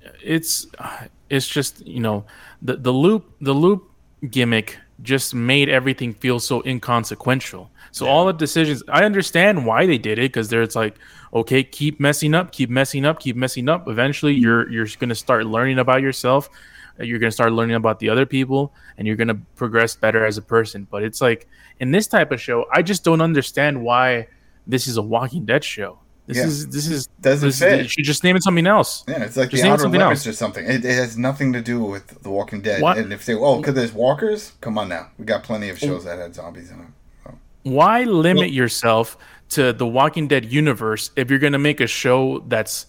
Uh, 0.04 0.10
it's, 0.22 0.66
uh, 0.78 1.04
it's 1.28 1.46
just 1.46 1.86
you 1.86 2.00
know 2.00 2.24
the 2.62 2.76
the 2.76 2.92
loop 2.92 3.30
the 3.40 3.52
loop 3.52 3.90
gimmick 4.30 4.78
just 5.02 5.34
made 5.34 5.68
everything 5.68 6.14
feel 6.14 6.40
so 6.40 6.62
inconsequential. 6.64 7.70
So 7.92 8.04
yeah. 8.04 8.10
all 8.10 8.26
the 8.26 8.32
decisions, 8.32 8.82
I 8.88 9.04
understand 9.04 9.66
why 9.66 9.86
they 9.86 9.98
did 9.98 10.18
it 10.18 10.32
because 10.32 10.48
there's 10.48 10.74
like, 10.74 10.96
okay, 11.34 11.62
keep 11.62 12.00
messing 12.00 12.34
up, 12.34 12.52
keep 12.52 12.70
messing 12.70 13.04
up, 13.04 13.20
keep 13.20 13.36
messing 13.36 13.68
up. 13.68 13.88
Eventually, 13.88 14.34
you're 14.34 14.70
you're 14.70 14.86
going 14.98 15.08
to 15.08 15.14
start 15.14 15.46
learning 15.46 15.78
about 15.78 16.02
yourself. 16.02 16.48
You're 16.98 17.18
going 17.18 17.30
to 17.30 17.34
start 17.34 17.52
learning 17.52 17.76
about 17.76 17.98
the 17.98 18.08
other 18.08 18.26
people, 18.26 18.72
and 18.96 19.06
you're 19.06 19.16
going 19.16 19.28
to 19.28 19.38
progress 19.56 19.94
better 19.96 20.24
as 20.24 20.38
a 20.38 20.42
person. 20.42 20.86
But 20.90 21.02
it's 21.02 21.20
like 21.20 21.48
in 21.80 21.90
this 21.90 22.06
type 22.06 22.32
of 22.32 22.40
show, 22.40 22.66
I 22.72 22.82
just 22.82 23.04
don't 23.04 23.20
understand 23.20 23.82
why 23.82 24.28
this 24.66 24.86
is 24.86 24.96
a 24.96 25.02
Walking 25.02 25.44
Dead 25.44 25.62
show. 25.62 25.98
This 26.26 26.38
yeah. 26.38 26.46
is 26.46 26.68
this 26.68 26.88
is 26.88 27.06
doesn't 27.20 27.48
this, 27.48 27.58
fit. 27.60 27.82
You 27.82 27.88
should 27.88 28.04
just 28.04 28.24
name 28.24 28.34
it 28.34 28.42
something 28.42 28.66
else. 28.66 29.04
Yeah, 29.06 29.22
it's 29.22 29.36
like 29.36 29.50
just 29.50 29.62
the 29.62 29.70
outer 29.70 29.88
limits 29.88 30.02
else. 30.02 30.26
or 30.26 30.32
something. 30.32 30.64
It, 30.64 30.84
it, 30.84 30.94
has 30.96 31.16
nothing 31.16 31.52
to 31.52 31.62
do 31.62 31.80
with 31.80 32.20
The 32.22 32.30
Walking 32.30 32.62
Dead. 32.62 32.82
What? 32.82 32.98
And 32.98 33.12
if 33.12 33.24
they 33.24 33.34
oh, 33.34 33.58
because 33.58 33.74
there's 33.74 33.92
walkers, 33.92 34.52
come 34.60 34.76
on 34.76 34.88
now, 34.88 35.10
we 35.18 35.24
got 35.24 35.44
plenty 35.44 35.68
of 35.68 35.78
shows 35.78 36.04
that 36.04 36.18
had 36.18 36.34
zombies 36.34 36.70
in 36.70 36.78
them. 36.78 36.94
So. 37.22 37.38
Why 37.62 38.02
limit 38.02 38.40
well, 38.40 38.50
yourself 38.50 39.16
to 39.50 39.72
the 39.72 39.86
Walking 39.86 40.26
Dead 40.26 40.44
universe 40.44 41.12
if 41.14 41.30
you're 41.30 41.38
going 41.38 41.52
to 41.52 41.60
make 41.60 41.80
a 41.80 41.86
show 41.86 42.40
that's 42.48 42.86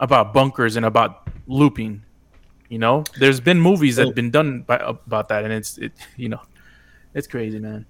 about 0.00 0.34
bunkers 0.34 0.74
and 0.74 0.84
about 0.84 1.28
looping? 1.46 2.02
You 2.70 2.78
know, 2.78 3.02
there's 3.18 3.40
been 3.40 3.60
movies 3.60 3.96
that 3.96 4.06
have 4.06 4.14
been 4.14 4.30
done 4.30 4.62
by, 4.62 4.76
about 4.76 5.28
that, 5.28 5.42
and 5.42 5.52
it's 5.52 5.76
it, 5.76 5.92
you 6.16 6.28
know, 6.28 6.40
it's 7.14 7.26
crazy, 7.26 7.58
man. 7.58 7.84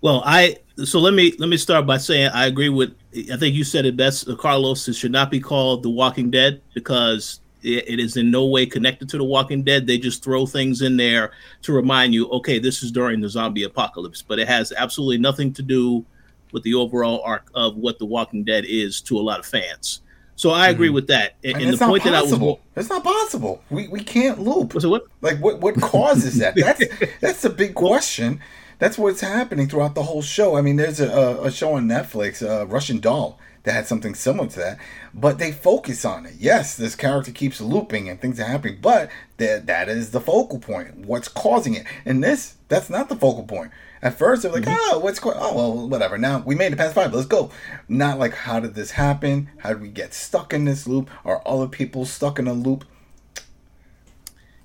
Well, 0.00 0.22
I 0.24 0.56
so 0.82 0.98
let 0.98 1.12
me 1.12 1.34
let 1.38 1.50
me 1.50 1.58
start 1.58 1.86
by 1.86 1.98
saying 1.98 2.30
I 2.32 2.46
agree 2.46 2.70
with. 2.70 2.94
I 3.30 3.36
think 3.36 3.54
you 3.54 3.62
said 3.62 3.84
it 3.84 3.98
best, 3.98 4.26
uh, 4.26 4.36
Carlos. 4.36 4.88
It 4.88 4.94
should 4.94 5.12
not 5.12 5.30
be 5.30 5.38
called 5.38 5.82
The 5.82 5.90
Walking 5.90 6.30
Dead 6.30 6.62
because 6.72 7.40
it, 7.62 7.84
it 7.86 8.00
is 8.00 8.16
in 8.16 8.30
no 8.30 8.46
way 8.46 8.64
connected 8.64 9.06
to 9.10 9.18
The 9.18 9.24
Walking 9.24 9.62
Dead. 9.62 9.86
They 9.86 9.98
just 9.98 10.24
throw 10.24 10.46
things 10.46 10.80
in 10.80 10.96
there 10.96 11.32
to 11.60 11.74
remind 11.74 12.14
you, 12.14 12.26
okay, 12.30 12.58
this 12.58 12.82
is 12.82 12.90
during 12.90 13.20
the 13.20 13.28
zombie 13.28 13.64
apocalypse, 13.64 14.22
but 14.22 14.38
it 14.38 14.48
has 14.48 14.72
absolutely 14.74 15.18
nothing 15.18 15.52
to 15.52 15.62
do 15.62 16.06
with 16.52 16.62
the 16.62 16.72
overall 16.72 17.20
arc 17.22 17.50
of 17.54 17.76
what 17.76 17.98
The 17.98 18.06
Walking 18.06 18.44
Dead 18.44 18.64
is 18.66 19.02
to 19.02 19.18
a 19.18 19.20
lot 19.20 19.40
of 19.40 19.44
fans. 19.44 20.00
So 20.40 20.48
I 20.48 20.68
agree 20.68 20.86
mm-hmm. 20.86 20.94
with 20.94 21.08
that. 21.08 21.36
And, 21.44 21.56
and, 21.56 21.64
and 21.64 21.74
the 21.74 21.84
point 21.84 22.02
possible. 22.02 22.38
that 22.38 22.44
I 22.46 22.48
was 22.48 22.58
it's 22.76 22.88
not 22.88 23.04
possible. 23.04 23.62
We 23.68 23.88
we 23.88 24.02
can't 24.02 24.38
loop. 24.38 24.72
So 24.80 24.88
what? 24.88 25.04
Like 25.20 25.38
what 25.38 25.60
what 25.60 25.78
causes 25.82 26.38
that? 26.38 26.54
That's 26.56 26.82
that's 27.20 27.44
a 27.44 27.50
big 27.50 27.74
question 27.74 28.40
that's 28.78 28.96
what's 28.96 29.20
happening 29.20 29.68
throughout 29.68 29.94
the 29.94 30.02
whole 30.02 30.22
show. 30.22 30.56
I 30.56 30.62
mean, 30.62 30.76
there's 30.76 31.00
a, 31.00 31.38
a 31.42 31.50
show 31.52 31.74
on 31.74 31.86
Netflix, 31.86 32.42
uh, 32.42 32.66
Russian 32.66 32.98
Doll, 32.98 33.38
that 33.64 33.72
had 33.72 33.86
something 33.86 34.14
similar 34.14 34.48
to 34.48 34.58
that, 34.58 34.78
but 35.12 35.38
they 35.38 35.52
focus 35.52 36.06
on 36.06 36.24
it. 36.24 36.32
Yes, 36.38 36.78
this 36.78 36.96
character 36.96 37.30
keeps 37.30 37.60
looping 37.60 38.08
and 38.08 38.18
things 38.18 38.40
are 38.40 38.44
happening, 38.44 38.78
but 38.80 39.10
that 39.36 39.66
that 39.66 39.90
is 39.90 40.12
the 40.12 40.20
focal 40.20 40.58
point. 40.58 41.04
What's 41.04 41.28
causing 41.28 41.74
it? 41.74 41.84
And 42.06 42.24
this, 42.24 42.56
that's 42.68 42.88
not 42.88 43.10
the 43.10 43.16
focal 43.16 43.44
point. 43.44 43.70
At 44.02 44.18
first, 44.18 44.42
they're 44.42 44.52
like, 44.52 44.62
mm-hmm. 44.62 44.94
oh, 44.94 44.98
what's 45.00 45.18
going? 45.18 45.36
Oh, 45.38 45.54
well, 45.54 45.88
whatever. 45.88 46.16
Now 46.16 46.38
we 46.38 46.54
made 46.54 46.72
it 46.72 46.76
past 46.76 46.94
five. 46.94 47.12
Let's 47.12 47.26
go. 47.26 47.50
Not 47.88 48.18
like, 48.18 48.32
how 48.32 48.58
did 48.58 48.74
this 48.74 48.90
happen? 48.92 49.50
How 49.58 49.70
did 49.70 49.82
we 49.82 49.88
get 49.88 50.14
stuck 50.14 50.54
in 50.54 50.64
this 50.64 50.86
loop? 50.86 51.10
Are 51.24 51.42
other 51.44 51.68
people 51.68 52.06
stuck 52.06 52.38
in 52.38 52.48
a 52.48 52.54
loop? 52.54 52.84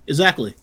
Exactly. 0.08 0.56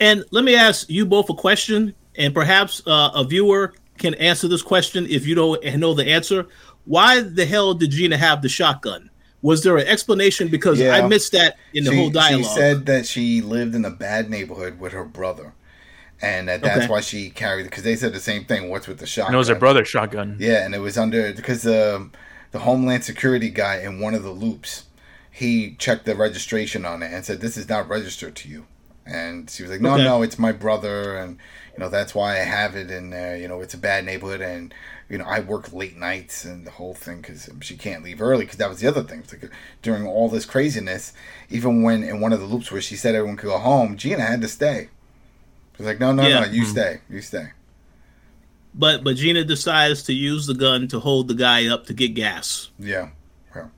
And 0.00 0.24
let 0.30 0.44
me 0.44 0.56
ask 0.56 0.90
you 0.90 1.06
both 1.06 1.30
a 1.30 1.34
question 1.34 1.94
and 2.16 2.34
perhaps 2.34 2.82
uh, 2.86 3.10
a 3.14 3.24
viewer 3.24 3.74
can 3.98 4.14
answer 4.14 4.48
this 4.48 4.62
question 4.62 5.06
if 5.08 5.26
you 5.26 5.34
don't 5.34 5.62
know 5.76 5.94
the 5.94 6.06
answer. 6.06 6.48
Why 6.84 7.20
the 7.20 7.46
hell 7.46 7.74
did 7.74 7.90
Gina 7.90 8.16
have 8.16 8.42
the 8.42 8.48
shotgun? 8.48 9.10
Was 9.42 9.62
there 9.62 9.76
an 9.76 9.86
explanation? 9.86 10.48
Because 10.48 10.80
yeah. 10.80 10.96
I 10.96 11.06
missed 11.06 11.32
that 11.32 11.56
in 11.72 11.84
the 11.84 11.90
she, 11.90 11.96
whole 11.96 12.10
dialogue. 12.10 12.44
She 12.44 12.48
said 12.48 12.86
that 12.86 13.06
she 13.06 13.40
lived 13.40 13.74
in 13.74 13.84
a 13.84 13.90
bad 13.90 14.28
neighborhood 14.28 14.80
with 14.80 14.92
her 14.92 15.04
brother, 15.04 15.54
and 16.22 16.48
that 16.48 16.62
that's 16.62 16.84
okay. 16.84 16.88
why 16.88 17.00
she 17.00 17.30
carried. 17.30 17.64
Because 17.64 17.84
they 17.84 17.96
said 17.96 18.12
the 18.12 18.20
same 18.20 18.44
thing. 18.44 18.70
What's 18.70 18.86
with 18.86 18.98
the 18.98 19.06
shotgun? 19.06 19.28
And 19.28 19.34
it 19.34 19.38
was 19.38 19.48
her 19.48 19.54
brother's 19.54 19.88
shotgun. 19.88 20.36
Yeah, 20.38 20.64
and 20.64 20.74
it 20.74 20.80
was 20.80 20.96
under 20.96 21.32
because 21.32 21.62
the 21.62 22.10
the 22.52 22.60
Homeland 22.60 23.04
Security 23.04 23.50
guy 23.50 23.78
in 23.78 24.00
one 24.00 24.14
of 24.14 24.22
the 24.22 24.30
loops, 24.30 24.84
he 25.30 25.74
checked 25.74 26.06
the 26.06 26.14
registration 26.14 26.84
on 26.84 27.02
it 27.02 27.12
and 27.12 27.24
said 27.24 27.40
this 27.40 27.56
is 27.56 27.68
not 27.68 27.88
registered 27.88 28.34
to 28.36 28.48
you. 28.48 28.66
And 29.04 29.48
she 29.48 29.62
was 29.62 29.70
like, 29.70 29.80
no, 29.80 29.94
okay. 29.94 30.02
no, 30.02 30.22
it's 30.22 30.38
my 30.38 30.50
brother, 30.50 31.16
and 31.16 31.38
you 31.72 31.78
know 31.78 31.88
that's 31.88 32.12
why 32.12 32.32
I 32.32 32.44
have 32.44 32.74
it 32.74 32.90
in 32.90 33.10
there. 33.10 33.36
You 33.36 33.46
know, 33.46 33.60
it's 33.60 33.74
a 33.74 33.78
bad 33.78 34.04
neighborhood, 34.04 34.40
and 34.40 34.74
you 35.08 35.16
know 35.18 35.24
I 35.26 35.40
work 35.40 35.72
late 35.72 35.96
nights 35.96 36.44
and 36.44 36.66
the 36.66 36.72
whole 36.72 36.94
thing 36.94 37.20
because 37.20 37.48
she 37.60 37.76
can't 37.76 38.02
leave 38.02 38.20
early 38.20 38.44
because 38.44 38.58
that 38.58 38.68
was 38.68 38.80
the 38.80 38.88
other 38.88 39.04
thing. 39.04 39.22
Like, 39.30 39.52
during 39.82 40.06
all 40.08 40.28
this 40.28 40.44
craziness, 40.44 41.12
even 41.50 41.82
when 41.82 42.02
in 42.02 42.20
one 42.20 42.32
of 42.32 42.40
the 42.40 42.46
loops 42.46 42.72
where 42.72 42.80
she 42.80 42.96
said 42.96 43.14
everyone 43.14 43.36
could 43.36 43.46
go 43.46 43.58
home, 43.58 43.96
Gina 43.96 44.22
had 44.22 44.40
to 44.40 44.48
stay. 44.48 44.88
She 45.76 45.82
was 45.82 45.86
like, 45.86 46.00
no, 46.00 46.12
no, 46.12 46.26
yeah. 46.26 46.40
no, 46.40 46.46
you 46.46 46.62
mm-hmm. 46.62 46.70
stay, 46.70 47.00
you 47.10 47.20
stay. 47.20 47.50
But 48.74 49.04
but 49.04 49.16
Gina 49.16 49.44
decides 49.44 50.02
to 50.04 50.12
use 50.12 50.46
the 50.46 50.54
gun 50.54 50.88
to 50.88 51.00
hold 51.00 51.28
the 51.28 51.34
guy 51.34 51.66
up 51.66 51.86
to 51.86 51.94
get 51.94 52.14
gas. 52.14 52.70
Yeah. 52.78 53.10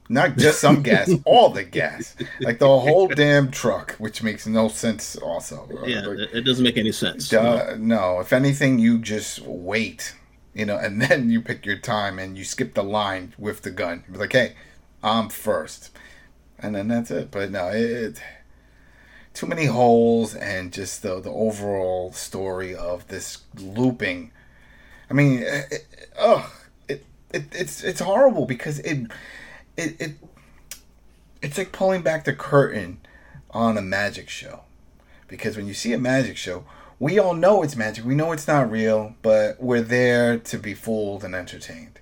Not 0.08 0.36
just 0.36 0.60
some 0.60 0.82
gas, 0.82 1.10
all 1.24 1.50
the 1.50 1.62
gas, 1.62 2.16
like 2.40 2.58
the 2.58 2.66
whole 2.66 3.06
damn 3.06 3.50
truck, 3.50 3.94
which 3.98 4.22
makes 4.22 4.46
no 4.46 4.68
sense. 4.68 5.16
Also, 5.16 5.68
yeah, 5.86 6.00
like, 6.00 6.34
it 6.34 6.40
doesn't 6.42 6.64
make 6.64 6.76
any 6.76 6.92
sense. 6.92 7.30
no. 7.30 7.76
no, 7.78 8.20
if 8.20 8.32
anything, 8.32 8.78
you 8.78 8.98
just 8.98 9.40
wait, 9.42 10.14
you 10.54 10.64
know, 10.64 10.76
and 10.76 11.00
then 11.02 11.30
you 11.30 11.40
pick 11.40 11.66
your 11.66 11.78
time 11.78 12.18
and 12.18 12.36
you 12.36 12.44
skip 12.44 12.74
the 12.74 12.82
line 12.82 13.34
with 13.38 13.62
the 13.62 13.70
gun. 13.70 14.04
You're 14.08 14.18
like, 14.18 14.32
hey, 14.32 14.54
I'm 15.02 15.28
first, 15.28 15.90
and 16.58 16.74
then 16.74 16.88
that's 16.88 17.10
it. 17.10 17.30
But 17.30 17.50
no, 17.50 17.68
it 17.68 18.20
too 19.38 19.46
many 19.46 19.66
holes 19.66 20.34
and 20.34 20.72
just 20.72 21.02
the 21.02 21.20
the 21.20 21.30
overall 21.30 22.12
story 22.12 22.74
of 22.74 23.06
this 23.06 23.38
looping. 23.56 24.32
I 25.08 25.14
mean, 25.14 25.44
eh, 25.44 25.46
eh, 25.46 25.62
it, 25.70 25.86
oh, 26.18 26.52
it, 26.88 27.06
it 27.32 27.44
it's 27.52 27.84
it's 27.84 28.00
horrible 28.00 28.46
because 28.46 28.80
it 28.80 29.06
it, 29.76 30.00
it 30.00 30.12
it's 31.40 31.56
like 31.56 31.70
pulling 31.70 32.02
back 32.02 32.24
the 32.24 32.34
curtain 32.34 32.98
on 33.52 33.78
a 33.78 33.82
magic 33.82 34.28
show. 34.28 34.62
Because 35.28 35.56
when 35.56 35.68
you 35.68 35.74
see 35.74 35.92
a 35.92 35.98
magic 35.98 36.36
show 36.36 36.64
we 36.98 37.16
all 37.16 37.34
know 37.34 37.62
it's 37.62 37.76
magic. 37.76 38.04
We 38.04 38.16
know 38.16 38.32
it's 38.32 38.48
not 38.48 38.68
real 38.68 39.14
but 39.22 39.62
we're 39.62 39.82
there 39.82 40.36
to 40.36 40.58
be 40.58 40.74
fooled 40.74 41.22
and 41.22 41.36
entertained. 41.36 42.00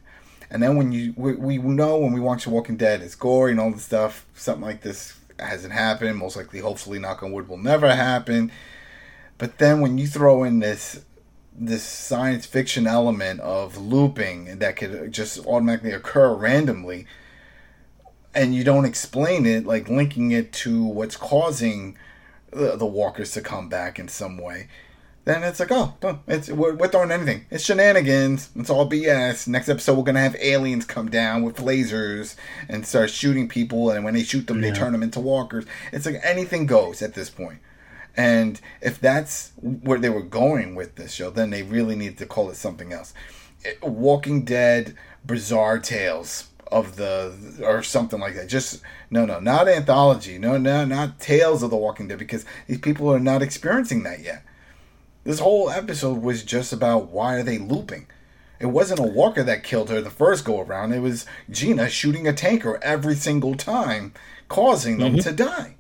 And 0.51 0.63
then 0.63 0.75
when 0.77 0.91
you 0.91 1.13
we, 1.19 1.35
we 1.35 1.59
know 1.59 1.99
when 1.99 2.15
we 2.15 2.21
watch 2.21 2.45
the 2.45 2.51
walking 2.51 2.79
dead 2.79 3.03
it's 3.03 3.15
gory 3.15 3.51
and 3.51 3.61
all 3.61 3.73
the 3.73 3.79
stuff 3.79 4.25
something 4.35 4.65
like 4.65 4.81
this 4.81 5.19
hasn't 5.39 5.73
happened. 5.73 6.19
Most 6.19 6.37
likely 6.37 6.61
hopefully 6.61 6.99
knock 6.99 7.23
on 7.23 7.33
wood 7.33 7.49
will 7.49 7.59
never 7.59 7.95
happen. 7.95 8.51
But 9.39 9.59
then 9.59 9.81
when 9.81 9.99
you 9.99 10.07
throw 10.07 10.45
in 10.45 10.61
this 10.61 11.05
this 11.59 11.83
science 11.83 12.45
fiction 12.45 12.87
element 12.87 13.41
of 13.41 13.79
looping 13.79 14.59
that 14.59 14.77
could 14.77 15.11
just 15.11 15.39
automatically 15.47 15.91
occur 15.91 16.35
randomly 16.35 17.07
and 18.35 18.55
you 18.55 18.63
don't 18.63 18.85
explain 18.85 19.47
it, 19.47 19.65
like 19.65 19.89
linking 19.89 20.31
it 20.31 20.53
to 20.53 20.85
what's 20.85 21.17
causing 21.17 21.97
the, 22.51 22.77
the 22.77 22.85
walkers 22.85 23.33
to 23.33 23.41
come 23.41 23.71
back 23.71 23.99
in 23.99 24.09
some 24.09 24.37
way, 24.37 24.69
then 25.27 25.43
it's 25.43 25.59
like, 25.59 25.73
oh, 25.73 25.93
it's 26.29 26.49
we're, 26.49 26.75
we're, 26.77 26.87
throwing 26.87 27.11
anything. 27.11 27.47
It's 27.51 27.65
shenanigans. 27.65 28.49
It's 28.55 28.71
all 28.71 28.89
BS. 28.89 29.49
Next 29.49 29.69
episode, 29.69 29.99
we're 29.99 30.05
gonna 30.05 30.21
have 30.21 30.37
aliens 30.37 30.85
come 30.85 31.11
down 31.11 31.43
with 31.43 31.57
lasers 31.57 32.37
and 32.69 32.87
start 32.87 33.11
shooting 33.11 33.49
people, 33.49 33.91
and 33.91 34.05
when 34.05 34.15
they 34.15 34.23
shoot 34.23 34.47
them, 34.47 34.63
yeah. 34.63 34.71
they 34.71 34.79
turn 34.79 34.93
them 34.93 35.03
into 35.03 35.19
walkers. 35.19 35.67
It's 35.93 36.07
like 36.07 36.21
anything 36.23 36.67
goes 36.67 37.03
at 37.03 37.15
this 37.15 37.29
point. 37.29 37.59
And 38.17 38.61
if 38.81 39.01
that's 39.01 39.51
where 39.61 39.99
they 39.99 40.11
were 40.11 40.23
going 40.23 40.77
with 40.77 40.95
this 40.95 41.13
show, 41.13 41.31
then 41.31 41.51
they 41.51 41.65
really 41.65 41.97
need 41.97 42.19
to 42.19 42.27
call 42.27 42.49
it 42.49 42.55
something 42.55 42.93
else. 42.93 43.13
Walking 43.83 44.45
Dead 44.45 44.97
Bizarre 45.27 45.81
Tales 45.81 46.51
of 46.71 46.95
the 46.95 47.35
or 47.65 47.83
something 47.83 48.21
like 48.21 48.37
that. 48.37 48.47
Just 48.47 48.81
no, 49.11 49.27
no, 49.27 49.41
not 49.41 49.67
anthology. 49.67 50.39
No, 50.39 50.57
no, 50.57 50.85
not 50.85 51.19
Tales 51.19 51.65
of 51.65 51.71
the 51.71 51.77
Walking 51.77 52.07
Dead 52.07 52.21
because 52.21 52.45
these 52.69 52.79
people 52.79 53.13
are 53.13 53.19
not 53.19 53.43
experiencing 53.43 54.05
that 54.05 54.21
yet. 54.21 54.45
This 55.27 55.41
whole 55.41 55.71
episode 55.71 56.23
was 56.23 56.45
just 56.45 56.73
about 56.73 57.09
why 57.11 57.35
are 57.35 57.43
they 57.43 57.59
looping. 57.59 58.07
It 58.61 58.67
wasn't 58.67 59.01
a 59.01 59.03
walker 59.03 59.43
that 59.43 59.65
killed 59.65 59.91
her 59.91 60.01
the 60.01 60.09
first 60.09 60.45
go 60.45 60.61
around. 60.61 60.93
It 60.93 61.01
was 61.01 61.27
Gina 61.51 61.91
shooting 61.91 62.29
a 62.29 62.33
tanker 62.33 62.79
every 62.81 63.17
single 63.17 63.57
time, 63.57 64.15
causing 64.49 64.99
them 64.99 65.15
mm-hmm. 65.15 65.29
to 65.29 65.33
die. 65.33 65.75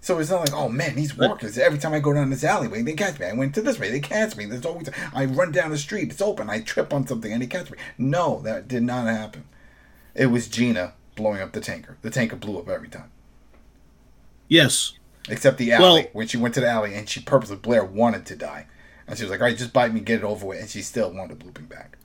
So 0.00 0.18
it's 0.18 0.30
not 0.30 0.40
like, 0.40 0.52
oh 0.52 0.68
man, 0.68 0.96
these 0.96 1.16
walkers. 1.16 1.56
Every 1.56 1.78
time 1.78 1.94
I 1.94 2.00
go 2.00 2.12
down 2.12 2.30
this 2.30 2.42
alleyway, 2.42 2.82
they 2.82 2.94
catch 2.94 3.20
me. 3.20 3.26
I 3.26 3.34
went 3.34 3.54
to 3.54 3.62
this 3.62 3.78
way, 3.78 3.88
they 3.88 4.00
catch 4.00 4.34
me. 4.34 4.46
There's 4.46 4.66
always 4.66 4.90
I 5.14 5.26
run 5.26 5.52
down 5.52 5.70
the 5.70 5.78
street, 5.78 6.10
it's 6.10 6.20
open. 6.20 6.50
I 6.50 6.60
trip 6.60 6.92
on 6.92 7.06
something 7.06 7.32
and 7.32 7.40
they 7.40 7.46
catch 7.46 7.70
me. 7.70 7.78
No, 7.96 8.40
that 8.42 8.66
did 8.66 8.82
not 8.82 9.06
happen. 9.06 9.44
It 10.16 10.26
was 10.26 10.48
Gina 10.48 10.94
blowing 11.14 11.40
up 11.40 11.52
the 11.52 11.60
tanker. 11.60 11.98
The 12.02 12.10
tanker 12.10 12.34
blew 12.34 12.58
up 12.58 12.68
every 12.68 12.88
time. 12.88 13.12
Yes. 14.48 14.94
Except 15.28 15.58
the 15.58 15.72
alley 15.72 16.02
well, 16.02 16.10
when 16.12 16.26
she 16.26 16.36
went 16.36 16.54
to 16.54 16.60
the 16.60 16.68
alley 16.68 16.94
and 16.94 17.08
she 17.08 17.20
purposely 17.20 17.56
Blair 17.56 17.84
wanted 17.84 18.26
to 18.26 18.36
die, 18.36 18.66
and 19.06 19.16
she 19.16 19.24
was 19.24 19.30
like, 19.30 19.40
"All 19.40 19.46
right, 19.46 19.56
just 19.56 19.72
bite 19.72 19.94
me, 19.94 20.00
get 20.00 20.18
it 20.18 20.24
over 20.24 20.46
with," 20.46 20.60
and 20.60 20.68
she 20.68 20.82
still 20.82 21.12
wanted 21.12 21.44
looping 21.44 21.66
back. 21.66 21.96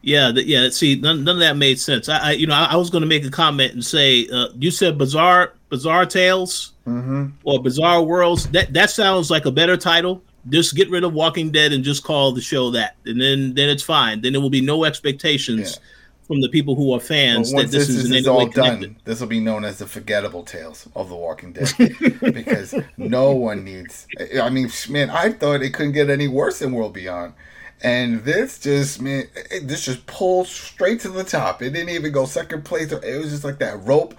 Yeah, 0.00 0.30
the, 0.30 0.46
yeah. 0.46 0.70
See, 0.70 0.96
none, 0.96 1.24
none, 1.24 1.36
of 1.36 1.40
that 1.40 1.56
made 1.56 1.78
sense. 1.78 2.08
I, 2.08 2.18
I 2.18 2.30
you 2.32 2.46
know, 2.46 2.54
I, 2.54 2.64
I 2.72 2.76
was 2.76 2.88
going 2.88 3.02
to 3.02 3.08
make 3.08 3.24
a 3.24 3.30
comment 3.30 3.74
and 3.74 3.84
say, 3.84 4.28
uh, 4.28 4.48
you 4.56 4.70
said 4.70 4.96
bizarre, 4.96 5.54
bizarre 5.68 6.06
tales 6.06 6.72
mm-hmm. 6.86 7.26
or 7.44 7.62
bizarre 7.62 8.02
worlds. 8.02 8.48
That 8.50 8.72
that 8.72 8.90
sounds 8.90 9.30
like 9.30 9.44
a 9.44 9.50
better 9.50 9.76
title. 9.76 10.22
Just 10.48 10.74
get 10.74 10.88
rid 10.88 11.04
of 11.04 11.12
Walking 11.12 11.50
Dead 11.50 11.72
and 11.72 11.84
just 11.84 12.04
call 12.04 12.32
the 12.32 12.40
show 12.40 12.70
that, 12.70 12.96
and 13.04 13.20
then 13.20 13.54
then 13.54 13.68
it's 13.68 13.82
fine. 13.82 14.22
Then 14.22 14.32
there 14.32 14.40
will 14.40 14.50
be 14.50 14.62
no 14.62 14.84
expectations. 14.84 15.78
Yeah 15.78 15.84
from 16.28 16.42
the 16.42 16.48
people 16.50 16.74
who 16.74 16.94
are 16.94 17.00
fans 17.00 17.50
that 17.52 17.70
this, 17.70 17.88
this 17.88 17.88
is, 17.88 18.10
is 18.10 18.28
all 18.28 18.46
done. 18.46 18.96
This 19.04 19.18
will 19.18 19.26
be 19.26 19.40
known 19.40 19.64
as 19.64 19.78
the 19.78 19.86
forgettable 19.86 20.44
tales 20.44 20.86
of 20.94 21.08
The 21.08 21.16
Walking 21.16 21.54
Dead 21.54 21.72
because 22.20 22.74
no 22.98 23.32
one 23.32 23.64
needs. 23.64 24.06
I 24.40 24.50
mean, 24.50 24.70
man, 24.90 25.08
I 25.08 25.32
thought 25.32 25.62
it 25.62 25.72
couldn't 25.72 25.92
get 25.92 26.10
any 26.10 26.28
worse 26.28 26.58
than 26.58 26.72
World 26.72 26.92
Beyond. 26.92 27.32
And 27.80 28.24
this 28.24 28.58
just 28.58 29.00
man, 29.00 29.24
it, 29.50 29.68
this 29.68 29.84
just 29.84 30.04
pulled 30.06 30.48
straight 30.48 31.00
to 31.00 31.08
the 31.08 31.24
top. 31.24 31.62
It 31.62 31.70
didn't 31.70 31.90
even 31.90 32.12
go 32.12 32.26
second 32.26 32.64
place. 32.64 32.92
Or, 32.92 33.02
It 33.02 33.18
was 33.18 33.30
just 33.30 33.44
like 33.44 33.58
that 33.60 33.82
rope, 33.84 34.14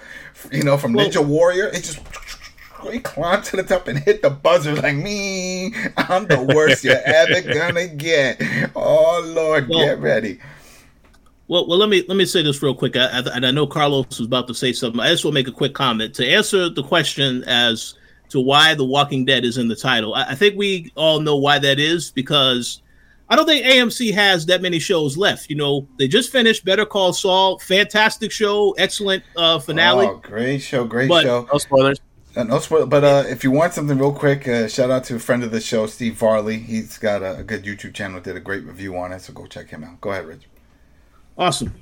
you 0.51 0.63
know, 0.63 0.77
from 0.77 0.93
well, 0.93 1.07
Ninja 1.07 1.23
Warrior. 1.23 1.67
It 1.67 1.83
just 1.83 1.99
he 2.89 2.99
climbed 2.99 3.43
to 3.45 3.57
the 3.57 3.63
top 3.63 3.89
and 3.89 3.99
hit 3.99 4.21
the 4.21 4.29
buzzer 4.29 4.75
like 4.75 4.95
me. 4.95 5.73
I'm 5.97 6.25
the 6.25 6.41
worst 6.55 6.85
you're 6.85 7.01
ever 7.05 7.41
gonna 7.53 7.87
get. 7.87 8.41
Oh 8.75 9.21
Lord, 9.35 9.67
well, 9.67 9.85
get 9.85 9.99
ready. 9.99 10.39
Well, 11.49 11.67
well, 11.67 11.79
let 11.79 11.89
me 11.89 12.05
let 12.07 12.15
me 12.15 12.25
say 12.25 12.43
this 12.43 12.61
real 12.61 12.75
quick. 12.75 12.95
I, 12.95 13.07
I, 13.07 13.23
and 13.33 13.45
I 13.45 13.49
know 13.49 13.65
Carlos 13.65 14.05
was 14.07 14.27
about 14.27 14.47
to 14.47 14.53
say 14.53 14.71
something. 14.71 15.01
I 15.01 15.09
just 15.09 15.25
want 15.25 15.33
to 15.33 15.39
make 15.39 15.47
a 15.47 15.51
quick 15.51 15.73
comment 15.73 16.13
to 16.15 16.27
answer 16.27 16.69
the 16.69 16.83
question 16.83 17.43
as 17.45 17.95
to 18.29 18.39
why 18.39 18.75
The 18.75 18.85
Walking 18.85 19.25
Dead 19.25 19.43
is 19.43 19.57
in 19.57 19.67
the 19.67 19.75
title. 19.75 20.13
I, 20.13 20.25
I 20.29 20.35
think 20.35 20.55
we 20.57 20.91
all 20.95 21.19
know 21.19 21.37
why 21.37 21.57
that 21.57 21.79
is 21.79 22.11
because 22.11 22.83
I 23.29 23.35
don't 23.35 23.47
think 23.47 23.65
AMC 23.65 24.13
has 24.13 24.45
that 24.45 24.61
many 24.61 24.77
shows 24.77 25.17
left. 25.17 25.49
You 25.49 25.55
know, 25.55 25.87
they 25.97 26.07
just 26.07 26.31
finished 26.31 26.65
Better 26.65 26.85
Call 26.85 27.13
Saul, 27.13 27.57
fantastic 27.57 28.31
show, 28.31 28.73
excellent 28.73 29.23
uh, 29.35 29.57
finale. 29.57 30.05
Oh, 30.05 30.17
great 30.17 30.59
show, 30.59 30.85
great 30.85 31.09
but, 31.09 31.23
show. 31.23 31.47
No 31.51 31.57
spoilers. 31.57 31.99
Uh, 32.35 32.43
no 32.43 32.59
spoiler, 32.59 32.85
but 32.85 33.03
uh, 33.03 33.23
if 33.27 33.43
you 33.43 33.49
want 33.49 33.73
something 33.73 33.97
real 33.97 34.13
quick, 34.13 34.47
uh, 34.47 34.67
shout 34.67 34.91
out 34.91 35.03
to 35.05 35.15
a 35.15 35.19
friend 35.19 35.43
of 35.43 35.49
the 35.49 35.59
show, 35.59 35.87
Steve 35.87 36.13
Varley. 36.13 36.59
He's 36.59 36.99
got 36.99 37.23
a, 37.23 37.37
a, 37.37 37.43
good 37.43 37.63
YouTube 37.63 37.95
channel, 37.95 38.19
did 38.21 38.35
a 38.35 38.39
great 38.39 38.63
review 38.65 38.95
on 38.97 39.11
it, 39.11 39.21
so 39.21 39.33
go 39.33 39.47
check 39.47 39.69
him 39.69 39.83
out. 39.83 39.99
Go 39.99 40.11
ahead, 40.11 40.27
Rich. 40.27 40.48
Awesome. 41.39 41.73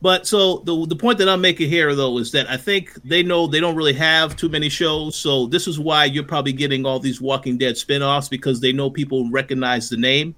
But 0.00 0.26
so 0.26 0.58
the 0.64 0.84
the 0.86 0.96
point 0.96 1.18
that 1.18 1.28
I'm 1.28 1.40
making 1.40 1.68
here 1.68 1.94
though 1.94 2.18
is 2.18 2.32
that 2.32 2.50
I 2.50 2.56
think 2.56 2.92
they 3.04 3.22
know 3.22 3.46
they 3.46 3.60
don't 3.60 3.76
really 3.76 3.92
have 3.92 4.34
too 4.34 4.48
many 4.48 4.68
shows, 4.68 5.14
so 5.14 5.46
this 5.46 5.68
is 5.68 5.78
why 5.78 6.06
you're 6.06 6.24
probably 6.24 6.52
getting 6.52 6.84
all 6.84 6.98
these 6.98 7.20
Walking 7.20 7.56
Dead 7.56 7.76
spin-offs 7.76 8.28
because 8.28 8.58
they 8.60 8.72
know 8.72 8.90
people 8.90 9.30
recognize 9.30 9.88
the 9.88 9.96
name. 9.96 10.34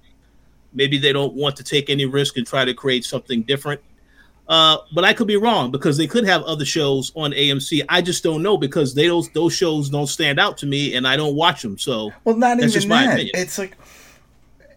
Maybe 0.71 0.99
they 0.99 1.13
don't 1.13 1.33
want 1.33 1.55
to 1.55 1.63
take 1.63 1.89
any 1.89 2.05
risk 2.05 2.37
and 2.37 2.45
try 2.45 2.63
to 2.63 2.75
create 2.75 3.05
something 3.05 3.41
different. 3.41 3.81
Uh, 4.47 4.77
but 4.93 5.03
I 5.03 5.13
could 5.13 5.25
be 5.25 5.37
wrong 5.37 5.71
because 5.71 5.97
they 5.97 6.05
could 6.05 6.25
have 6.25 6.43
other 6.43 6.65
shows 6.65 7.11
on 7.15 7.31
AMC. 7.31 7.85
I 7.89 8.01
just 8.01 8.23
don't 8.23 8.43
know 8.43 8.57
because 8.57 8.93
they 8.93 9.07
those 9.07 9.29
those 9.29 9.53
shows 9.53 9.89
don't 9.89 10.05
stand 10.05 10.39
out 10.39 10.59
to 10.59 10.67
me 10.67 10.93
and 10.93 11.07
I 11.07 11.15
don't 11.15 11.35
watch 11.35 11.63
them. 11.63 11.79
So 11.79 12.11
well, 12.23 12.35
not 12.35 12.59
even 12.59 12.89
that. 12.89 13.31
It's 13.33 13.57
like 13.57 13.77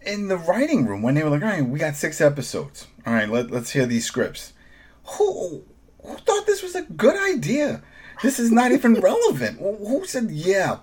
in 0.09 0.27
the 0.27 0.37
writing 0.37 0.85
room 0.85 1.01
when 1.01 1.15
they 1.15 1.23
were 1.23 1.29
like, 1.29 1.43
"All 1.43 1.49
right, 1.49 1.65
we 1.65 1.79
got 1.79 1.95
six 1.95 2.19
episodes." 2.19 2.87
All 3.05 3.13
right, 3.13 3.29
let, 3.29 3.51
let's 3.51 3.71
hear 3.71 3.85
these 3.85 4.05
scripts. 4.05 4.53
Who 5.17 5.63
who 6.03 6.15
thought 6.17 6.45
this 6.45 6.63
was 6.63 6.75
a 6.75 6.83
good 6.83 7.17
idea? 7.33 7.81
This 8.21 8.39
is 8.39 8.51
not 8.51 8.71
even 8.71 8.93
relevant. 9.01 9.59
Who 9.59 10.05
said 10.05 10.31
yeah? 10.31 10.77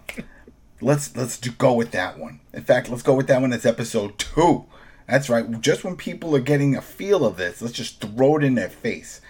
Let's 0.81 1.17
let's 1.17 1.39
do, 1.39 1.51
go 1.51 1.75
with 1.75 1.91
that 1.93 2.19
one. 2.19 2.41
In 2.53 2.63
fact, 2.63 2.89
let's 2.89 3.03
go 3.03 3.15
with 3.15 3.27
that 3.29 3.41
one. 3.41 3.53
It's 3.53 3.67
episode 3.67 4.19
two. 4.19 4.67
That's 5.09 5.29
right. 5.29 5.61
Just 5.61 5.85
when 5.85 5.97
people 5.97 6.35
are 6.35 6.41
getting 6.41 6.75
a 6.75 6.83
feel 6.83 7.25
of 7.25 7.37
this, 7.37 7.63
let's 7.63 7.75
just 7.75 8.01
throw 8.01 8.37
it 8.37 8.45
in 8.45 8.57
their 8.57 8.69
face 8.69 9.21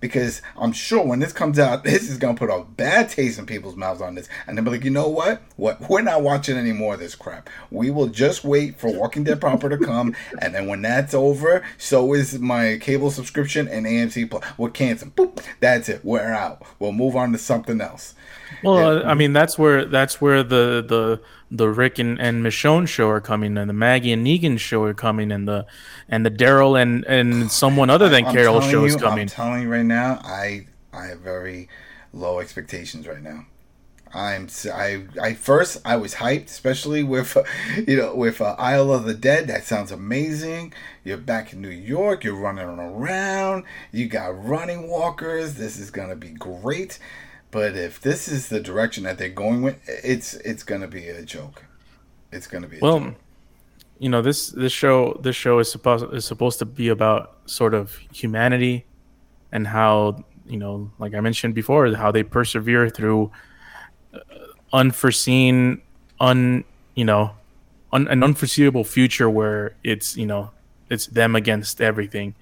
because 0.00 0.42
I'm 0.56 0.72
sure 0.72 1.04
when 1.04 1.18
this 1.18 1.32
comes 1.32 1.58
out, 1.58 1.84
this 1.84 2.10
is 2.10 2.18
gonna 2.18 2.36
put 2.36 2.50
a 2.50 2.64
bad 2.76 3.10
taste 3.10 3.38
in 3.38 3.46
people's 3.46 3.76
mouths 3.76 4.00
on 4.00 4.14
this, 4.14 4.28
and 4.46 4.56
they'll 4.56 4.64
be 4.64 4.70
like, 4.70 4.84
you 4.84 4.90
know 4.90 5.08
what? 5.08 5.42
What? 5.56 5.88
We're 5.88 6.02
not 6.02 6.22
watching 6.22 6.56
any 6.56 6.72
more 6.72 6.94
of 6.94 7.00
this 7.00 7.14
crap. 7.14 7.48
We 7.70 7.90
will 7.90 8.08
just 8.08 8.44
wait 8.44 8.78
for 8.78 8.92
Walking 8.92 9.24
Dead 9.24 9.40
proper 9.40 9.68
to 9.68 9.78
come, 9.78 10.14
and 10.40 10.54
then 10.54 10.66
when 10.66 10.82
that's 10.82 11.14
over, 11.14 11.64
so 11.78 12.14
is 12.14 12.38
my 12.38 12.78
cable 12.80 13.10
subscription 13.10 13.68
and 13.68 13.86
AMC 13.86 14.30
Plus. 14.30 14.44
We're 14.58 14.70
canceling. 14.70 15.12
Boop. 15.12 15.42
That's 15.60 15.88
it. 15.88 16.04
We're 16.04 16.32
out. 16.32 16.62
We'll 16.78 16.92
move 16.92 17.16
on 17.16 17.32
to 17.32 17.38
something 17.38 17.80
else. 17.80 18.14
Well, 18.62 18.98
yeah. 18.98 19.10
I 19.10 19.14
mean, 19.14 19.32
that's 19.32 19.58
where 19.58 19.84
that's 19.84 20.20
where 20.20 20.42
the 20.42 20.84
the 20.86 21.20
the 21.50 21.68
Rick 21.68 21.98
and, 21.98 22.20
and 22.20 22.44
Michonne 22.44 22.88
show 22.88 23.08
are 23.08 23.20
coming, 23.20 23.56
and 23.56 23.68
the 23.68 23.74
Maggie 23.74 24.12
and 24.12 24.26
Negan 24.26 24.58
show 24.58 24.82
are 24.84 24.94
coming, 24.94 25.30
and 25.30 25.46
the 25.46 25.66
and 26.08 26.26
the 26.26 26.30
Daryl 26.30 26.80
and 26.80 27.04
and 27.04 27.50
someone 27.50 27.90
other 27.90 28.08
than 28.08 28.24
I'm 28.26 28.34
Carol 28.34 28.60
show 28.60 28.80
you, 28.80 28.86
is 28.86 28.96
coming. 28.96 29.22
I'm 29.22 29.28
telling 29.28 29.62
you 29.62 29.68
right 29.68 29.84
now, 29.84 30.20
I 30.24 30.66
I 30.92 31.06
have 31.06 31.20
very 31.20 31.68
low 32.12 32.40
expectations 32.40 33.06
right 33.06 33.22
now. 33.22 33.46
I'm 34.14 34.48
I 34.72 35.04
I 35.20 35.34
first 35.34 35.78
I 35.84 35.96
was 35.96 36.14
hyped, 36.14 36.46
especially 36.46 37.02
with 37.02 37.36
you 37.86 37.96
know 37.96 38.14
with 38.14 38.40
uh, 38.40 38.56
Isle 38.58 38.92
of 38.92 39.04
the 39.04 39.14
Dead. 39.14 39.46
That 39.48 39.64
sounds 39.64 39.92
amazing. 39.92 40.72
You're 41.04 41.18
back 41.18 41.52
in 41.52 41.60
New 41.60 41.68
York. 41.68 42.24
You're 42.24 42.34
running 42.34 42.64
around. 42.64 43.64
You 43.92 44.08
got 44.08 44.44
running 44.44 44.88
walkers. 44.88 45.54
This 45.54 45.78
is 45.78 45.90
gonna 45.90 46.16
be 46.16 46.30
great. 46.30 46.98
But 47.56 47.74
if 47.74 48.02
this 48.02 48.28
is 48.28 48.48
the 48.48 48.60
direction 48.60 49.04
that 49.04 49.16
they're 49.16 49.30
going 49.30 49.62
with, 49.62 49.80
it's 49.88 50.34
it's 50.34 50.62
gonna 50.62 50.88
be 50.88 51.08
a 51.08 51.22
joke. 51.22 51.64
It's 52.30 52.46
gonna 52.46 52.68
be 52.68 52.80
well. 52.80 53.00
Joke. 53.00 53.14
You 53.98 54.10
know 54.10 54.20
this 54.20 54.50
this 54.50 54.74
show 54.74 55.18
this 55.22 55.36
show 55.36 55.58
is 55.58 55.70
supposed 55.70 56.12
is 56.12 56.26
supposed 56.26 56.58
to 56.58 56.66
be 56.66 56.90
about 56.90 57.38
sort 57.46 57.72
of 57.72 57.96
humanity, 58.12 58.84
and 59.52 59.66
how 59.68 60.22
you 60.46 60.58
know, 60.58 60.90
like 60.98 61.14
I 61.14 61.20
mentioned 61.20 61.54
before, 61.54 61.90
how 61.94 62.12
they 62.12 62.22
persevere 62.22 62.90
through 62.90 63.30
uh, 64.12 64.18
unforeseen, 64.74 65.80
un 66.20 66.62
you 66.94 67.06
know, 67.06 67.36
un, 67.90 68.06
an 68.08 68.22
unforeseeable 68.22 68.84
future 68.84 69.30
where 69.30 69.76
it's 69.82 70.14
you 70.14 70.26
know 70.26 70.50
it's 70.90 71.06
them 71.06 71.34
against 71.34 71.80
everything 71.80 72.34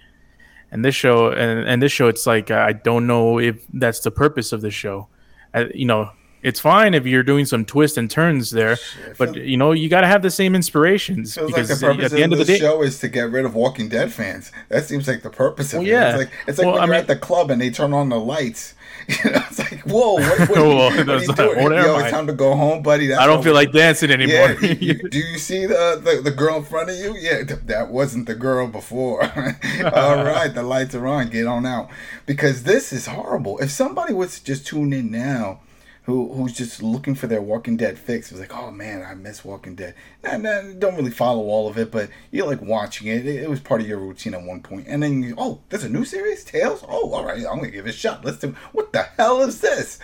and 0.75 0.85
this 0.85 0.95
show 0.95 1.31
and, 1.31 1.67
and 1.67 1.81
this 1.81 1.93
show 1.93 2.09
it's 2.09 2.27
like 2.27 2.51
i 2.51 2.73
don't 2.73 3.07
know 3.07 3.39
if 3.39 3.65
that's 3.73 4.01
the 4.01 4.11
purpose 4.11 4.53
of 4.53 4.61
the 4.61 4.71
show 4.71 5.09
uh, 5.55 5.65
you 5.75 5.87
know 5.87 6.11
it's 6.45 6.61
fine 6.61 6.93
if 6.93 7.07
you're 7.07 7.23
doing 7.23 7.47
some 7.47 7.65
twists 7.65 7.97
and 7.97 8.11
turns 8.11 8.51
there, 8.51 8.77
but 9.17 9.35
you 9.35 9.57
know 9.57 9.73
you 9.73 9.89
got 9.89 10.03
to 10.03 10.07
have 10.07 10.21
the 10.21 10.31
same 10.31 10.55
inspirations. 10.55 11.37
Because 11.37 11.71
like 11.71 11.79
the 11.81 11.87
purpose 11.87 12.05
at 12.05 12.11
the 12.11 12.23
end 12.23 12.35
of, 12.35 12.39
the, 12.39 12.45
day, 12.45 12.59
show 12.59 12.83
is 12.83 13.01
to 13.01 13.09
get 13.09 13.31
rid 13.31 13.47
of 13.47 13.55
Walking 13.55 13.89
Dead 13.89 14.13
fans. 14.13 14.53
That 14.69 14.85
seems 14.85 15.09
like 15.09 15.23
the 15.23 15.31
purpose 15.31 15.73
of 15.73 15.79
well, 15.79 15.89
it. 15.89 15.91
Yeah. 15.91 16.09
It's 16.11 16.19
like 16.19 16.33
it's 16.47 16.59
like 16.59 16.67
well, 16.67 16.75
when 16.75 16.83
I 16.83 16.85
you're 16.85 16.93
mean, 16.93 17.01
at 17.01 17.07
the 17.07 17.17
club 17.17 17.51
and 17.51 17.63
they 17.63 17.71
turn 17.71 17.95
on 17.95 18.11
the 18.11 18.21
lights. 18.21 18.75
You 19.25 19.31
know, 19.31 19.43
it's 19.49 19.59
like 19.59 19.81
whoa, 19.83 20.15
what, 20.15 20.39
what, 20.39 20.51
well, 20.51 20.77
what 20.97 21.09
are 21.09 21.21
you 21.21 21.33
doing? 21.35 21.73
Yo, 21.73 21.99
it's 21.99 22.11
time 22.11 22.27
to 22.27 22.33
go 22.33 22.55
home, 22.55 22.83
buddy. 22.83 23.07
That's 23.07 23.21
I 23.21 23.27
don't 23.27 23.43
feel 23.43 23.55
like 23.55 23.73
dancing 23.73 24.11
anymore. 24.11 24.57
Yeah, 24.61 24.73
you, 24.73 24.95
do 24.95 25.19
you 25.19 25.39
see 25.39 25.67
the, 25.67 26.01
the, 26.03 26.23
the 26.23 26.31
girl 26.31 26.57
in 26.57 26.65
front 26.65 26.91
of 26.91 26.97
you? 26.97 27.15
Yeah, 27.17 27.43
that 27.43 27.89
wasn't 27.91 28.27
the 28.27 28.35
girl 28.35 28.67
before. 28.67 29.23
All 29.25 30.25
right, 30.25 30.53
the 30.55 30.63
lights 30.63 30.95
are 30.95 31.07
on. 31.07 31.29
Get 31.29 31.47
on 31.47 31.67
out 31.67 31.91
because 32.27 32.63
this 32.65 32.93
is 32.93 33.07
horrible. 33.07 33.59
If 33.59 33.71
somebody 33.71 34.15
was 34.15 34.39
to 34.39 34.45
just 34.45 34.67
tune 34.67 34.93
in 34.93 35.11
now 35.11 35.61
who 36.05 36.33
who's 36.35 36.53
just 36.53 36.83
looking 36.83 37.15
for 37.15 37.27
their 37.27 37.43
Walking 37.43 37.77
Dead 37.77 37.99
fix. 37.99 38.31
It 38.31 38.35
was 38.35 38.41
like, 38.41 38.55
oh 38.55 38.71
man, 38.71 39.03
I 39.03 39.15
miss 39.15 39.45
Walking 39.45 39.75
Dead. 39.75 39.95
Nah, 40.23 40.37
nah, 40.37 40.63
don't 40.79 40.97
really 40.97 41.11
follow 41.11 41.45
all 41.45 41.69
of 41.69 41.79
it, 41.79 41.91
but 41.91 42.11
you're 42.31 42.47
like 42.47 42.63
watching 42.63 43.09
it. 43.09 43.27
it. 43.27 43.43
it. 43.43 43.51
was 43.51 43.61
part 43.61 43.81
of 43.81 43.89
your 43.89 43.99
routine 43.99 44.35
at 44.35 44.43
one 44.43 44.61
point. 44.61 44.87
and 44.89 45.03
then 45.03 45.23
you, 45.23 45.35
oh, 45.39 45.61
there's 45.69 45.85
a 45.85 45.89
new 45.89 46.05
series, 46.05 46.45
Tales. 46.45 46.85
Oh, 46.89 47.13
all 47.13 47.25
right, 47.25 47.39
I'm 47.39 47.57
gonna 47.57 47.71
give 47.71 47.87
it 47.87 47.91
a 47.91 47.93
shot. 47.93 48.25
Let's 48.25 48.39
do. 48.39 48.55
What 48.73 48.93
the 48.93 49.03
hell 49.03 49.41
is 49.43 49.61
this? 49.61 49.99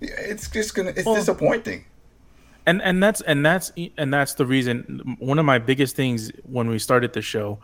It's 0.00 0.48
just 0.50 0.74
gonna. 0.74 0.90
It's 0.90 1.04
well, 1.04 1.14
disappointing. 1.14 1.84
And 2.64 2.80
and 2.82 3.02
that's 3.02 3.20
and 3.22 3.44
that's 3.44 3.72
and 3.98 4.12
that's 4.12 4.34
the 4.34 4.46
reason. 4.46 5.16
One 5.18 5.38
of 5.38 5.44
my 5.44 5.58
biggest 5.58 5.96
things 5.96 6.30
when 6.44 6.68
we 6.68 6.78
started 6.78 7.12
the 7.12 7.22
show 7.22 7.58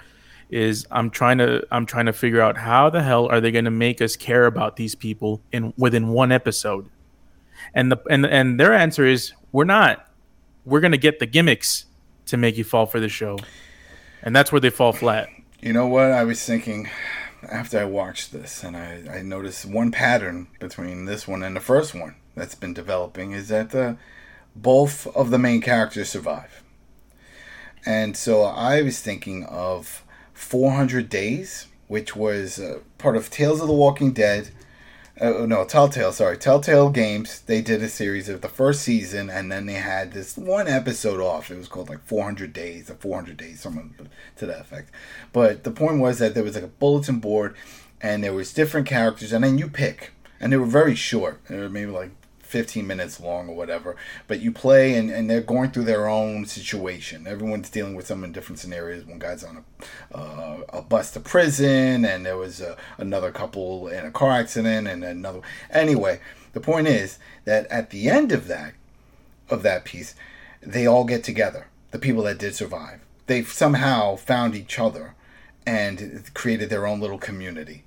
is 0.51 0.87
I'm 0.91 1.11
trying 1.11 1.39
to 1.39 1.67
I'm 1.71 1.87
trying 1.87 2.07
to 2.07 2.13
figure 2.13 2.41
out 2.41 2.57
how 2.57 2.91
the 2.91 3.03
hell 3.03 3.29
are 3.29 3.41
they 3.41 3.51
going 3.51 3.65
to 3.67 3.71
make 3.71 4.01
us 4.01 4.17
care 4.17 4.47
about 4.47 4.77
these 4.77 4.95
people 4.95 5.41
in 5.53 5.73
within 5.77 6.09
one 6.09 6.33
episode, 6.33 6.89
and 7.75 7.93
the 7.93 7.99
and 8.11 8.27
and 8.27 8.59
their 8.59 8.73
answer 8.73 9.07
is 9.07 9.33
we're 9.53 9.65
not. 9.65 10.05
We're 10.65 10.81
to 10.81 10.99
get 10.99 11.19
the 11.19 11.27
gimmicks 11.27 11.87
to 12.27 12.37
make 12.37 12.59
you 12.59 12.65
fall 12.65 12.87
for 12.87 13.01
the 13.01 13.09
show, 13.09 13.39
and 14.23 14.37
that's 14.37 14.53
where 14.53 14.61
they 14.61 14.71
fall 14.71 14.93
flat. 14.93 15.29
You 15.61 15.73
know 15.73 15.87
what 15.87 16.13
I 16.13 16.25
was 16.25 16.45
thinking 16.45 16.89
after 17.51 17.79
I 17.79 17.85
watched 17.85 18.33
this, 18.33 18.63
and 18.63 18.77
I, 18.77 19.03
I 19.11 19.23
noticed 19.23 19.65
one 19.65 19.91
pattern 19.91 20.49
between 20.61 21.07
this 21.07 21.27
one 21.27 21.43
and 21.43 21.57
the 21.57 21.61
first 21.61 21.95
one 21.95 22.17
that's 22.35 22.55
been 22.55 22.75
developing 22.75 23.33
is 23.33 23.49
that 23.49 23.75
uh, 23.75 23.95
both 24.55 25.07
of 25.17 25.31
the 25.31 25.39
main 25.39 25.61
characters 25.61 26.09
survive. 26.09 26.63
And 27.87 28.17
so 28.17 28.43
I 28.43 28.83
was 28.83 29.01
thinking 29.01 29.45
of 29.45 30.05
400 30.35 31.09
Days, 31.09 31.69
which 31.87 32.15
was 32.15 32.59
uh, 32.59 32.81
part 32.99 33.17
of 33.17 33.31
Tales 33.31 33.61
of 33.61 33.69
the 33.69 33.73
Walking 33.75 34.13
Dead. 34.13 34.51
Uh, 35.21 35.47
no, 35.47 35.65
Telltale, 35.65 36.13
sorry. 36.13 36.39
Telltale 36.39 36.91
Games. 36.91 37.41
They 37.41 37.61
did 37.61 37.83
a 37.83 37.89
series 37.89 38.29
of 38.29 38.41
the 38.41 38.49
first 38.49 38.83
season, 38.83 39.29
and 39.29 39.51
then 39.51 39.67
they 39.67 39.75
had 39.75 40.13
this 40.13 40.37
one 40.37 40.69
episode 40.69 41.21
off. 41.21 41.51
It 41.51 41.59
was 41.59 41.67
called 41.67 41.89
like 41.89 42.05
400 42.05 42.53
Days, 42.53 42.89
or 42.89 42.95
400 42.95 43.37
Days, 43.37 43.61
something 43.61 43.95
to 44.37 44.47
that 44.47 44.61
effect. 44.61 44.93
But 45.33 45.65
the 45.65 45.73
point 45.73 46.01
was 46.01 46.21
that 46.21 46.35
there 46.35 46.45
was 46.45 46.55
like 46.55 46.65
a 46.65 46.69
bulletin 46.69 47.19
board, 47.19 47.57
and 48.01 48.23
there 48.23 48.33
was 48.33 48.53
different 48.53 48.87
characters, 48.87 49.33
and 49.33 49.43
then 49.43 49.59
you 49.59 49.69
pick. 49.69 50.13
And 50.41 50.53
they 50.53 50.57
were 50.57 50.67
very 50.67 50.95
short. 50.95 51.41
They 51.49 51.59
were 51.59 51.69
maybe 51.69 51.91
like 51.91 52.11
15 52.49 52.87
minutes 52.87 53.21
long 53.21 53.49
or 53.49 53.55
whatever. 53.55 53.95
But 54.27 54.41
you 54.41 54.53
play 54.53 54.95
and, 54.95 55.11
and 55.11 55.29
they're 55.29 55.43
going 55.43 55.71
through 55.71 55.85
their 55.85 56.09
own 56.09 56.47
situation. 56.47 57.27
Everyone's 57.27 57.69
dealing 57.69 57.95
with 57.95 58.07
some 58.07 58.25
in 58.25 58.33
different 58.33 58.59
scenarios. 58.59 59.05
One 59.05 59.19
guy's 59.19 59.45
on 59.45 59.65
a, 60.13 60.17
uh, 60.17 60.61
a 60.71 60.83
bus 60.83 61.11
to 61.13 61.21
prison, 61.21 62.07
and 62.07 62.25
there 62.25 62.39
was 62.39 62.61
a, 62.61 62.77
another 62.97 63.31
couple 63.31 63.89
in 63.89 64.07
a 64.07 64.11
car 64.11 64.33
accident, 64.33 64.89
and 64.89 65.05
another. 65.05 65.41
Anyway, 65.71 66.21
the 66.55 66.61
point 66.61 66.89
is 66.89 67.19
that 67.45 67.67
at 67.67 67.91
the 67.91 68.09
end 68.09 68.33
of 68.33 68.49
that, 68.49 68.73
of 69.51 69.63
that 69.63 69.85
piece, 69.85 70.15
they 70.63 70.87
all 70.87 71.05
get 71.05 71.23
together. 71.23 71.69
The 71.91 71.99
people 71.99 72.23
that 72.25 72.39
did 72.39 72.55
survive, 72.55 73.01
they've 73.27 73.49
somehow 73.49 74.17
found 74.17 74.55
each 74.55 74.79
other 74.79 75.15
and 75.67 76.31
created 76.35 76.71
their 76.71 76.87
own 76.87 77.01
little 77.01 77.19
community. 77.19 77.85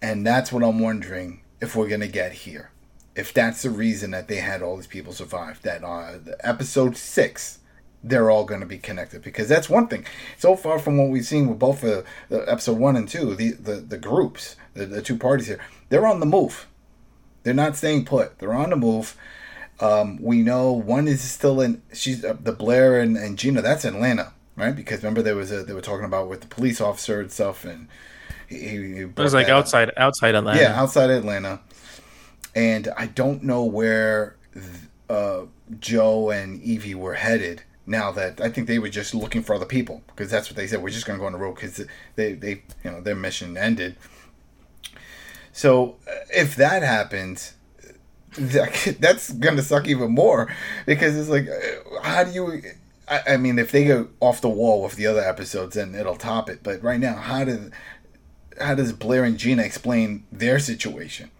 And 0.00 0.26
that's 0.26 0.50
what 0.50 0.64
I'm 0.64 0.80
wondering 0.80 1.42
if 1.60 1.76
we're 1.76 1.88
going 1.88 2.00
to 2.00 2.08
get 2.08 2.32
here 2.32 2.71
if 3.14 3.32
that's 3.32 3.62
the 3.62 3.70
reason 3.70 4.12
that 4.12 4.28
they 4.28 4.36
had 4.36 4.62
all 4.62 4.76
these 4.76 4.86
people 4.86 5.12
survive, 5.12 5.60
that 5.62 5.84
uh, 5.84 6.18
episode 6.40 6.96
six, 6.96 7.58
they're 8.02 8.30
all 8.30 8.44
going 8.44 8.60
to 8.60 8.66
be 8.66 8.78
connected 8.78 9.22
because 9.22 9.48
that's 9.48 9.68
one 9.68 9.86
thing. 9.86 10.04
So 10.38 10.56
far 10.56 10.78
from 10.78 10.96
what 10.98 11.10
we've 11.10 11.24
seen 11.24 11.48
with 11.48 11.58
both 11.58 11.84
uh, 11.84 12.02
the 12.28 12.50
episode 12.50 12.78
one 12.78 12.96
and 12.96 13.08
two, 13.08 13.34
the 13.34 13.52
the, 13.52 13.74
the 13.74 13.98
groups, 13.98 14.56
the, 14.74 14.86
the 14.86 15.02
two 15.02 15.16
parties 15.16 15.46
here, 15.46 15.60
they're 15.88 16.06
on 16.06 16.20
the 16.20 16.26
move. 16.26 16.66
They're 17.42 17.54
not 17.54 17.76
staying 17.76 18.04
put. 18.04 18.38
They're 18.38 18.54
on 18.54 18.70
the 18.70 18.76
move. 18.76 19.16
Um, 19.80 20.18
we 20.22 20.42
know 20.42 20.72
one 20.72 21.08
is 21.08 21.20
still 21.20 21.60
in. 21.60 21.82
She's 21.92 22.24
uh, 22.24 22.36
the 22.40 22.52
Blair 22.52 23.00
and, 23.00 23.16
and 23.16 23.36
Gina. 23.36 23.62
That's 23.62 23.84
Atlanta, 23.84 24.32
right? 24.56 24.74
Because 24.74 25.02
remember 25.02 25.22
there 25.22 25.36
was 25.36 25.52
a 25.52 25.64
they 25.64 25.74
were 25.74 25.80
talking 25.80 26.06
about 26.06 26.28
with 26.28 26.40
the 26.40 26.46
police 26.46 26.80
officer 26.80 27.20
and 27.20 27.30
stuff, 27.30 27.64
and 27.64 27.88
he, 28.48 28.58
he 28.58 29.00
it 29.00 29.18
was 29.18 29.34
like 29.34 29.48
outside 29.48 29.90
up. 29.90 29.94
outside 29.98 30.34
Atlanta. 30.34 30.60
Yeah, 30.60 30.80
outside 30.80 31.10
Atlanta 31.10 31.60
and 32.54 32.88
I 32.96 33.06
don't 33.06 33.42
know 33.42 33.64
where 33.64 34.36
uh, 35.08 35.42
Joe 35.78 36.30
and 36.30 36.62
Evie 36.62 36.94
were 36.94 37.14
headed. 37.14 37.62
Now 37.84 38.12
that 38.12 38.40
I 38.40 38.48
think 38.48 38.68
they 38.68 38.78
were 38.78 38.88
just 38.88 39.12
looking 39.12 39.42
for 39.42 39.54
other 39.54 39.66
people 39.66 40.02
because 40.06 40.30
that's 40.30 40.48
what 40.48 40.56
they 40.56 40.68
said. 40.68 40.82
We're 40.82 40.90
just 40.90 41.04
going 41.04 41.18
to 41.18 41.20
go 41.20 41.26
on 41.26 41.32
the 41.32 41.38
road 41.38 41.56
because 41.56 41.84
they, 42.14 42.34
they, 42.34 42.62
you 42.84 42.90
know, 42.90 43.00
their 43.00 43.16
mission 43.16 43.56
ended. 43.56 43.96
So 45.52 45.96
uh, 46.08 46.12
if 46.30 46.54
that 46.56 46.82
happens, 46.82 47.54
that's 48.38 49.32
going 49.32 49.56
to 49.56 49.62
suck 49.62 49.88
even 49.88 50.12
more 50.12 50.54
because 50.86 51.16
it's 51.16 51.28
like, 51.28 51.48
uh, 51.48 52.00
how 52.02 52.24
do 52.24 52.30
you? 52.30 52.62
I, 53.08 53.34
I 53.34 53.36
mean, 53.36 53.58
if 53.58 53.72
they 53.72 53.84
go 53.84 54.08
off 54.20 54.40
the 54.40 54.48
wall 54.48 54.82
with 54.82 54.94
the 54.94 55.06
other 55.06 55.20
episodes, 55.20 55.74
then 55.74 55.94
it'll 55.94 56.16
top 56.16 56.48
it. 56.48 56.62
But 56.62 56.82
right 56.82 57.00
now, 57.00 57.16
how 57.16 57.44
does 57.44 57.70
how 58.60 58.74
does 58.74 58.92
Blair 58.92 59.24
and 59.24 59.36
Gina 59.36 59.62
explain 59.62 60.24
their 60.30 60.58
situation? 60.58 61.30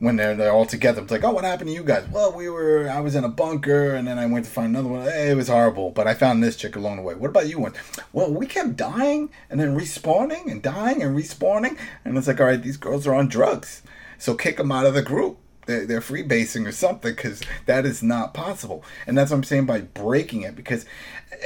When 0.00 0.16
they're, 0.16 0.34
they're 0.34 0.52
all 0.52 0.64
together. 0.64 1.02
It's 1.02 1.10
like, 1.10 1.24
oh, 1.24 1.30
what 1.30 1.44
happened 1.44 1.68
to 1.68 1.74
you 1.74 1.84
guys? 1.84 2.08
Well, 2.08 2.32
we 2.32 2.48
were, 2.48 2.88
I 2.88 3.00
was 3.00 3.14
in 3.14 3.22
a 3.22 3.28
bunker 3.28 3.94
and 3.94 4.08
then 4.08 4.18
I 4.18 4.26
went 4.26 4.46
to 4.46 4.50
find 4.50 4.68
another 4.68 4.88
one. 4.88 5.02
Hey, 5.02 5.30
it 5.30 5.36
was 5.36 5.48
horrible, 5.48 5.90
but 5.90 6.08
I 6.08 6.14
found 6.14 6.42
this 6.42 6.56
chick 6.56 6.74
along 6.74 6.96
the 6.96 7.02
way. 7.02 7.14
What 7.14 7.28
about 7.28 7.48
you? 7.48 7.60
One? 7.60 7.74
Well, 8.12 8.32
we 8.32 8.46
kept 8.46 8.76
dying 8.76 9.28
and 9.50 9.60
then 9.60 9.78
respawning 9.78 10.50
and 10.50 10.62
dying 10.62 11.02
and 11.02 11.16
respawning. 11.16 11.76
And 12.04 12.16
it's 12.16 12.26
like, 12.26 12.40
all 12.40 12.46
right, 12.46 12.62
these 12.62 12.78
girls 12.78 13.06
are 13.06 13.14
on 13.14 13.28
drugs. 13.28 13.82
So 14.16 14.34
kick 14.34 14.56
them 14.56 14.72
out 14.72 14.86
of 14.86 14.94
the 14.94 15.02
group. 15.02 15.36
They're, 15.66 15.84
they're 15.84 16.00
freebasing 16.00 16.66
or 16.66 16.72
something 16.72 17.14
because 17.14 17.42
that 17.66 17.84
is 17.84 18.02
not 18.02 18.32
possible. 18.32 18.82
And 19.06 19.18
that's 19.18 19.30
what 19.30 19.36
I'm 19.36 19.44
saying 19.44 19.66
by 19.66 19.82
breaking 19.82 20.42
it 20.42 20.56
because 20.56 20.86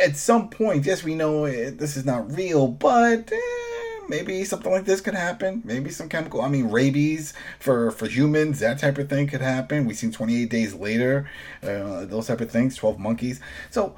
at 0.00 0.16
some 0.16 0.48
point, 0.48 0.86
yes, 0.86 1.02
we 1.02 1.16
know 1.16 1.44
it, 1.44 1.78
this 1.78 1.96
is 1.96 2.04
not 2.04 2.32
real, 2.32 2.68
but. 2.68 3.32
Eh, 3.32 3.73
maybe 4.08 4.44
something 4.44 4.70
like 4.70 4.84
this 4.84 5.00
could 5.00 5.14
happen. 5.14 5.62
Maybe 5.64 5.90
some 5.90 6.08
chemical. 6.08 6.40
I 6.42 6.48
mean, 6.48 6.70
rabies 6.70 7.34
for 7.58 7.90
for 7.90 8.06
humans, 8.06 8.60
that 8.60 8.78
type 8.78 8.98
of 8.98 9.08
thing 9.08 9.26
could 9.26 9.40
happen. 9.40 9.86
We've 9.86 9.96
seen 9.96 10.12
28 10.12 10.48
days 10.48 10.74
later, 10.74 11.28
uh, 11.62 12.04
those 12.04 12.26
type 12.26 12.40
of 12.40 12.50
things. 12.50 12.76
12 12.76 12.98
monkeys. 12.98 13.40
So. 13.70 13.96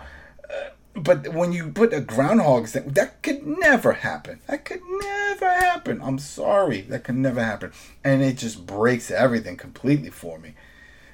Uh, 0.49 0.71
but 0.99 1.35
when 1.35 1.53
you 1.53 1.73
put 1.73 1.92
a 1.92 2.01
groundhog, 2.01 2.69
that 2.69 3.23
could 3.23 3.47
never 3.47 3.92
happen. 3.92 4.40
That 4.47 4.64
could 4.64 4.81
never 5.03 5.45
happen. 5.45 6.01
I'm 6.03 6.19
sorry, 6.19 6.81
that 6.83 7.05
could 7.05 7.16
never 7.16 7.42
happen, 7.42 7.73
and 8.03 8.23
it 8.23 8.38
just 8.38 8.64
breaks 8.64 9.11
everything 9.11 9.59
completely 9.59 10.09
for 10.09 10.38
me. 10.38 10.55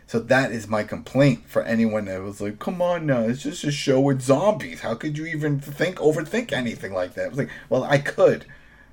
So 0.07 0.19
that 0.21 0.53
is 0.53 0.69
my 0.69 0.85
complaint 0.85 1.49
for 1.49 1.63
anyone 1.63 2.05
that 2.05 2.23
was 2.23 2.41
like, 2.41 2.59
"Come 2.59 2.83
on 2.83 3.07
now, 3.07 3.23
it's 3.23 3.43
just 3.43 3.65
a 3.65 3.73
show 3.73 3.99
with 4.01 4.21
zombies. 4.21 4.81
How 4.81 4.95
could 4.95 5.17
you 5.19 5.27
even 5.27 5.59
think 5.59 5.97
overthink 5.97 6.53
anything 6.53 6.93
like 6.93 7.15
that?" 7.15 7.25
I 7.25 7.29
was 7.29 7.39
like, 7.39 7.51
"Well, 7.69 7.83
I 7.83 7.99
could, 7.99 8.45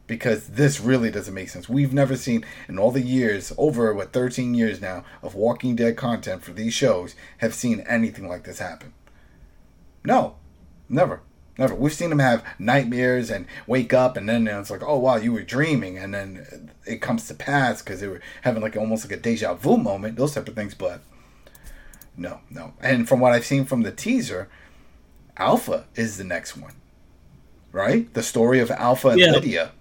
because 0.09 0.47
this 0.47 0.81
really 0.81 1.11
doesn't 1.11 1.35
make 1.35 1.49
sense. 1.49 1.69
We've 1.69 1.93
never 1.93 2.17
seen 2.17 2.43
in 2.67 2.79
all 2.79 2.89
the 2.89 2.99
years, 2.99 3.53
over 3.59 3.93
what 3.93 4.11
13 4.11 4.55
years 4.55 4.81
now 4.81 5.05
of 5.21 5.35
Walking 5.35 5.75
Dead 5.75 5.95
content 5.95 6.43
for 6.43 6.51
these 6.51 6.73
shows, 6.73 7.13
have 7.37 7.53
seen 7.53 7.81
anything 7.81 8.27
like 8.27 8.43
this 8.43 8.57
happen. 8.57 8.91
No, 10.03 10.35
never. 10.89 11.21
Never. 11.59 11.75
We've 11.75 11.93
seen 11.93 12.09
them 12.09 12.19
have 12.19 12.43
nightmares 12.57 13.29
and 13.29 13.45
wake 13.67 13.93
up, 13.93 14.17
and 14.17 14.27
then 14.27 14.47
it's 14.47 14.71
like, 14.71 14.81
oh 14.81 14.97
wow, 14.97 15.17
you 15.17 15.31
were 15.31 15.43
dreaming, 15.43 15.99
and 15.99 16.11
then 16.11 16.71
it 16.87 17.01
comes 17.01 17.27
to 17.27 17.35
pass 17.35 17.83
because 17.83 18.01
they 18.01 18.07
were 18.07 18.21
having 18.41 18.63
like 18.63 18.75
almost 18.75 19.05
like 19.05 19.15
a 19.15 19.21
deja 19.21 19.53
vu 19.53 19.77
moment, 19.77 20.15
those 20.15 20.33
type 20.33 20.47
of 20.47 20.55
things. 20.55 20.73
But 20.73 21.01
no, 22.17 22.39
no. 22.49 22.73
And 22.81 23.07
from 23.07 23.19
what 23.19 23.33
I've 23.33 23.45
seen 23.45 23.65
from 23.65 23.83
the 23.83 23.91
teaser, 23.91 24.49
Alpha 25.37 25.85
is 25.93 26.17
the 26.17 26.23
next 26.23 26.57
one, 26.57 26.73
right? 27.71 28.11
The 28.13 28.23
story 28.23 28.59
of 28.59 28.71
Alpha 28.71 29.09
and 29.09 29.19
yeah. 29.19 29.31
Lydia 29.31 29.71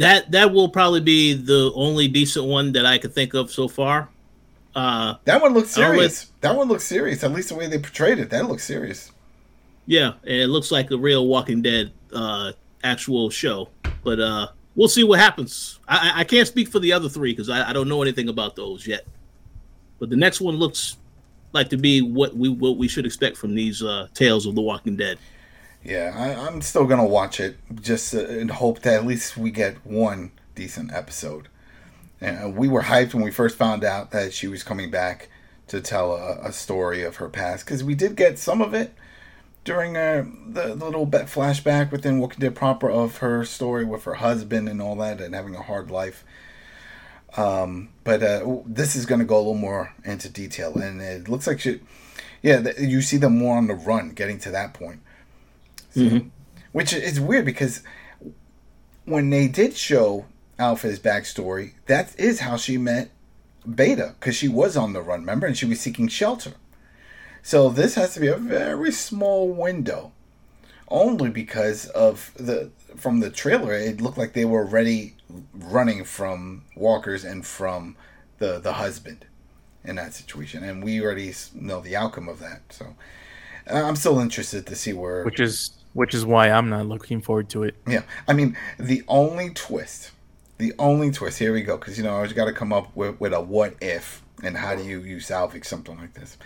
that 0.00 0.30
that 0.30 0.50
will 0.50 0.70
probably 0.70 1.02
be 1.02 1.34
the 1.34 1.70
only 1.74 2.08
decent 2.08 2.46
one 2.46 2.72
that 2.72 2.86
I 2.86 2.96
could 2.96 3.14
think 3.14 3.34
of 3.34 3.50
so 3.50 3.68
far. 3.68 4.08
Uh, 4.74 5.16
that 5.24 5.42
one 5.42 5.52
looks 5.52 5.70
serious. 5.70 6.24
Let, 6.24 6.40
that 6.40 6.56
one 6.56 6.68
looks 6.68 6.84
serious. 6.84 7.22
At 7.22 7.32
least 7.32 7.50
the 7.50 7.54
way 7.54 7.66
they 7.66 7.78
portrayed 7.78 8.18
it, 8.18 8.30
that 8.30 8.48
looks 8.48 8.64
serious. 8.64 9.12
Yeah, 9.84 10.14
it 10.24 10.48
looks 10.48 10.70
like 10.70 10.90
a 10.90 10.96
real 10.96 11.26
Walking 11.26 11.60
Dead 11.60 11.92
uh, 12.14 12.52
actual 12.82 13.28
show. 13.28 13.68
But 14.02 14.20
uh, 14.20 14.48
we'll 14.74 14.88
see 14.88 15.04
what 15.04 15.18
happens. 15.18 15.80
I, 15.86 16.20
I 16.20 16.24
can't 16.24 16.48
speak 16.48 16.68
for 16.68 16.78
the 16.78 16.94
other 16.94 17.10
three 17.10 17.32
because 17.32 17.50
I, 17.50 17.68
I, 17.68 17.72
don't 17.74 17.88
know 17.88 18.00
anything 18.00 18.30
about 18.30 18.56
those 18.56 18.86
yet. 18.86 19.04
But 19.98 20.08
the 20.08 20.16
next 20.16 20.40
one 20.40 20.54
looks 20.54 20.96
like 21.52 21.68
to 21.70 21.76
be 21.76 22.00
what 22.00 22.34
we 22.34 22.48
what 22.48 22.78
we 22.78 22.88
should 22.88 23.04
expect 23.04 23.36
from 23.36 23.54
these 23.54 23.82
uh, 23.82 24.08
tales 24.14 24.46
of 24.46 24.54
the 24.54 24.62
Walking 24.62 24.96
Dead. 24.96 25.18
Yeah, 25.82 26.12
I, 26.14 26.46
am 26.46 26.60
still 26.60 26.86
gonna 26.86 27.06
watch 27.06 27.40
it 27.40 27.56
just 27.80 28.12
in 28.12 28.48
hope 28.48 28.80
that 28.80 28.94
at 28.94 29.06
least 29.06 29.36
we 29.36 29.50
get 29.50 29.84
one 29.84 30.32
decent 30.54 30.92
episode. 30.92 31.48
And 32.20 32.54
we 32.54 32.68
were 32.68 32.82
hyped 32.82 33.14
when 33.14 33.22
we 33.22 33.30
first 33.30 33.56
found 33.56 33.82
out 33.82 34.10
that 34.10 34.34
she 34.34 34.46
was 34.46 34.62
coming 34.62 34.90
back 34.90 35.30
to 35.68 35.80
tell 35.80 36.12
a, 36.12 36.48
a 36.48 36.52
story 36.52 37.02
of 37.02 37.16
her 37.16 37.28
past 37.28 37.64
because 37.64 37.82
we 37.82 37.94
did 37.94 38.14
get 38.14 38.38
some 38.38 38.60
of 38.60 38.74
it 38.74 38.92
during 39.64 39.96
uh, 39.96 40.24
the, 40.46 40.74
the 40.74 40.84
little 40.84 41.06
flashback 41.06 41.90
within 41.90 42.18
Walking 42.18 42.40
Dead 42.40 42.54
proper 42.54 42.90
of 42.90 43.18
her 43.18 43.44
story 43.44 43.84
with 43.84 44.04
her 44.04 44.14
husband 44.14 44.68
and 44.68 44.82
all 44.82 44.96
that 44.96 45.20
and 45.20 45.34
having 45.34 45.54
a 45.54 45.62
hard 45.62 45.90
life. 45.90 46.24
Um, 47.36 47.90
but 48.04 48.22
uh, 48.22 48.58
this 48.66 48.96
is 48.96 49.06
going 49.06 49.20
to 49.20 49.24
go 49.24 49.36
a 49.36 49.38
little 49.38 49.54
more 49.54 49.94
into 50.04 50.28
detail, 50.28 50.74
and 50.76 51.00
it 51.00 51.28
looks 51.28 51.46
like 51.46 51.60
she, 51.60 51.80
yeah, 52.42 52.72
you 52.78 53.00
see 53.02 53.18
them 53.18 53.38
more 53.38 53.56
on 53.56 53.68
the 53.68 53.74
run, 53.74 54.10
getting 54.10 54.38
to 54.40 54.50
that 54.50 54.74
point. 54.74 55.00
Mm-hmm. 55.96 56.28
Which 56.72 56.92
is 56.92 57.18
weird 57.18 57.44
because 57.44 57.82
when 59.04 59.30
they 59.30 59.48
did 59.48 59.76
show 59.76 60.26
Alpha's 60.58 61.00
backstory, 61.00 61.72
that 61.86 62.18
is 62.18 62.40
how 62.40 62.56
she 62.56 62.78
met 62.78 63.10
Beta 63.74 64.14
because 64.18 64.36
she 64.36 64.48
was 64.48 64.76
on 64.76 64.92
the 64.92 65.02
run, 65.02 65.20
remember, 65.20 65.46
and 65.46 65.56
she 65.56 65.66
was 65.66 65.80
seeking 65.80 66.08
shelter. 66.08 66.52
So 67.42 67.70
this 67.70 67.94
has 67.94 68.14
to 68.14 68.20
be 68.20 68.28
a 68.28 68.36
very 68.36 68.92
small 68.92 69.50
window 69.50 70.12
only 70.88 71.30
because 71.30 71.86
of 71.88 72.32
the 72.36 72.70
from 72.96 73.20
the 73.20 73.30
trailer. 73.30 73.72
It 73.72 74.00
looked 74.00 74.18
like 74.18 74.32
they 74.32 74.44
were 74.44 74.64
already 74.64 75.14
running 75.54 76.04
from 76.04 76.64
walkers 76.76 77.24
and 77.24 77.46
from 77.46 77.96
the 78.38 78.58
the 78.58 78.74
husband 78.74 79.26
in 79.84 79.96
that 79.96 80.12
situation, 80.14 80.62
and 80.62 80.84
we 80.84 81.00
already 81.00 81.32
know 81.54 81.80
the 81.80 81.96
outcome 81.96 82.28
of 82.28 82.38
that. 82.40 82.60
So 82.70 82.94
I'm 83.66 83.96
still 83.96 84.18
interested 84.18 84.66
to 84.66 84.76
see 84.76 84.92
where, 84.92 85.24
which 85.24 85.40
is 85.40 85.70
which 85.92 86.14
is 86.14 86.24
why 86.24 86.50
I'm 86.50 86.68
not 86.68 86.86
looking 86.86 87.20
forward 87.20 87.48
to 87.50 87.64
it. 87.64 87.76
Yeah, 87.86 88.02
I 88.28 88.32
mean 88.32 88.56
the 88.78 89.02
only 89.08 89.50
twist, 89.50 90.12
the 90.58 90.72
only 90.78 91.10
twist. 91.10 91.38
Here 91.38 91.52
we 91.52 91.62
go, 91.62 91.76
because 91.76 91.98
you 91.98 92.04
know 92.04 92.16
I 92.16 92.24
just 92.24 92.36
got 92.36 92.46
to 92.46 92.52
come 92.52 92.72
up 92.72 92.94
with 92.94 93.20
with 93.20 93.32
a 93.32 93.40
what 93.40 93.76
if 93.80 94.22
and 94.42 94.56
how 94.56 94.74
do 94.74 94.82
you 94.82 95.00
you 95.00 95.20
salvage 95.20 95.64
something 95.64 95.96
like 95.98 96.14
this 96.14 96.36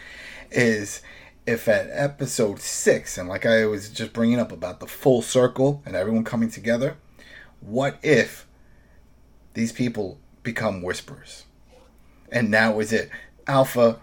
is 0.50 1.02
if 1.46 1.68
at 1.68 1.88
episode 1.90 2.60
six, 2.60 3.18
and 3.18 3.28
like 3.28 3.44
I 3.44 3.66
was 3.66 3.90
just 3.90 4.12
bringing 4.12 4.38
up 4.38 4.50
about 4.50 4.80
the 4.80 4.86
full 4.86 5.20
circle 5.20 5.82
and 5.84 5.94
everyone 5.94 6.24
coming 6.24 6.50
together, 6.50 6.96
what 7.60 7.98
if 8.02 8.46
these 9.52 9.72
people 9.72 10.18
become 10.42 10.82
whispers? 10.82 11.44
And 12.32 12.50
now 12.50 12.80
is 12.80 12.92
it 12.92 13.10
Alpha? 13.46 14.00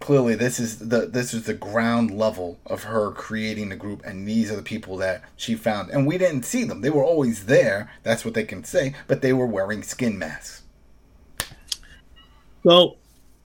Clearly, 0.00 0.34
this 0.34 0.60
is 0.60 0.78
the 0.78 1.06
this 1.06 1.32
is 1.32 1.44
the 1.44 1.54
ground 1.54 2.10
level 2.10 2.58
of 2.66 2.84
her 2.84 3.10
creating 3.12 3.70
the 3.70 3.76
group, 3.76 4.04
and 4.04 4.28
these 4.28 4.50
are 4.50 4.56
the 4.56 4.62
people 4.62 4.96
that 4.98 5.24
she 5.36 5.54
found. 5.54 5.90
And 5.90 6.06
we 6.06 6.18
didn't 6.18 6.44
see 6.44 6.64
them; 6.64 6.80
they 6.80 6.90
were 6.90 7.04
always 7.04 7.46
there. 7.46 7.90
That's 8.02 8.24
what 8.24 8.34
they 8.34 8.44
can 8.44 8.62
say, 8.62 8.94
but 9.08 9.22
they 9.22 9.32
were 9.32 9.46
wearing 9.46 9.82
skin 9.82 10.18
masks. 10.18 10.62
So 12.62 12.96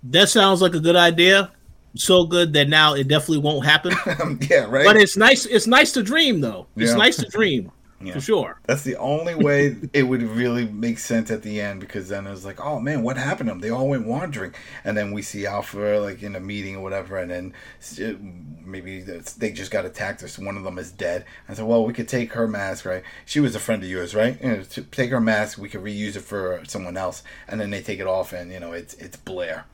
that 0.04 0.30
sounds 0.30 0.62
like 0.62 0.76
a 0.76 0.80
good 0.80 0.96
idea 0.96 1.52
so 1.96 2.26
good 2.26 2.54
that 2.54 2.70
now 2.70 2.94
it 2.94 3.08
definitely 3.08 3.40
won't 3.40 3.66
happen. 3.66 3.94
yeah, 4.50 4.66
right. 4.70 4.86
But 4.86 4.98
it's 4.98 5.18
nice. 5.18 5.46
It's 5.46 5.68
nice 5.68 5.92
to 5.94 6.04
dream, 6.04 6.42
though. 6.42 6.68
It's 6.76 6.92
yeah. 6.92 6.98
nice 6.98 7.18
to 7.18 7.28
dream. 7.28 7.72
Yeah. 8.04 8.14
For 8.14 8.22
sure. 8.22 8.60
That's 8.68 8.84
the 8.84 8.96
only 8.98 9.36
way 9.36 9.76
it 9.94 10.04
would 10.04 10.22
really 10.22 10.66
make 10.66 11.00
sense 11.00 11.32
at 11.32 11.42
the 11.42 11.62
end 11.62 11.80
because 11.80 12.10
then 12.10 12.28
it 12.28 12.32
was 12.32 12.46
like, 12.46 12.60
oh 12.60 12.80
man, 12.80 13.04
what 13.04 13.18
happened 13.18 13.48
to 13.48 13.54
them? 13.54 13.62
They 13.62 13.70
all 13.70 13.88
went 13.88 14.06
wandering. 14.06 14.54
And 14.84 14.98
then 14.98 15.12
we 15.12 15.22
see 15.22 15.46
Alpha 15.46 16.00
like 16.02 16.24
in 16.24 16.36
a 16.36 16.40
meeting 16.40 16.78
or 16.78 16.84
whatever, 16.84 17.18
and 17.18 17.32
then 17.32 17.54
it, 17.98 18.16
uh, 18.16 18.18
maybe 18.64 19.02
they 19.02 19.52
just 19.52 19.72
got 19.72 19.86
attacked 19.86 20.24
or 20.24 20.28
one 20.44 20.58
of 20.58 20.64
them 20.64 20.78
is 20.78 20.92
dead. 20.92 21.26
I 21.48 21.54
said, 21.54 21.66
well, 21.66 21.86
we 21.86 21.94
could 21.94 22.08
take 22.08 22.34
her 22.34 22.48
mask, 22.48 22.86
right? 22.86 23.04
She 23.26 23.40
was 23.40 23.56
a 23.56 23.60
friend 23.60 23.84
of 23.84 23.90
yours, 23.90 24.16
right? 24.16 24.42
You 24.42 24.50
know, 24.50 24.64
to 24.64 24.82
take 24.84 25.12
her 25.12 25.22
mask, 25.22 25.58
we 25.58 25.70
could 25.70 25.82
reuse 25.82 26.16
it 26.16 26.22
for 26.22 26.62
someone 26.68 26.98
else. 26.98 27.24
And 27.48 27.60
then 27.60 27.70
they 27.70 27.82
take 27.82 28.00
it 28.00 28.08
off, 28.08 28.34
and 28.34 28.52
you 28.52 28.60
know, 28.60 28.72
it's 28.72 28.94
it's 28.96 29.18
Blair 29.18 29.66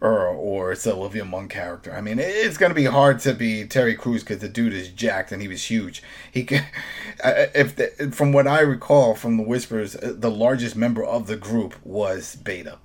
or 0.00 0.28
or 0.28 0.72
it's 0.72 0.86
a 0.86 0.92
Olivia 0.92 1.24
Munn 1.24 1.48
character. 1.48 1.92
I 1.94 2.00
mean, 2.00 2.18
it's 2.18 2.58
going 2.58 2.70
to 2.70 2.74
be 2.74 2.84
hard 2.84 3.20
to 3.20 3.34
be 3.34 3.64
Terry 3.66 3.94
Crews 3.94 4.22
because 4.22 4.38
the 4.38 4.48
dude 4.48 4.72
is 4.72 4.88
jacked 4.88 5.32
and 5.32 5.40
he 5.40 5.48
was 5.48 5.64
huge. 5.70 6.02
He 6.30 6.48
if 7.24 7.76
the, 7.76 8.12
from 8.12 8.32
what 8.32 8.46
I 8.46 8.60
recall 8.60 9.14
from 9.14 9.36
the 9.36 9.42
whispers, 9.42 9.96
uh, 9.96 10.14
the 10.16 10.30
largest 10.30 10.76
member 10.76 11.04
of 11.04 11.26
the 11.26 11.36
group 11.36 11.74
was 11.84 12.36
Beta, 12.36 12.78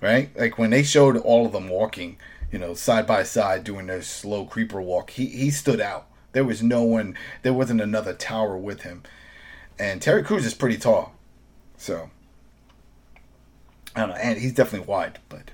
right? 0.00 0.30
Like 0.36 0.58
when 0.58 0.70
they 0.70 0.82
showed 0.82 1.16
all 1.16 1.46
of 1.46 1.52
them 1.52 1.68
walking, 1.68 2.16
you 2.52 2.58
know, 2.58 2.74
side 2.74 3.06
by 3.06 3.22
side 3.22 3.64
doing 3.64 3.86
their 3.86 4.02
slow 4.02 4.44
creeper 4.44 4.80
walk, 4.80 5.10
he 5.10 5.26
he 5.26 5.50
stood 5.50 5.80
out. 5.80 6.06
There 6.32 6.44
was 6.44 6.62
no 6.62 6.82
one. 6.82 7.16
There 7.42 7.52
wasn't 7.52 7.80
another 7.80 8.14
tower 8.14 8.56
with 8.56 8.82
him, 8.82 9.02
and 9.78 10.00
Terry 10.00 10.22
Crews 10.22 10.46
is 10.46 10.54
pretty 10.54 10.76
tall, 10.76 11.14
so. 11.76 12.10
I 13.96 14.00
don't 14.02 14.10
know, 14.10 14.16
and 14.16 14.38
he's 14.38 14.52
definitely 14.52 14.86
wide, 14.86 15.18
but 15.28 15.50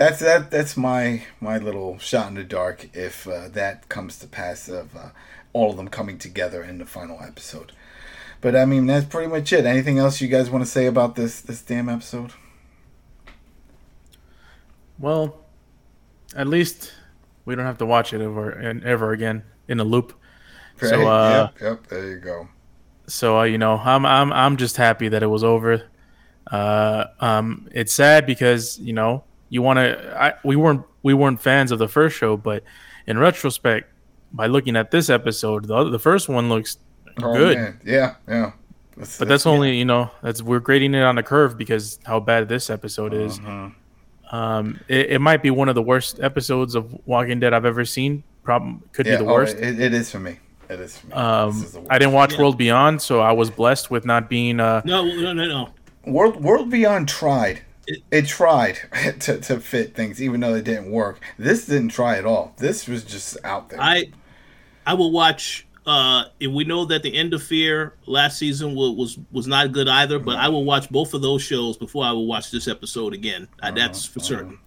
that's 0.00 0.20
that. 0.20 0.50
That's 0.50 0.78
my 0.78 1.24
my 1.40 1.58
little 1.58 1.98
shot 1.98 2.28
in 2.28 2.34
the 2.34 2.42
dark. 2.42 2.88
If 2.94 3.28
uh, 3.28 3.48
that 3.48 3.90
comes 3.90 4.18
to 4.20 4.26
pass, 4.26 4.66
of 4.66 4.96
uh, 4.96 5.10
all 5.52 5.70
of 5.70 5.76
them 5.76 5.88
coming 5.88 6.16
together 6.16 6.62
in 6.62 6.78
the 6.78 6.86
final 6.86 7.20
episode. 7.20 7.72
But 8.40 8.56
I 8.56 8.64
mean, 8.64 8.86
that's 8.86 9.04
pretty 9.04 9.28
much 9.28 9.52
it. 9.52 9.66
Anything 9.66 9.98
else 9.98 10.22
you 10.22 10.28
guys 10.28 10.48
want 10.48 10.64
to 10.64 10.70
say 10.70 10.86
about 10.86 11.16
this 11.16 11.42
this 11.42 11.60
damn 11.60 11.90
episode? 11.90 12.32
Well, 14.98 15.44
at 16.34 16.46
least 16.46 16.94
we 17.44 17.54
don't 17.54 17.66
have 17.66 17.78
to 17.78 17.86
watch 17.86 18.14
it 18.14 18.22
ever 18.22 18.50
and 18.50 18.82
ever 18.82 19.12
again 19.12 19.42
in 19.68 19.80
a 19.80 19.84
loop. 19.84 20.14
Right. 20.80 20.88
So, 20.88 21.08
uh, 21.08 21.50
yep, 21.52 21.60
yep, 21.60 21.86
there 21.88 22.08
you 22.08 22.16
go. 22.16 22.48
So 23.06 23.40
uh, 23.40 23.42
you 23.42 23.58
know, 23.58 23.76
I'm 23.76 24.06
I'm 24.06 24.32
I'm 24.32 24.56
just 24.56 24.78
happy 24.78 25.08
that 25.08 25.22
it 25.22 25.26
was 25.28 25.44
over. 25.44 25.82
Uh, 26.50 27.04
um, 27.20 27.68
it's 27.70 27.92
sad 27.92 28.24
because 28.24 28.78
you 28.78 28.94
know 28.94 29.24
you 29.50 29.60
want 29.60 29.76
to. 29.78 30.38
We 30.42 30.56
weren't 30.56 30.84
we 31.02 31.12
weren't 31.12 31.42
fans 31.42 31.72
of 31.72 31.78
the 31.78 31.88
first 31.88 32.16
show, 32.16 32.36
but 32.36 32.62
in 33.06 33.18
retrospect, 33.18 33.92
by 34.32 34.46
looking 34.46 34.76
at 34.76 34.90
this 34.90 35.10
episode, 35.10 35.66
the 35.66 35.90
the 35.90 35.98
first 35.98 36.28
one 36.28 36.48
looks 36.48 36.78
oh, 37.22 37.34
good. 37.34 37.58
Man. 37.58 37.80
Yeah, 37.84 38.14
yeah. 38.26 38.52
That's, 38.96 39.18
but 39.18 39.28
that's, 39.28 39.44
that's 39.44 39.46
only 39.46 39.76
you 39.76 39.84
know 39.84 40.10
that's 40.22 40.40
we're 40.40 40.60
grading 40.60 40.94
it 40.94 41.02
on 41.02 41.18
a 41.18 41.22
curve 41.22 41.58
because 41.58 41.98
how 42.04 42.20
bad 42.20 42.48
this 42.48 42.70
episode 42.70 43.12
is. 43.12 43.38
Uh-huh. 43.38 43.70
Um, 44.32 44.78
it, 44.86 45.10
it, 45.10 45.18
might 45.20 45.42
be 45.42 45.50
one 45.50 45.68
of 45.68 45.74
the 45.74 45.82
worst 45.82 46.20
episodes 46.20 46.76
of 46.76 46.96
Walking 47.04 47.40
Dead 47.40 47.52
I've 47.52 47.64
ever 47.64 47.84
seen. 47.84 48.22
Problem 48.44 48.84
could 48.92 49.04
yeah, 49.04 49.16
be 49.16 49.24
the 49.24 49.30
oh, 49.30 49.34
worst. 49.34 49.56
It, 49.56 49.80
it 49.80 49.92
is 49.92 50.08
for 50.08 50.20
me. 50.20 50.38
It 50.68 50.78
is 50.78 50.98
for 50.98 51.08
me. 51.08 51.12
Um, 51.14 51.50
is 51.50 51.76
I 51.90 51.98
didn't 51.98 52.14
watch 52.14 52.34
yeah. 52.34 52.38
World 52.38 52.56
Beyond, 52.56 53.02
so 53.02 53.20
I 53.20 53.32
was 53.32 53.50
blessed 53.50 53.90
with 53.90 54.04
not 54.04 54.28
being. 54.28 54.60
Uh, 54.60 54.82
no, 54.84 55.04
no, 55.04 55.32
no, 55.32 55.46
no. 55.46 55.68
World 56.06 56.40
World 56.40 56.70
Beyond 56.70 57.08
tried 57.08 57.62
it, 58.10 58.26
tried 58.26 58.78
to, 59.20 59.40
to 59.40 59.60
fit 59.60 59.94
things, 59.94 60.22
even 60.22 60.40
though 60.40 60.54
it 60.54 60.64
didn't 60.64 60.90
work. 60.90 61.20
This 61.38 61.66
didn't 61.66 61.90
try 61.90 62.16
at 62.16 62.26
all. 62.26 62.54
This 62.58 62.86
was 62.88 63.04
just 63.04 63.36
out 63.44 63.68
there. 63.68 63.80
I 63.80 64.10
I 64.86 64.94
will 64.94 65.12
watch. 65.12 65.66
Uh, 65.86 66.24
and 66.40 66.54
we 66.54 66.62
know 66.62 66.84
that 66.84 67.02
the 67.02 67.16
end 67.16 67.32
of 67.32 67.42
Fear 67.42 67.94
last 68.06 68.38
season 68.38 68.74
was 68.74 68.92
was, 68.92 69.18
was 69.32 69.46
not 69.46 69.72
good 69.72 69.88
either. 69.88 70.18
But 70.18 70.36
I 70.36 70.48
will 70.48 70.64
watch 70.64 70.90
both 70.90 71.14
of 71.14 71.22
those 71.22 71.42
shows 71.42 71.76
before 71.76 72.04
I 72.04 72.12
will 72.12 72.26
watch 72.26 72.50
this 72.50 72.68
episode 72.68 73.14
again. 73.14 73.48
Uh, 73.62 73.70
that's 73.70 74.04
for 74.04 74.20
uh-huh. 74.20 74.26
certain. 74.26 74.58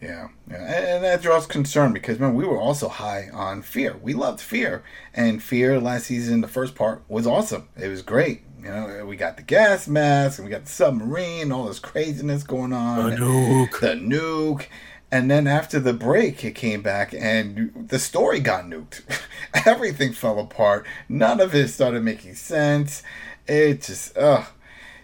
Yeah, 0.00 0.28
yeah, 0.50 0.96
and 0.96 1.04
that 1.04 1.22
draws 1.22 1.46
concern 1.46 1.92
because 1.92 2.18
man, 2.18 2.34
we 2.34 2.44
were 2.44 2.58
also 2.58 2.88
high 2.88 3.28
on 3.32 3.62
Fear. 3.62 3.98
We 4.02 4.14
loved 4.14 4.40
Fear, 4.40 4.82
and 5.14 5.40
Fear 5.40 5.80
last 5.80 6.06
season, 6.06 6.40
the 6.40 6.48
first 6.48 6.74
part 6.74 7.02
was 7.08 7.24
awesome. 7.24 7.68
It 7.76 7.86
was 7.86 8.02
great. 8.02 8.42
You 8.62 8.68
know, 8.68 9.04
we 9.06 9.16
got 9.16 9.36
the 9.36 9.42
gas 9.42 9.88
mask, 9.88 10.38
and 10.38 10.46
we 10.46 10.50
got 10.52 10.66
the 10.66 10.70
submarine, 10.70 11.50
all 11.50 11.66
this 11.66 11.80
craziness 11.80 12.44
going 12.44 12.72
on. 12.72 13.10
The 13.10 13.16
nuke. 13.16 13.80
The 13.80 13.94
nuke. 13.94 14.66
And 15.10 15.30
then 15.30 15.46
after 15.46 15.78
the 15.80 15.92
break, 15.92 16.44
it 16.44 16.54
came 16.54 16.80
back, 16.80 17.12
and 17.12 17.88
the 17.88 17.98
story 17.98 18.40
got 18.40 18.64
nuked. 18.64 19.02
Everything 19.66 20.12
fell 20.12 20.38
apart. 20.38 20.86
None 21.08 21.40
of 21.40 21.54
it 21.54 21.68
started 21.68 22.04
making 22.04 22.36
sense. 22.36 23.02
It 23.46 23.82
just, 23.82 24.16
ugh. 24.16 24.46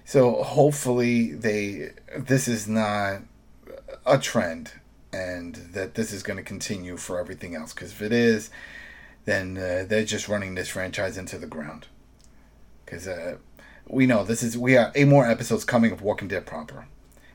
So 0.05 0.43
hopefully 0.43 1.33
they, 1.33 1.91
this 2.17 2.49
is 2.49 2.67
not 2.69 3.23
a 4.07 4.19
trend, 4.19 4.73
and 5.13 5.57
that 5.73 5.95
this 5.95 6.13
is 6.13 6.23
going 6.23 6.39
to 6.39 6.43
continue 6.43 6.97
for 6.97 7.19
everything 7.19 7.55
else. 7.55 7.75
Because 7.75 7.91
if 7.91 8.01
it 8.01 8.13
is, 8.13 8.51
then 9.27 9.59
uh, 9.59 9.85
they're 9.87 10.05
just 10.05 10.29
running 10.29 10.55
this 10.55 10.69
franchise 10.69 11.19
into 11.19 11.37
the 11.37 11.47
ground. 11.47 11.87
Because 12.87 13.07
uh, 13.07 13.37
we 13.89 14.07
know 14.07 14.25
this 14.25 14.43
is 14.43 14.57
we 14.57 14.73
have 14.73 14.93
eight 14.95 15.09
more 15.09 15.29
episodes 15.29 15.65
coming 15.65 15.93
of 15.93 16.03
Walking 16.03 16.29
Dead 16.29 16.47
proper. 16.47 16.87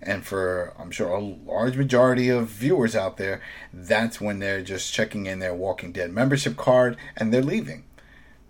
And 0.01 0.25
for 0.25 0.73
I'm 0.77 0.91
sure 0.91 1.09
a 1.09 1.19
large 1.19 1.77
majority 1.77 2.29
of 2.29 2.47
viewers 2.47 2.95
out 2.95 3.17
there, 3.17 3.41
that's 3.71 4.19
when 4.19 4.39
they're 4.39 4.61
just 4.61 4.93
checking 4.93 5.25
in 5.25 5.39
their 5.39 5.53
Walking 5.53 5.91
Dead 5.91 6.11
membership 6.11 6.57
card 6.57 6.97
and 7.15 7.33
they're 7.33 7.41
leaving. 7.41 7.85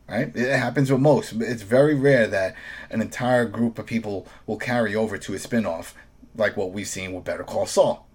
Right? 0.10 0.36
It 0.36 0.58
happens 0.58 0.92
with 0.92 1.00
most. 1.00 1.34
It's 1.34 1.62
very 1.62 1.96
rare 1.96 2.28
that 2.28 2.56
an 2.90 3.02
entire 3.02 3.46
group 3.46 3.80
of 3.80 3.86
people 3.86 4.28
will 4.46 4.58
carry 4.58 4.96
over 4.96 5.18
to 5.18 5.34
a 5.34 5.40
spin-off 5.40 5.96
like 6.36 6.58
what 6.58 6.72
we've 6.72 6.88
seen 6.88 7.14
with 7.14 7.24
Better 7.24 7.44
Call 7.44 7.66
Saul. 7.66 8.08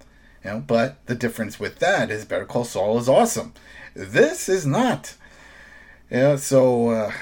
You 0.45 0.51
know, 0.51 0.61
but 0.61 1.05
the 1.07 1.15
difference 1.15 1.59
with 1.59 1.79
that 1.79 2.11
is 2.11 2.25
Better 2.25 2.45
Call 2.45 2.65
Saul 2.65 2.99
is 2.99 3.09
awesome. 3.09 3.55
This 3.95 4.49
is 4.49 4.67
not. 4.67 5.15
Yeah, 6.11 6.37
so 6.37 6.91
uh, 6.91 7.13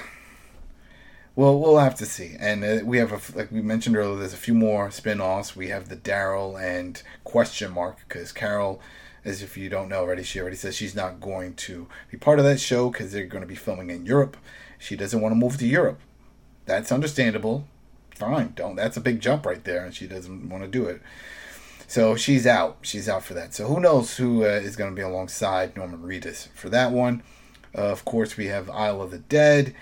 well, 1.37 1.59
we'll 1.59 1.79
have 1.79 1.95
to 1.97 2.07
see. 2.07 2.35
And 2.41 2.65
uh, 2.65 2.79
we 2.83 2.97
have, 2.97 3.13
a, 3.13 3.39
like 3.39 3.53
we 3.53 3.61
mentioned 3.61 3.95
earlier, 3.97 4.19
there's 4.19 4.33
a 4.33 4.39
few 4.39 4.55
more 4.55 4.91
spin-offs. 4.91 5.55
We 5.55 5.69
have 5.69 5.91
the 5.91 5.97
Daryl 5.97 6.61
and 6.61 7.01
question 7.25 7.73
mark 7.73 7.99
because 8.09 8.33
Carol, 8.33 8.81
as 9.23 9.43
if 9.43 9.57
you 9.57 9.69
don't 9.69 9.91
know 9.91 10.01
already, 10.01 10.23
she 10.23 10.41
already 10.41 10.57
says 10.57 10.75
she's 10.75 10.95
not 10.95 11.21
going 11.21 11.55
to 11.55 11.89
be 12.11 12.17
part 12.17 12.39
of 12.39 12.47
that 12.47 12.59
show 12.59 12.89
because 12.89 13.13
they're 13.13 13.27
going 13.27 13.43
to 13.43 13.47
be 13.47 13.55
filming 13.55 13.91
in 13.91 14.07
Europe. 14.07 14.39
She 14.79 14.97
doesn't 14.97 15.21
want 15.21 15.33
to 15.33 15.37
move 15.37 15.59
to 15.59 15.67
Europe. 15.67 16.01
That's 16.65 16.91
understandable. 16.91 17.67
Fine, 18.15 18.55
don't. 18.57 18.77
That's 18.77 18.97
a 18.97 19.03
big 19.03 19.21
jump 19.21 19.45
right 19.45 19.63
there, 19.63 19.85
and 19.85 19.95
she 19.95 20.07
doesn't 20.07 20.49
want 20.49 20.65
to 20.65 20.71
do 20.71 20.87
it. 20.87 21.03
So 21.87 22.17
she's 22.17 22.47
out. 22.47 22.79
She's 22.81 23.11
out 23.11 23.25
for 23.25 23.35
that. 23.35 23.53
So 23.53 23.67
who 23.67 23.79
knows 23.79 24.17
who 24.17 24.43
uh, 24.43 24.49
is 24.49 24.75
going 24.75 24.91
to 24.91 24.97
be 24.97 25.03
alongside 25.03 25.77
Norman 25.77 26.03
Reedus 26.03 26.49
for 26.55 26.71
that 26.71 26.93
one? 26.93 27.23
Uh, 27.77 27.83
of 27.83 28.07
course, 28.07 28.39
we 28.39 28.47
have 28.47 28.71
Isle 28.71 29.03
of 29.03 29.11
the 29.11 29.19
Dead 29.19 29.75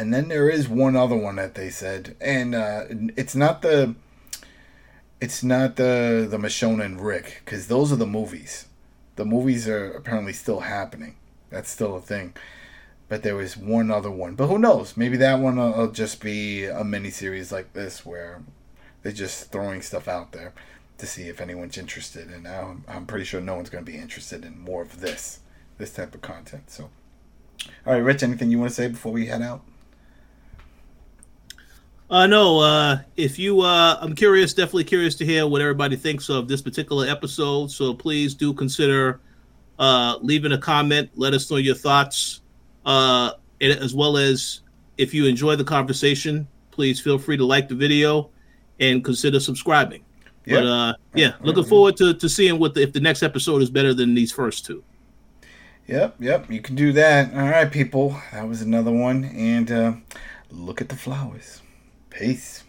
and 0.00 0.14
then 0.14 0.28
there 0.28 0.48
is 0.48 0.68
one 0.68 0.96
other 0.96 1.16
one 1.16 1.36
that 1.36 1.54
they 1.54 1.70
said, 1.70 2.16
and 2.20 2.54
uh, 2.54 2.84
it's 3.16 3.34
not 3.34 3.62
the, 3.62 3.94
it's 5.20 5.42
not 5.44 5.76
the 5.76 6.26
the 6.30 6.38
Michonne 6.38 6.82
and 6.84 7.00
Rick, 7.00 7.42
because 7.44 7.66
those 7.68 7.92
are 7.92 7.96
the 7.96 8.06
movies. 8.06 8.66
The 9.16 9.24
movies 9.24 9.68
are 9.68 9.92
apparently 9.92 10.32
still 10.32 10.60
happening. 10.60 11.16
That's 11.50 11.70
still 11.70 11.96
a 11.96 12.00
thing. 12.00 12.34
but 13.10 13.24
there 13.24 13.34
was 13.34 13.56
one 13.56 13.90
other 13.90 14.10
one. 14.10 14.36
But 14.36 14.46
who 14.46 14.56
knows? 14.56 14.96
Maybe 14.96 15.16
that 15.16 15.40
one 15.40 15.56
will, 15.56 15.90
just 15.90 16.20
be 16.22 16.64
a 16.64 16.84
mini 16.84 17.10
series 17.10 17.50
like 17.50 17.72
this 17.72 18.06
where 18.06 18.40
they're 19.02 19.10
just 19.10 19.50
throwing 19.50 19.82
stuff 19.82 20.06
out 20.06 20.30
there 20.30 20.54
to 20.98 21.06
see 21.06 21.24
if 21.28 21.40
anyone's 21.40 21.76
interested. 21.76 22.28
And 22.30 22.46
I'm, 22.46 22.84
I'm 22.86 23.06
pretty 23.06 23.24
sure 23.24 23.40
no 23.40 23.56
one's 23.56 23.68
going 23.68 23.84
to 23.84 23.90
be 23.90 23.98
interested 23.98 24.44
in 24.44 24.60
more 24.60 24.82
of 24.82 25.00
this, 25.00 25.40
this 25.76 25.92
type 25.92 26.14
of 26.14 26.20
content. 26.20 26.70
So, 26.70 26.90
all 27.84 27.94
right, 27.94 27.98
Rich, 27.98 28.22
anything 28.22 28.52
you 28.52 28.60
want 28.60 28.70
to 28.70 28.76
say 28.76 28.86
before 28.86 29.12
we 29.12 29.26
head 29.26 29.42
out? 29.42 29.62
Uh, 32.10 32.26
no, 32.26 32.58
uh, 32.58 32.98
if 33.16 33.38
you, 33.38 33.60
uh, 33.60 33.96
I'm 34.00 34.16
curious, 34.16 34.52
definitely 34.52 34.82
curious 34.82 35.14
to 35.16 35.24
hear 35.24 35.46
what 35.46 35.62
everybody 35.62 35.94
thinks 35.94 36.28
of 36.28 36.48
this 36.48 36.60
particular 36.60 37.06
episode. 37.06 37.70
So 37.70 37.94
please 37.94 38.34
do 38.34 38.52
consider 38.52 39.20
uh, 39.78 40.18
leaving 40.20 40.50
a 40.50 40.58
comment. 40.58 41.08
Let 41.14 41.34
us 41.34 41.48
know 41.48 41.58
your 41.58 41.76
thoughts, 41.76 42.40
uh, 42.84 43.32
as 43.60 43.94
well 43.94 44.16
as 44.16 44.62
if 44.98 45.14
you 45.14 45.26
enjoy 45.26 45.54
the 45.54 45.62
conversation, 45.62 46.48
please 46.72 47.00
feel 47.00 47.16
free 47.16 47.36
to 47.36 47.44
like 47.44 47.68
the 47.68 47.76
video 47.76 48.30
and 48.80 49.04
consider 49.04 49.38
subscribing. 49.38 50.04
But 50.46 50.66
uh, 50.66 50.94
yeah, 51.14 51.34
looking 51.42 51.64
forward 51.64 51.96
to, 51.98 52.14
to 52.14 52.28
seeing 52.28 52.58
what 52.58 52.74
the, 52.74 52.82
if 52.82 52.92
the 52.92 52.98
next 52.98 53.22
episode 53.22 53.62
is 53.62 53.70
better 53.70 53.94
than 53.94 54.14
these 54.14 54.32
first 54.32 54.66
two. 54.66 54.82
Yep, 55.86 56.16
yep, 56.18 56.50
you 56.50 56.60
can 56.60 56.74
do 56.74 56.92
that. 56.92 57.32
All 57.34 57.48
right, 57.48 57.70
people, 57.70 58.20
that 58.32 58.48
was 58.48 58.62
another 58.62 58.90
one, 58.90 59.24
and 59.26 59.70
uh, 59.70 59.92
look 60.50 60.80
at 60.80 60.88
the 60.88 60.96
flowers. 60.96 61.60
Peace. 62.10 62.64